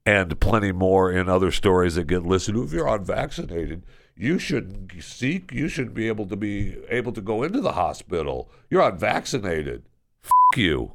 and 0.06 0.38
plenty 0.40 0.72
more 0.72 1.10
in 1.10 1.28
other 1.28 1.50
stories 1.50 1.94
that 1.94 2.06
get 2.06 2.24
listed. 2.24 2.56
If 2.56 2.72
you're 2.72 2.88
unvaccinated, 2.88 3.84
you 4.16 4.38
should 4.38 4.92
seek. 5.00 5.52
You 5.52 5.68
should 5.68 5.94
be 5.94 6.08
able 6.08 6.26
to 6.26 6.36
be 6.36 6.76
able 6.88 7.12
to 7.12 7.20
go 7.20 7.42
into 7.42 7.60
the 7.60 7.72
hospital. 7.72 8.50
You're 8.70 8.82
unvaccinated. 8.88 9.84
F 10.24 10.30
you. 10.56 10.92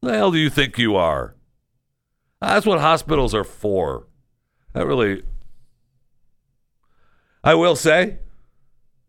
The 0.00 0.12
hell 0.12 0.30
do 0.30 0.38
you 0.38 0.50
think 0.50 0.78
you 0.78 0.96
are? 0.96 1.34
That's 2.40 2.66
what 2.66 2.80
hospitals 2.80 3.34
are 3.34 3.44
for. 3.44 4.06
That 4.74 4.86
really. 4.86 5.22
I 7.42 7.54
will 7.54 7.76
say. 7.76 8.18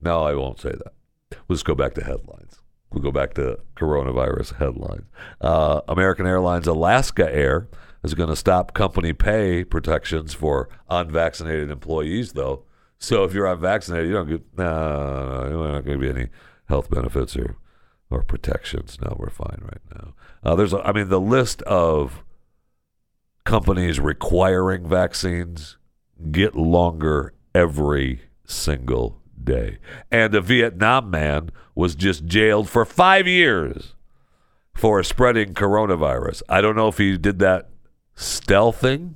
No, 0.02 0.24
I 0.24 0.36
won't 0.36 0.60
say 0.60 0.72
that. 0.72 1.40
Let's 1.48 1.64
go 1.64 1.76
back 1.76 1.96
to 1.96 2.04
headlines. 2.04 2.62
We'll 2.92 3.04
go 3.04 3.12
back 3.12 3.34
to 3.34 3.60
coronavirus 3.76 4.56
headlines. 4.56 5.06
Uh, 5.42 5.82
American 5.88 6.26
Airlines 6.26 6.68
Alaska 6.68 7.34
Air 7.34 7.68
is 8.06 8.14
going 8.14 8.30
to 8.30 8.36
stop 8.36 8.74
company 8.74 9.14
pay 9.14 9.64
protections 9.64 10.34
for 10.34 10.70
unvaccinated 10.90 11.70
employees, 11.70 12.34
though. 12.34 12.64
So 12.98 13.24
if 13.24 13.34
you're 13.34 13.48
unvaccinated, 13.48 14.08
you 14.08 14.14
don't 14.14 14.30
get 14.30 14.58
no, 14.58 14.64
no, 14.64 15.44
no, 15.44 15.50
no 15.50 15.72
not 15.74 15.86
going 15.86 16.00
to 16.00 16.14
be 16.14 16.20
any 16.20 16.30
health 16.70 16.90
benefits 16.90 17.36
or 17.36 17.58
or 18.10 18.22
protections. 18.24 18.98
No, 19.02 19.16
we're 19.20 19.30
fine 19.30 19.60
right 19.62 19.82
now. 19.94 20.14
Uh, 20.44 20.56
there's, 20.56 20.74
a, 20.74 20.80
I 20.80 20.92
mean, 20.92 21.10
the 21.10 21.20
list 21.20 21.62
of 21.64 22.24
companies 23.44 24.00
requiring 24.00 24.88
vaccines 24.88 25.78
get 26.32 26.56
longer 26.56 27.34
every 27.54 28.22
single 28.46 29.22
day. 29.44 29.80
And 30.12 30.34
a 30.36 30.42
Vietnam 30.42 31.10
man 31.10 31.50
was 31.74 31.96
just 31.96 32.26
jailed 32.26 32.70
for 32.70 32.86
five 32.86 33.28
years 33.28 33.96
for 34.74 35.02
spreading 35.04 35.54
coronavirus. 35.54 36.44
I 36.48 36.62
don't 36.62 36.76
know 36.76 36.88
if 36.88 36.98
he 36.98 37.18
did 37.18 37.40
that 37.40 37.70
stealthing 38.16 39.16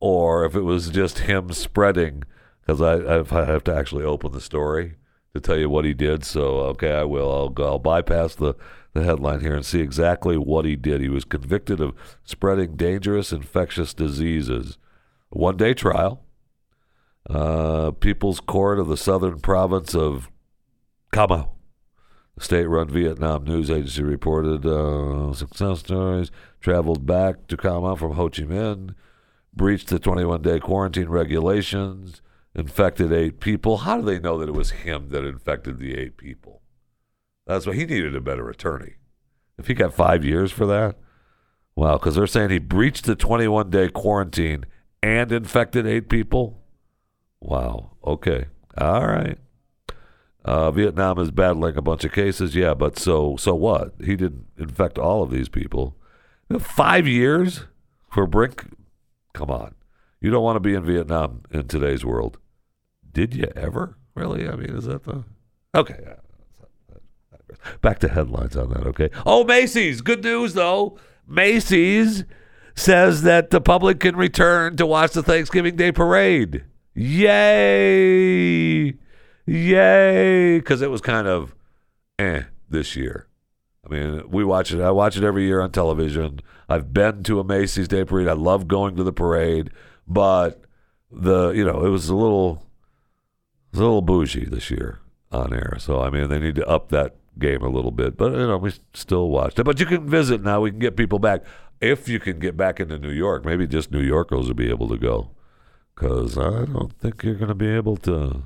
or 0.00 0.44
if 0.44 0.54
it 0.54 0.62
was 0.62 0.90
just 0.90 1.20
him 1.20 1.52
spreading 1.52 2.22
because 2.60 2.80
I, 2.80 2.94
I 3.12 3.44
have 3.44 3.64
to 3.64 3.74
actually 3.74 4.04
open 4.04 4.32
the 4.32 4.40
story 4.40 4.96
to 5.34 5.40
tell 5.40 5.56
you 5.56 5.70
what 5.70 5.84
he 5.84 5.94
did. 5.94 6.24
So, 6.24 6.60
okay, 6.60 6.92
I 6.92 7.04
will. 7.04 7.30
I'll, 7.30 7.64
I'll 7.64 7.78
bypass 7.78 8.34
the, 8.34 8.54
the 8.92 9.04
headline 9.04 9.40
here 9.40 9.54
and 9.54 9.64
see 9.64 9.80
exactly 9.80 10.36
what 10.36 10.64
he 10.64 10.74
did. 10.76 11.00
He 11.00 11.08
was 11.08 11.24
convicted 11.24 11.80
of 11.80 11.94
spreading 12.24 12.76
dangerous 12.76 13.32
infectious 13.32 13.94
diseases. 13.94 14.78
One 15.30 15.56
day 15.56 15.74
trial. 15.74 16.22
Uh, 17.28 17.90
People's 17.90 18.38
Court 18.38 18.78
of 18.78 18.86
the 18.86 18.96
Southern 18.96 19.40
Province 19.40 19.94
of 19.94 20.30
Ca 21.12 21.26
Mau. 21.28 21.55
State 22.38 22.66
run 22.66 22.88
Vietnam 22.88 23.44
news 23.44 23.70
agency 23.70 24.02
reported 24.02 24.66
uh, 24.66 25.32
success 25.32 25.80
stories. 25.80 26.30
Traveled 26.60 27.06
back 27.06 27.46
to 27.48 27.56
Ca 27.56 27.80
Mau 27.80 27.94
from 27.94 28.12
Ho 28.12 28.28
Chi 28.28 28.42
Minh. 28.42 28.94
Breached 29.54 29.88
the 29.88 29.98
21 29.98 30.42
day 30.42 30.60
quarantine 30.60 31.08
regulations 31.08 32.20
infected 32.54 33.12
eight 33.12 33.40
people. 33.40 33.78
How 33.78 33.98
do 33.98 34.02
they 34.02 34.18
know 34.18 34.38
that 34.38 34.48
it 34.48 34.54
was 34.54 34.70
him 34.70 35.10
that 35.10 35.24
infected 35.24 35.78
the 35.78 35.96
eight 35.96 36.16
people? 36.16 36.62
That's 37.46 37.66
why 37.66 37.74
he 37.74 37.86
needed 37.86 38.16
a 38.16 38.20
better 38.20 38.48
attorney. 38.48 38.94
If 39.58 39.68
he 39.68 39.74
got 39.74 39.94
five 39.94 40.24
years 40.24 40.52
for 40.52 40.66
that, 40.66 40.96
wow, 41.74 41.96
because 41.96 42.16
they're 42.16 42.26
saying 42.26 42.50
he 42.50 42.58
breached 42.58 43.04
the 43.04 43.14
21 43.14 43.70
day 43.70 43.88
quarantine 43.88 44.64
and 45.02 45.30
infected 45.32 45.86
eight 45.86 46.08
people. 46.08 46.62
Wow. 47.40 47.92
Okay. 48.04 48.46
All 48.76 49.06
right. 49.06 49.38
Uh, 50.46 50.70
Vietnam 50.70 51.18
is 51.18 51.32
battling 51.32 51.76
a 51.76 51.82
bunch 51.82 52.04
of 52.04 52.12
cases, 52.12 52.54
yeah, 52.54 52.72
but 52.72 52.96
so 52.98 53.36
so 53.36 53.52
what? 53.54 53.94
He 53.98 54.14
didn't 54.14 54.46
infect 54.56 54.96
all 54.96 55.24
of 55.24 55.30
these 55.30 55.48
people. 55.48 55.96
Five 56.60 57.08
years 57.08 57.64
for 58.12 58.28
Brink? 58.28 58.64
Come 59.34 59.50
on. 59.50 59.74
You 60.20 60.30
don't 60.30 60.44
want 60.44 60.54
to 60.56 60.60
be 60.60 60.74
in 60.74 60.84
Vietnam 60.84 61.42
in 61.50 61.66
today's 61.66 62.04
world. 62.04 62.38
Did 63.12 63.34
you 63.34 63.50
ever? 63.56 63.98
Really? 64.14 64.48
I 64.48 64.54
mean, 64.54 64.70
is 64.70 64.84
that 64.84 65.02
the. 65.02 65.24
Okay. 65.74 65.98
Back 67.80 67.98
to 67.98 68.08
headlines 68.08 68.56
on 68.56 68.70
that, 68.70 68.86
okay? 68.86 69.10
Oh, 69.26 69.42
Macy's. 69.42 70.00
Good 70.00 70.22
news, 70.22 70.54
though. 70.54 70.96
Macy's 71.26 72.22
says 72.76 73.22
that 73.22 73.50
the 73.50 73.60
public 73.60 73.98
can 73.98 74.14
return 74.14 74.76
to 74.76 74.86
watch 74.86 75.12
the 75.12 75.24
Thanksgiving 75.24 75.74
Day 75.74 75.90
parade. 75.90 76.64
Yay! 76.94 77.34
Yay! 79.46 80.58
Because 80.58 80.82
it 80.82 80.90
was 80.90 81.00
kind 81.00 81.26
of 81.26 81.54
eh 82.18 82.42
this 82.68 82.96
year. 82.96 83.26
I 83.84 83.92
mean, 83.92 84.28
we 84.28 84.44
watch 84.44 84.72
it. 84.72 84.80
I 84.80 84.90
watch 84.90 85.16
it 85.16 85.24
every 85.24 85.44
year 85.44 85.60
on 85.60 85.70
television. 85.70 86.40
I've 86.68 86.92
been 86.92 87.22
to 87.24 87.38
a 87.38 87.44
Macy's 87.44 87.86
Day 87.86 88.04
Parade. 88.04 88.28
I 88.28 88.32
love 88.32 88.66
going 88.66 88.96
to 88.96 89.04
the 89.04 89.12
parade, 89.12 89.70
but 90.08 90.62
the 91.10 91.50
you 91.50 91.64
know 91.64 91.86
it 91.86 91.90
was 91.90 92.08
a 92.08 92.14
little 92.14 92.66
was 93.70 93.80
a 93.80 93.84
little 93.84 94.02
bougie 94.02 94.44
this 94.44 94.70
year 94.70 94.98
on 95.30 95.52
air. 95.52 95.76
So 95.78 96.00
I 96.00 96.10
mean, 96.10 96.28
they 96.28 96.40
need 96.40 96.56
to 96.56 96.66
up 96.66 96.88
that 96.88 97.16
game 97.38 97.62
a 97.62 97.68
little 97.68 97.90
bit. 97.90 98.16
But 98.16 98.32
you 98.32 98.46
know, 98.46 98.56
we 98.56 98.72
still 98.94 99.28
watched 99.28 99.58
it. 99.58 99.64
But 99.64 99.78
you 99.78 99.86
can 99.86 100.08
visit 100.08 100.42
now. 100.42 100.60
We 100.60 100.70
can 100.70 100.80
get 100.80 100.96
people 100.96 101.18
back 101.18 101.44
if 101.80 102.08
you 102.08 102.18
can 102.18 102.38
get 102.38 102.56
back 102.56 102.80
into 102.80 102.98
New 102.98 103.12
York. 103.12 103.44
Maybe 103.44 103.66
just 103.66 103.92
New 103.92 104.02
Yorkers 104.02 104.48
will 104.48 104.54
be 104.54 104.68
able 104.70 104.88
to 104.88 104.96
go. 104.96 105.30
Because 105.94 106.36
I 106.36 106.64
don't 106.64 106.92
think 106.98 107.22
you're 107.22 107.34
going 107.34 107.48
to 107.48 107.54
be 107.54 107.68
able 107.68 107.96
to. 107.98 108.42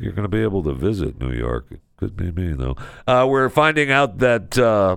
You're 0.00 0.12
going 0.12 0.22
to 0.22 0.28
be 0.28 0.42
able 0.42 0.62
to 0.64 0.72
visit 0.72 1.20
New 1.20 1.32
York. 1.32 1.66
It 1.70 1.80
could 1.96 2.16
be 2.16 2.30
me 2.30 2.52
though. 2.52 2.76
Uh, 3.06 3.26
we're 3.28 3.48
finding 3.48 3.90
out 3.90 4.18
that. 4.18 4.58
Uh, 4.58 4.96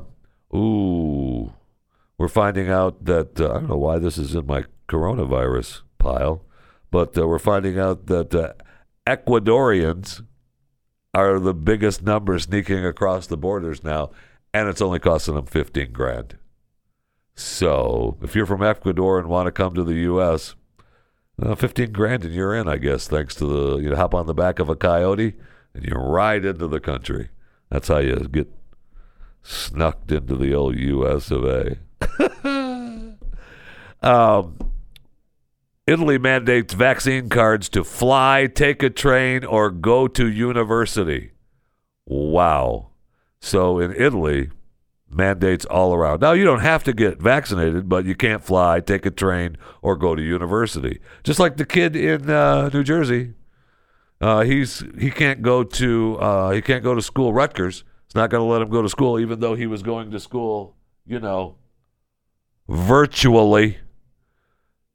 ooh, 0.55 1.53
we're 2.17 2.27
finding 2.27 2.69
out 2.69 3.05
that 3.05 3.39
uh, 3.39 3.49
I 3.49 3.53
don't 3.53 3.69
know 3.69 3.77
why 3.77 3.97
this 3.97 4.17
is 4.17 4.35
in 4.35 4.45
my 4.45 4.65
coronavirus 4.87 5.81
pile, 5.97 6.43
but 6.91 7.17
uh, 7.17 7.27
we're 7.27 7.39
finding 7.39 7.79
out 7.79 8.07
that 8.07 8.35
uh, 8.35 8.53
Ecuadorians 9.07 10.23
are 11.13 11.39
the 11.39 11.53
biggest 11.53 12.03
number 12.03 12.37
sneaking 12.39 12.85
across 12.85 13.27
the 13.27 13.37
borders 13.37 13.83
now, 13.83 14.11
and 14.53 14.69
it's 14.69 14.81
only 14.81 14.99
costing 14.99 15.35
them 15.35 15.45
15 15.45 15.91
grand. 15.91 16.37
So 17.35 18.17
if 18.21 18.35
you're 18.35 18.45
from 18.45 18.63
Ecuador 18.63 19.17
and 19.17 19.27
want 19.27 19.47
to 19.47 19.51
come 19.51 19.73
to 19.73 19.83
the 19.83 19.95
U.S., 19.95 20.55
uh, 21.41 21.55
15 21.55 21.91
grand 21.91 22.23
and 22.23 22.33
you're 22.33 22.55
in, 22.55 22.67
I 22.67 22.77
guess, 22.77 23.07
thanks 23.07 23.35
to 23.35 23.45
the, 23.45 23.77
you 23.77 23.95
hop 23.95 24.13
on 24.13 24.27
the 24.27 24.33
back 24.33 24.59
of 24.59 24.69
a 24.69 24.75
coyote 24.75 25.35
and 25.73 25.85
you 25.85 25.93
ride 25.93 26.45
into 26.45 26.67
the 26.67 26.79
country. 26.79 27.29
That's 27.69 27.87
how 27.87 27.99
you 27.99 28.15
get 28.31 28.51
snucked 29.43 30.11
into 30.11 30.35
the 30.35 30.53
old 30.53 30.77
U.S. 30.77 31.31
of 31.31 31.45
A. 31.45 31.77
um, 34.01 34.57
Italy 35.87 36.17
mandates 36.17 36.73
vaccine 36.73 37.29
cards 37.29 37.69
to 37.69 37.83
fly, 37.83 38.47
take 38.53 38.83
a 38.83 38.89
train, 38.89 39.43
or 39.43 39.71
go 39.71 40.07
to 40.07 40.29
university. 40.29 41.31
Wow. 42.05 42.89
So 43.39 43.79
in 43.79 43.91
Italy, 43.93 44.51
mandates 45.13 45.65
all 45.65 45.93
around. 45.93 46.21
Now, 46.21 46.33
you 46.33 46.43
don't 46.43 46.61
have 46.61 46.83
to 46.85 46.93
get 46.93 47.21
vaccinated, 47.21 47.89
but 47.89 48.05
you 48.05 48.15
can't 48.15 48.43
fly, 48.43 48.79
take 48.79 49.05
a 49.05 49.11
train, 49.11 49.57
or 49.81 49.95
go 49.95 50.15
to 50.15 50.21
university. 50.21 50.99
Just 51.23 51.39
like 51.39 51.57
the 51.57 51.65
kid 51.65 51.95
in 51.95 52.29
uh, 52.29 52.69
New 52.73 52.83
Jersey. 52.83 53.33
Uh, 54.19 54.41
he's 54.41 54.83
he 54.99 55.09
can't 55.09 55.41
go 55.41 55.63
to 55.63 56.17
uh, 56.19 56.51
he 56.51 56.61
can't 56.61 56.83
go 56.83 56.93
to 56.93 57.01
school. 57.01 57.33
Rutgers. 57.33 57.83
It's 58.05 58.15
not 58.15 58.29
going 58.29 58.41
to 58.41 58.51
let 58.51 58.61
him 58.61 58.69
go 58.69 58.81
to 58.81 58.89
school, 58.89 59.19
even 59.19 59.39
though 59.39 59.55
he 59.55 59.65
was 59.65 59.81
going 59.81 60.11
to 60.11 60.19
school, 60.19 60.75
you 61.05 61.19
know, 61.19 61.55
virtually. 62.67 63.77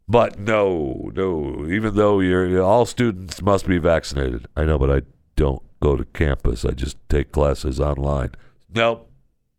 But 0.06 0.38
no, 0.38 1.10
no. 1.14 1.66
Even 1.68 1.96
though 1.96 2.20
you're 2.20 2.62
all 2.62 2.86
students 2.86 3.42
must 3.42 3.66
be 3.66 3.78
vaccinated. 3.78 4.46
I 4.54 4.64
know, 4.64 4.78
but 4.78 4.90
I 4.90 5.02
don't 5.34 5.62
go 5.80 5.96
to 5.96 6.04
campus. 6.04 6.64
I 6.64 6.72
just 6.72 6.96
take 7.08 7.32
classes 7.32 7.80
online. 7.80 8.30
Nope. 8.72 9.05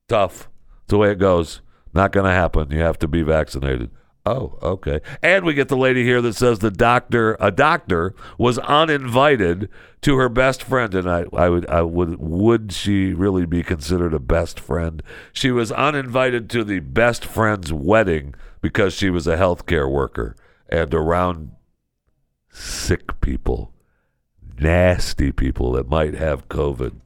Tough. 0.08 0.50
It's 0.84 0.90
the 0.92 0.98
way 0.98 1.12
it 1.12 1.20
goes. 1.20 1.62
Not 1.94 2.12
going 2.12 2.26
to 2.26 2.32
happen. 2.32 2.72
You 2.72 2.80
have 2.80 3.00
to 3.00 3.08
be 3.08 3.24
vaccinated. 3.24 3.92
Oh, 4.26 4.60
okay. 4.62 5.00
And 5.24 5.46
we 5.46 5.54
get 5.54 5.70
the 5.70 5.78
lady 5.78 6.04
here 6.04 6.22
that 6.22 6.34
says 6.34 6.60
the 6.60 6.70
doctor, 6.70 7.38
a 7.40 7.50
doctor, 7.50 8.14
was 8.38 8.60
uninvited 8.60 9.70
to 10.02 10.18
her 10.18 10.28
best 10.28 10.64
friend, 10.64 10.94
and 10.94 11.10
I, 11.10 11.26
I 11.32 11.48
would, 11.48 11.66
I 11.70 11.82
would, 11.82 12.20
would 12.20 12.74
she 12.74 13.14
really 13.14 13.46
be 13.46 13.64
considered 13.64 14.14
a 14.14 14.20
best 14.20 14.60
friend? 14.60 15.02
She 15.32 15.50
was 15.50 15.72
uninvited 15.72 16.50
to 16.50 16.66
the 16.66 16.80
best 16.80 17.24
friend's 17.24 17.72
wedding 17.72 18.36
because 18.62 18.94
she 18.94 19.10
was 19.10 19.28
a 19.28 19.38
healthcare 19.38 19.90
worker 19.90 20.36
and 20.68 20.94
around 20.94 21.52
sick 22.50 23.22
people, 23.22 23.74
nasty 24.60 25.32
people 25.32 25.72
that 25.72 25.88
might 25.88 26.16
have 26.16 26.50
COVID, 26.50 27.00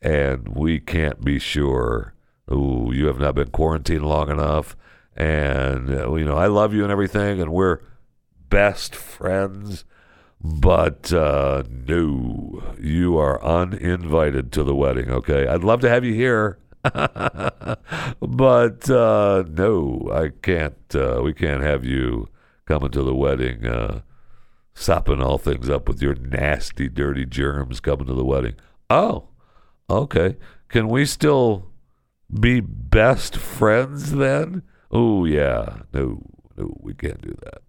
and 0.00 0.48
we 0.48 0.80
can't 0.80 1.22
be 1.22 1.38
sure. 1.38 2.13
Ooh, 2.52 2.90
you 2.92 3.06
have 3.06 3.18
not 3.18 3.34
been 3.34 3.50
quarantined 3.50 4.04
long 4.04 4.30
enough 4.30 4.76
and 5.16 5.90
uh, 5.90 6.14
you 6.14 6.24
know 6.24 6.36
I 6.36 6.46
love 6.46 6.74
you 6.74 6.82
and 6.82 6.92
everything, 6.92 7.40
and 7.40 7.52
we're 7.52 7.80
best 8.48 8.94
friends. 8.94 9.84
But 10.40 11.12
uh, 11.12 11.62
no, 11.70 12.74
you 12.78 13.16
are 13.16 13.42
uninvited 13.42 14.52
to 14.52 14.62
the 14.62 14.74
wedding. 14.74 15.10
Okay, 15.10 15.46
I'd 15.46 15.64
love 15.64 15.80
to 15.80 15.88
have 15.88 16.04
you 16.04 16.12
here, 16.12 16.58
but 16.82 18.90
uh, 18.90 19.44
no, 19.48 20.10
I 20.12 20.30
can't. 20.42 20.94
Uh, 20.94 21.20
we 21.22 21.32
can't 21.32 21.62
have 21.62 21.84
you 21.84 22.28
coming 22.66 22.90
to 22.90 23.02
the 23.02 23.14
wedding, 23.14 23.66
uh, 23.66 24.00
sopping 24.74 25.22
all 25.22 25.38
things 25.38 25.70
up 25.70 25.88
with 25.88 26.02
your 26.02 26.14
nasty, 26.14 26.88
dirty 26.88 27.24
germs 27.24 27.80
coming 27.80 28.06
to 28.06 28.14
the 28.14 28.24
wedding. 28.24 28.56
Oh, 28.90 29.28
okay. 29.88 30.36
Can 30.68 30.88
we 30.88 31.06
still 31.06 31.70
be 32.32 32.60
best 32.60 33.36
friends 33.36 34.12
then? 34.12 34.62
Oh 34.90 35.24
yeah, 35.24 35.82
no, 35.92 36.22
no, 36.56 36.76
we 36.80 36.94
can't 36.94 37.20
do 37.20 37.36
that. 37.42 37.62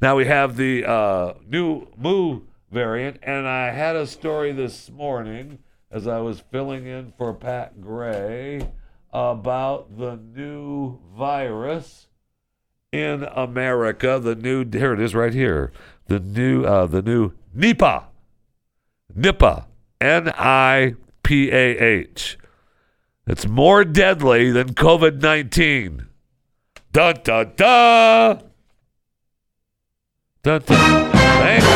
Now 0.00 0.16
we 0.16 0.26
have 0.26 0.56
the 0.56 0.84
uh, 0.84 1.34
new 1.46 1.86
Mu 1.96 2.42
variant, 2.70 3.18
and 3.22 3.46
I 3.46 3.70
had 3.70 3.96
a 3.96 4.06
story 4.06 4.52
this 4.52 4.90
morning 4.90 5.58
as 5.90 6.06
I 6.06 6.18
was 6.20 6.40
filling 6.40 6.86
in 6.86 7.12
for 7.16 7.34
Pat 7.34 7.80
Gray 7.80 8.68
about 9.12 9.98
the 9.98 10.16
new 10.16 10.98
virus 11.14 12.08
in 12.90 13.24
America. 13.24 14.18
The 14.18 14.34
new 14.34 14.64
here 14.64 14.94
it 14.94 15.00
is 15.00 15.14
right 15.14 15.34
here. 15.34 15.72
The 16.06 16.18
new 16.18 16.64
uh, 16.64 16.86
the 16.86 17.02
new 17.02 17.32
Nipah, 17.56 18.04
Nipah, 19.16 19.66
N 20.00 20.32
I 20.36 20.94
P 21.22 21.50
A 21.50 21.78
H. 21.78 22.38
It's 23.26 23.46
more 23.46 23.84
deadly 23.84 24.50
than 24.50 24.74
COVID 24.74 25.22
nineteen. 25.22 26.06
Dun 26.92 27.20
dun 27.22 27.52
dun. 27.56 28.42
Dun 30.42 30.62
dun. 30.66 31.12
Thank 31.12 31.62
you. 31.62 31.68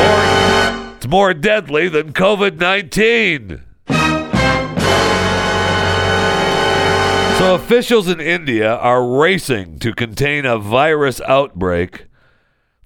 More, 0.00 0.94
it's 0.96 1.06
more 1.06 1.34
deadly 1.34 1.88
than 1.88 2.12
COVID 2.14 2.58
19. 2.58 3.62
So, 7.38 7.54
officials 7.54 8.08
in 8.08 8.20
India 8.20 8.74
are 8.76 9.06
racing 9.06 9.78
to 9.80 9.92
contain 9.94 10.44
a 10.44 10.58
virus 10.58 11.20
outbreak 11.22 12.06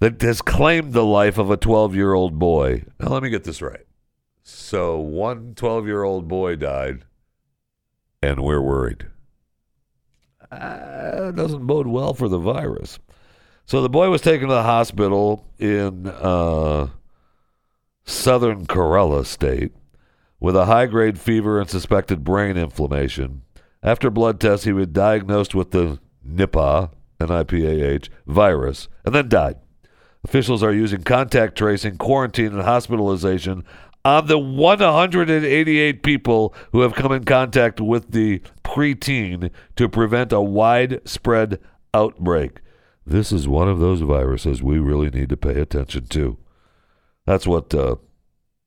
that 0.00 0.20
has 0.22 0.42
claimed 0.42 0.92
the 0.92 1.04
life 1.04 1.38
of 1.38 1.50
a 1.50 1.56
12 1.56 1.94
year 1.94 2.14
old 2.14 2.38
boy. 2.38 2.84
Now, 3.00 3.08
let 3.08 3.22
me 3.22 3.30
get 3.30 3.44
this 3.44 3.62
right. 3.62 3.86
So, 4.44 4.98
one 4.98 5.54
12 5.54 5.86
year 5.86 6.02
old 6.02 6.28
boy 6.28 6.56
died, 6.56 7.06
and 8.22 8.40
we're 8.40 8.60
worried. 8.60 9.06
Uh, 10.50 11.30
doesn't 11.30 11.66
bode 11.66 11.86
well 11.86 12.12
for 12.12 12.28
the 12.28 12.38
virus. 12.38 12.98
So, 13.64 13.80
the 13.80 13.88
boy 13.88 14.10
was 14.10 14.20
taken 14.20 14.48
to 14.48 14.54
the 14.54 14.62
hospital 14.62 15.46
in 15.58 16.06
uh, 16.06 16.88
southern 18.04 18.66
Kerala 18.66 19.24
state 19.24 19.72
with 20.38 20.54
a 20.54 20.66
high 20.66 20.86
grade 20.86 21.18
fever 21.18 21.58
and 21.58 21.70
suspected 21.70 22.22
brain 22.22 22.58
inflammation. 22.58 23.42
After 23.82 24.10
blood 24.10 24.40
tests, 24.40 24.66
he 24.66 24.74
was 24.74 24.88
diagnosed 24.88 25.54
with 25.54 25.70
the 25.70 25.98
Nipah, 26.26 26.90
N-I-P-A-H, 27.18 28.10
virus, 28.26 28.88
and 29.06 29.14
then 29.14 29.30
died. 29.30 29.56
Officials 30.24 30.62
are 30.62 30.72
using 30.72 31.02
contact 31.02 31.56
tracing, 31.56 31.98
quarantine, 31.98 32.54
and 32.54 32.62
hospitalization 32.62 33.62
on 34.04 34.26
the 34.26 34.38
188 34.38 36.02
people 36.02 36.54
who 36.72 36.80
have 36.80 36.94
come 36.94 37.12
in 37.12 37.24
contact 37.24 37.80
with 37.80 38.10
the 38.10 38.40
preteen 38.62 39.50
to 39.76 39.88
prevent 39.88 40.32
a 40.32 40.40
widespread 40.40 41.58
outbreak. 41.94 42.60
This 43.06 43.32
is 43.32 43.48
one 43.48 43.68
of 43.68 43.78
those 43.80 44.00
viruses 44.00 44.62
we 44.62 44.78
really 44.78 45.10
need 45.10 45.28
to 45.30 45.36
pay 45.36 45.60
attention 45.60 46.06
to. 46.08 46.38
That's 47.26 47.46
what 47.46 47.74
uh, 47.74 47.96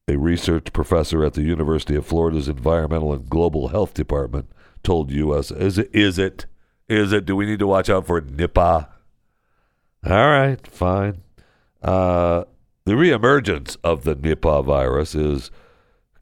a 0.07 0.17
research 0.17 0.73
professor 0.73 1.23
at 1.23 1.33
the 1.33 1.43
University 1.43 1.95
of 1.95 2.05
Florida's 2.05 2.47
Environmental 2.47 3.13
and 3.13 3.29
Global 3.29 3.69
Health 3.69 3.93
Department 3.93 4.49
told 4.83 5.11
us. 5.11 5.51
Is 5.51 5.77
it? 5.77 5.89
Is 5.93 6.17
it? 6.17 6.45
Is 6.87 7.11
it? 7.11 7.25
Do 7.25 7.35
we 7.35 7.45
need 7.45 7.59
to 7.59 7.67
watch 7.67 7.89
out 7.89 8.07
for 8.07 8.21
Nipah? 8.21 8.87
All 10.05 10.29
right, 10.29 10.65
fine. 10.65 11.21
Uh, 11.81 12.45
the 12.87 12.93
reemergence 12.93 13.75
of 13.83 14.05
the 14.05 14.15
Nipah 14.15 14.63
virus 14.63 15.13
is 15.13 15.51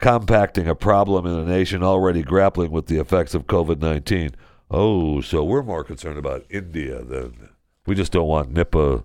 compacting 0.00 0.66
a 0.66 0.74
problem 0.74 1.24
in 1.24 1.38
a 1.38 1.44
nation 1.44 1.84
already 1.84 2.24
grappling 2.24 2.72
with 2.72 2.86
the 2.86 2.98
effects 2.98 3.36
of 3.36 3.46
COVID 3.46 3.78
19. 3.78 4.32
Oh, 4.68 5.20
so 5.20 5.44
we're 5.44 5.62
more 5.62 5.84
concerned 5.84 6.18
about 6.18 6.44
India 6.50 7.04
than 7.04 7.50
we 7.86 7.94
just 7.94 8.10
don't 8.10 8.26
want 8.26 8.52
Nipah 8.52 9.04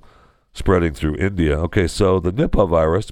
spreading 0.54 0.96
through 0.96 1.18
India. 1.18 1.56
Okay, 1.60 1.86
so 1.86 2.20
the 2.20 2.34
Nipah 2.34 2.68
virus, 2.68 3.12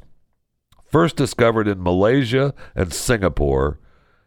first 0.84 1.16
discovered 1.16 1.68
in 1.68 1.84
Malaysia 1.84 2.56
and 2.74 2.92
Singapore 2.92 3.78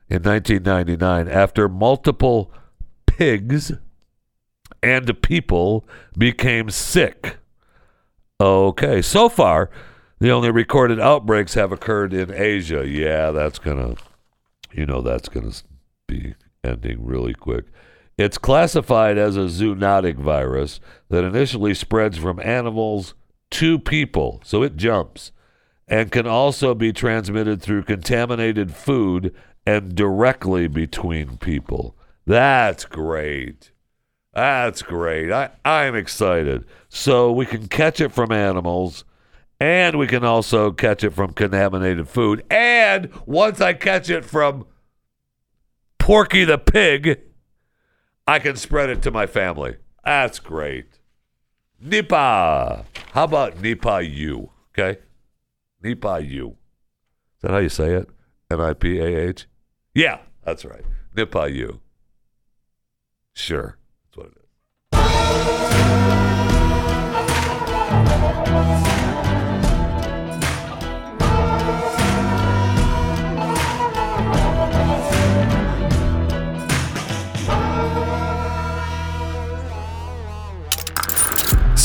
in 0.08 0.22
1999 0.22 1.26
after 1.26 1.68
multiple 1.68 2.52
pigs 3.06 3.72
and 4.84 5.20
people 5.20 5.84
became 6.16 6.70
sick. 6.70 7.38
Okay, 8.40 9.02
so 9.02 9.28
far, 9.28 9.68
the 10.22 10.30
only 10.30 10.52
recorded 10.52 11.00
outbreaks 11.00 11.54
have 11.54 11.72
occurred 11.72 12.14
in 12.14 12.32
Asia. 12.32 12.86
Yeah, 12.86 13.32
that's 13.32 13.58
going 13.58 13.96
to, 13.96 14.02
you 14.72 14.86
know, 14.86 15.00
that's 15.00 15.28
going 15.28 15.50
to 15.50 15.62
be 16.06 16.36
ending 16.62 17.04
really 17.04 17.34
quick. 17.34 17.64
It's 18.16 18.38
classified 18.38 19.18
as 19.18 19.36
a 19.36 19.46
zoonotic 19.46 20.14
virus 20.14 20.78
that 21.08 21.24
initially 21.24 21.74
spreads 21.74 22.18
from 22.18 22.38
animals 22.38 23.14
to 23.50 23.80
people, 23.80 24.40
so 24.44 24.62
it 24.62 24.76
jumps, 24.76 25.32
and 25.88 26.12
can 26.12 26.28
also 26.28 26.72
be 26.72 26.92
transmitted 26.92 27.60
through 27.60 27.82
contaminated 27.82 28.76
food 28.76 29.34
and 29.66 29.96
directly 29.96 30.68
between 30.68 31.36
people. 31.36 31.96
That's 32.26 32.84
great. 32.84 33.72
That's 34.32 34.82
great. 34.82 35.32
I, 35.32 35.50
I'm 35.64 35.96
excited. 35.96 36.64
So 36.88 37.32
we 37.32 37.44
can 37.44 37.66
catch 37.66 38.00
it 38.00 38.12
from 38.12 38.30
animals 38.30 39.04
and 39.62 39.96
we 39.96 40.08
can 40.08 40.24
also 40.24 40.72
catch 40.72 41.04
it 41.04 41.10
from 41.10 41.32
contaminated 41.32 42.08
food. 42.08 42.44
And 42.50 43.08
once 43.26 43.60
I 43.60 43.74
catch 43.74 44.10
it 44.10 44.24
from 44.24 44.66
Porky 46.00 46.42
the 46.44 46.58
pig, 46.58 47.20
I 48.26 48.40
can 48.40 48.56
spread 48.56 48.90
it 48.90 49.02
to 49.02 49.12
my 49.12 49.26
family. 49.26 49.76
That's 50.04 50.40
great. 50.40 50.98
Nipah. 51.80 52.84
How 53.12 53.22
about 53.22 53.58
Nipah 53.58 54.12
you? 54.12 54.50
Okay? 54.76 54.98
Nipah 55.84 56.28
you. 56.28 56.56
Is 57.36 57.42
that 57.42 57.52
how 57.52 57.58
you 57.58 57.68
say 57.68 57.94
it? 57.94 58.08
N 58.50 58.60
I 58.60 58.72
P 58.72 58.98
A 58.98 59.28
H? 59.28 59.46
Yeah, 59.94 60.18
that's 60.44 60.64
right. 60.64 60.82
Nipah 61.14 61.54
you. 61.54 61.80
Sure. 63.32 63.78
That's 64.06 64.16
what 64.16 64.26
it 64.26 64.32
is. 68.86 68.91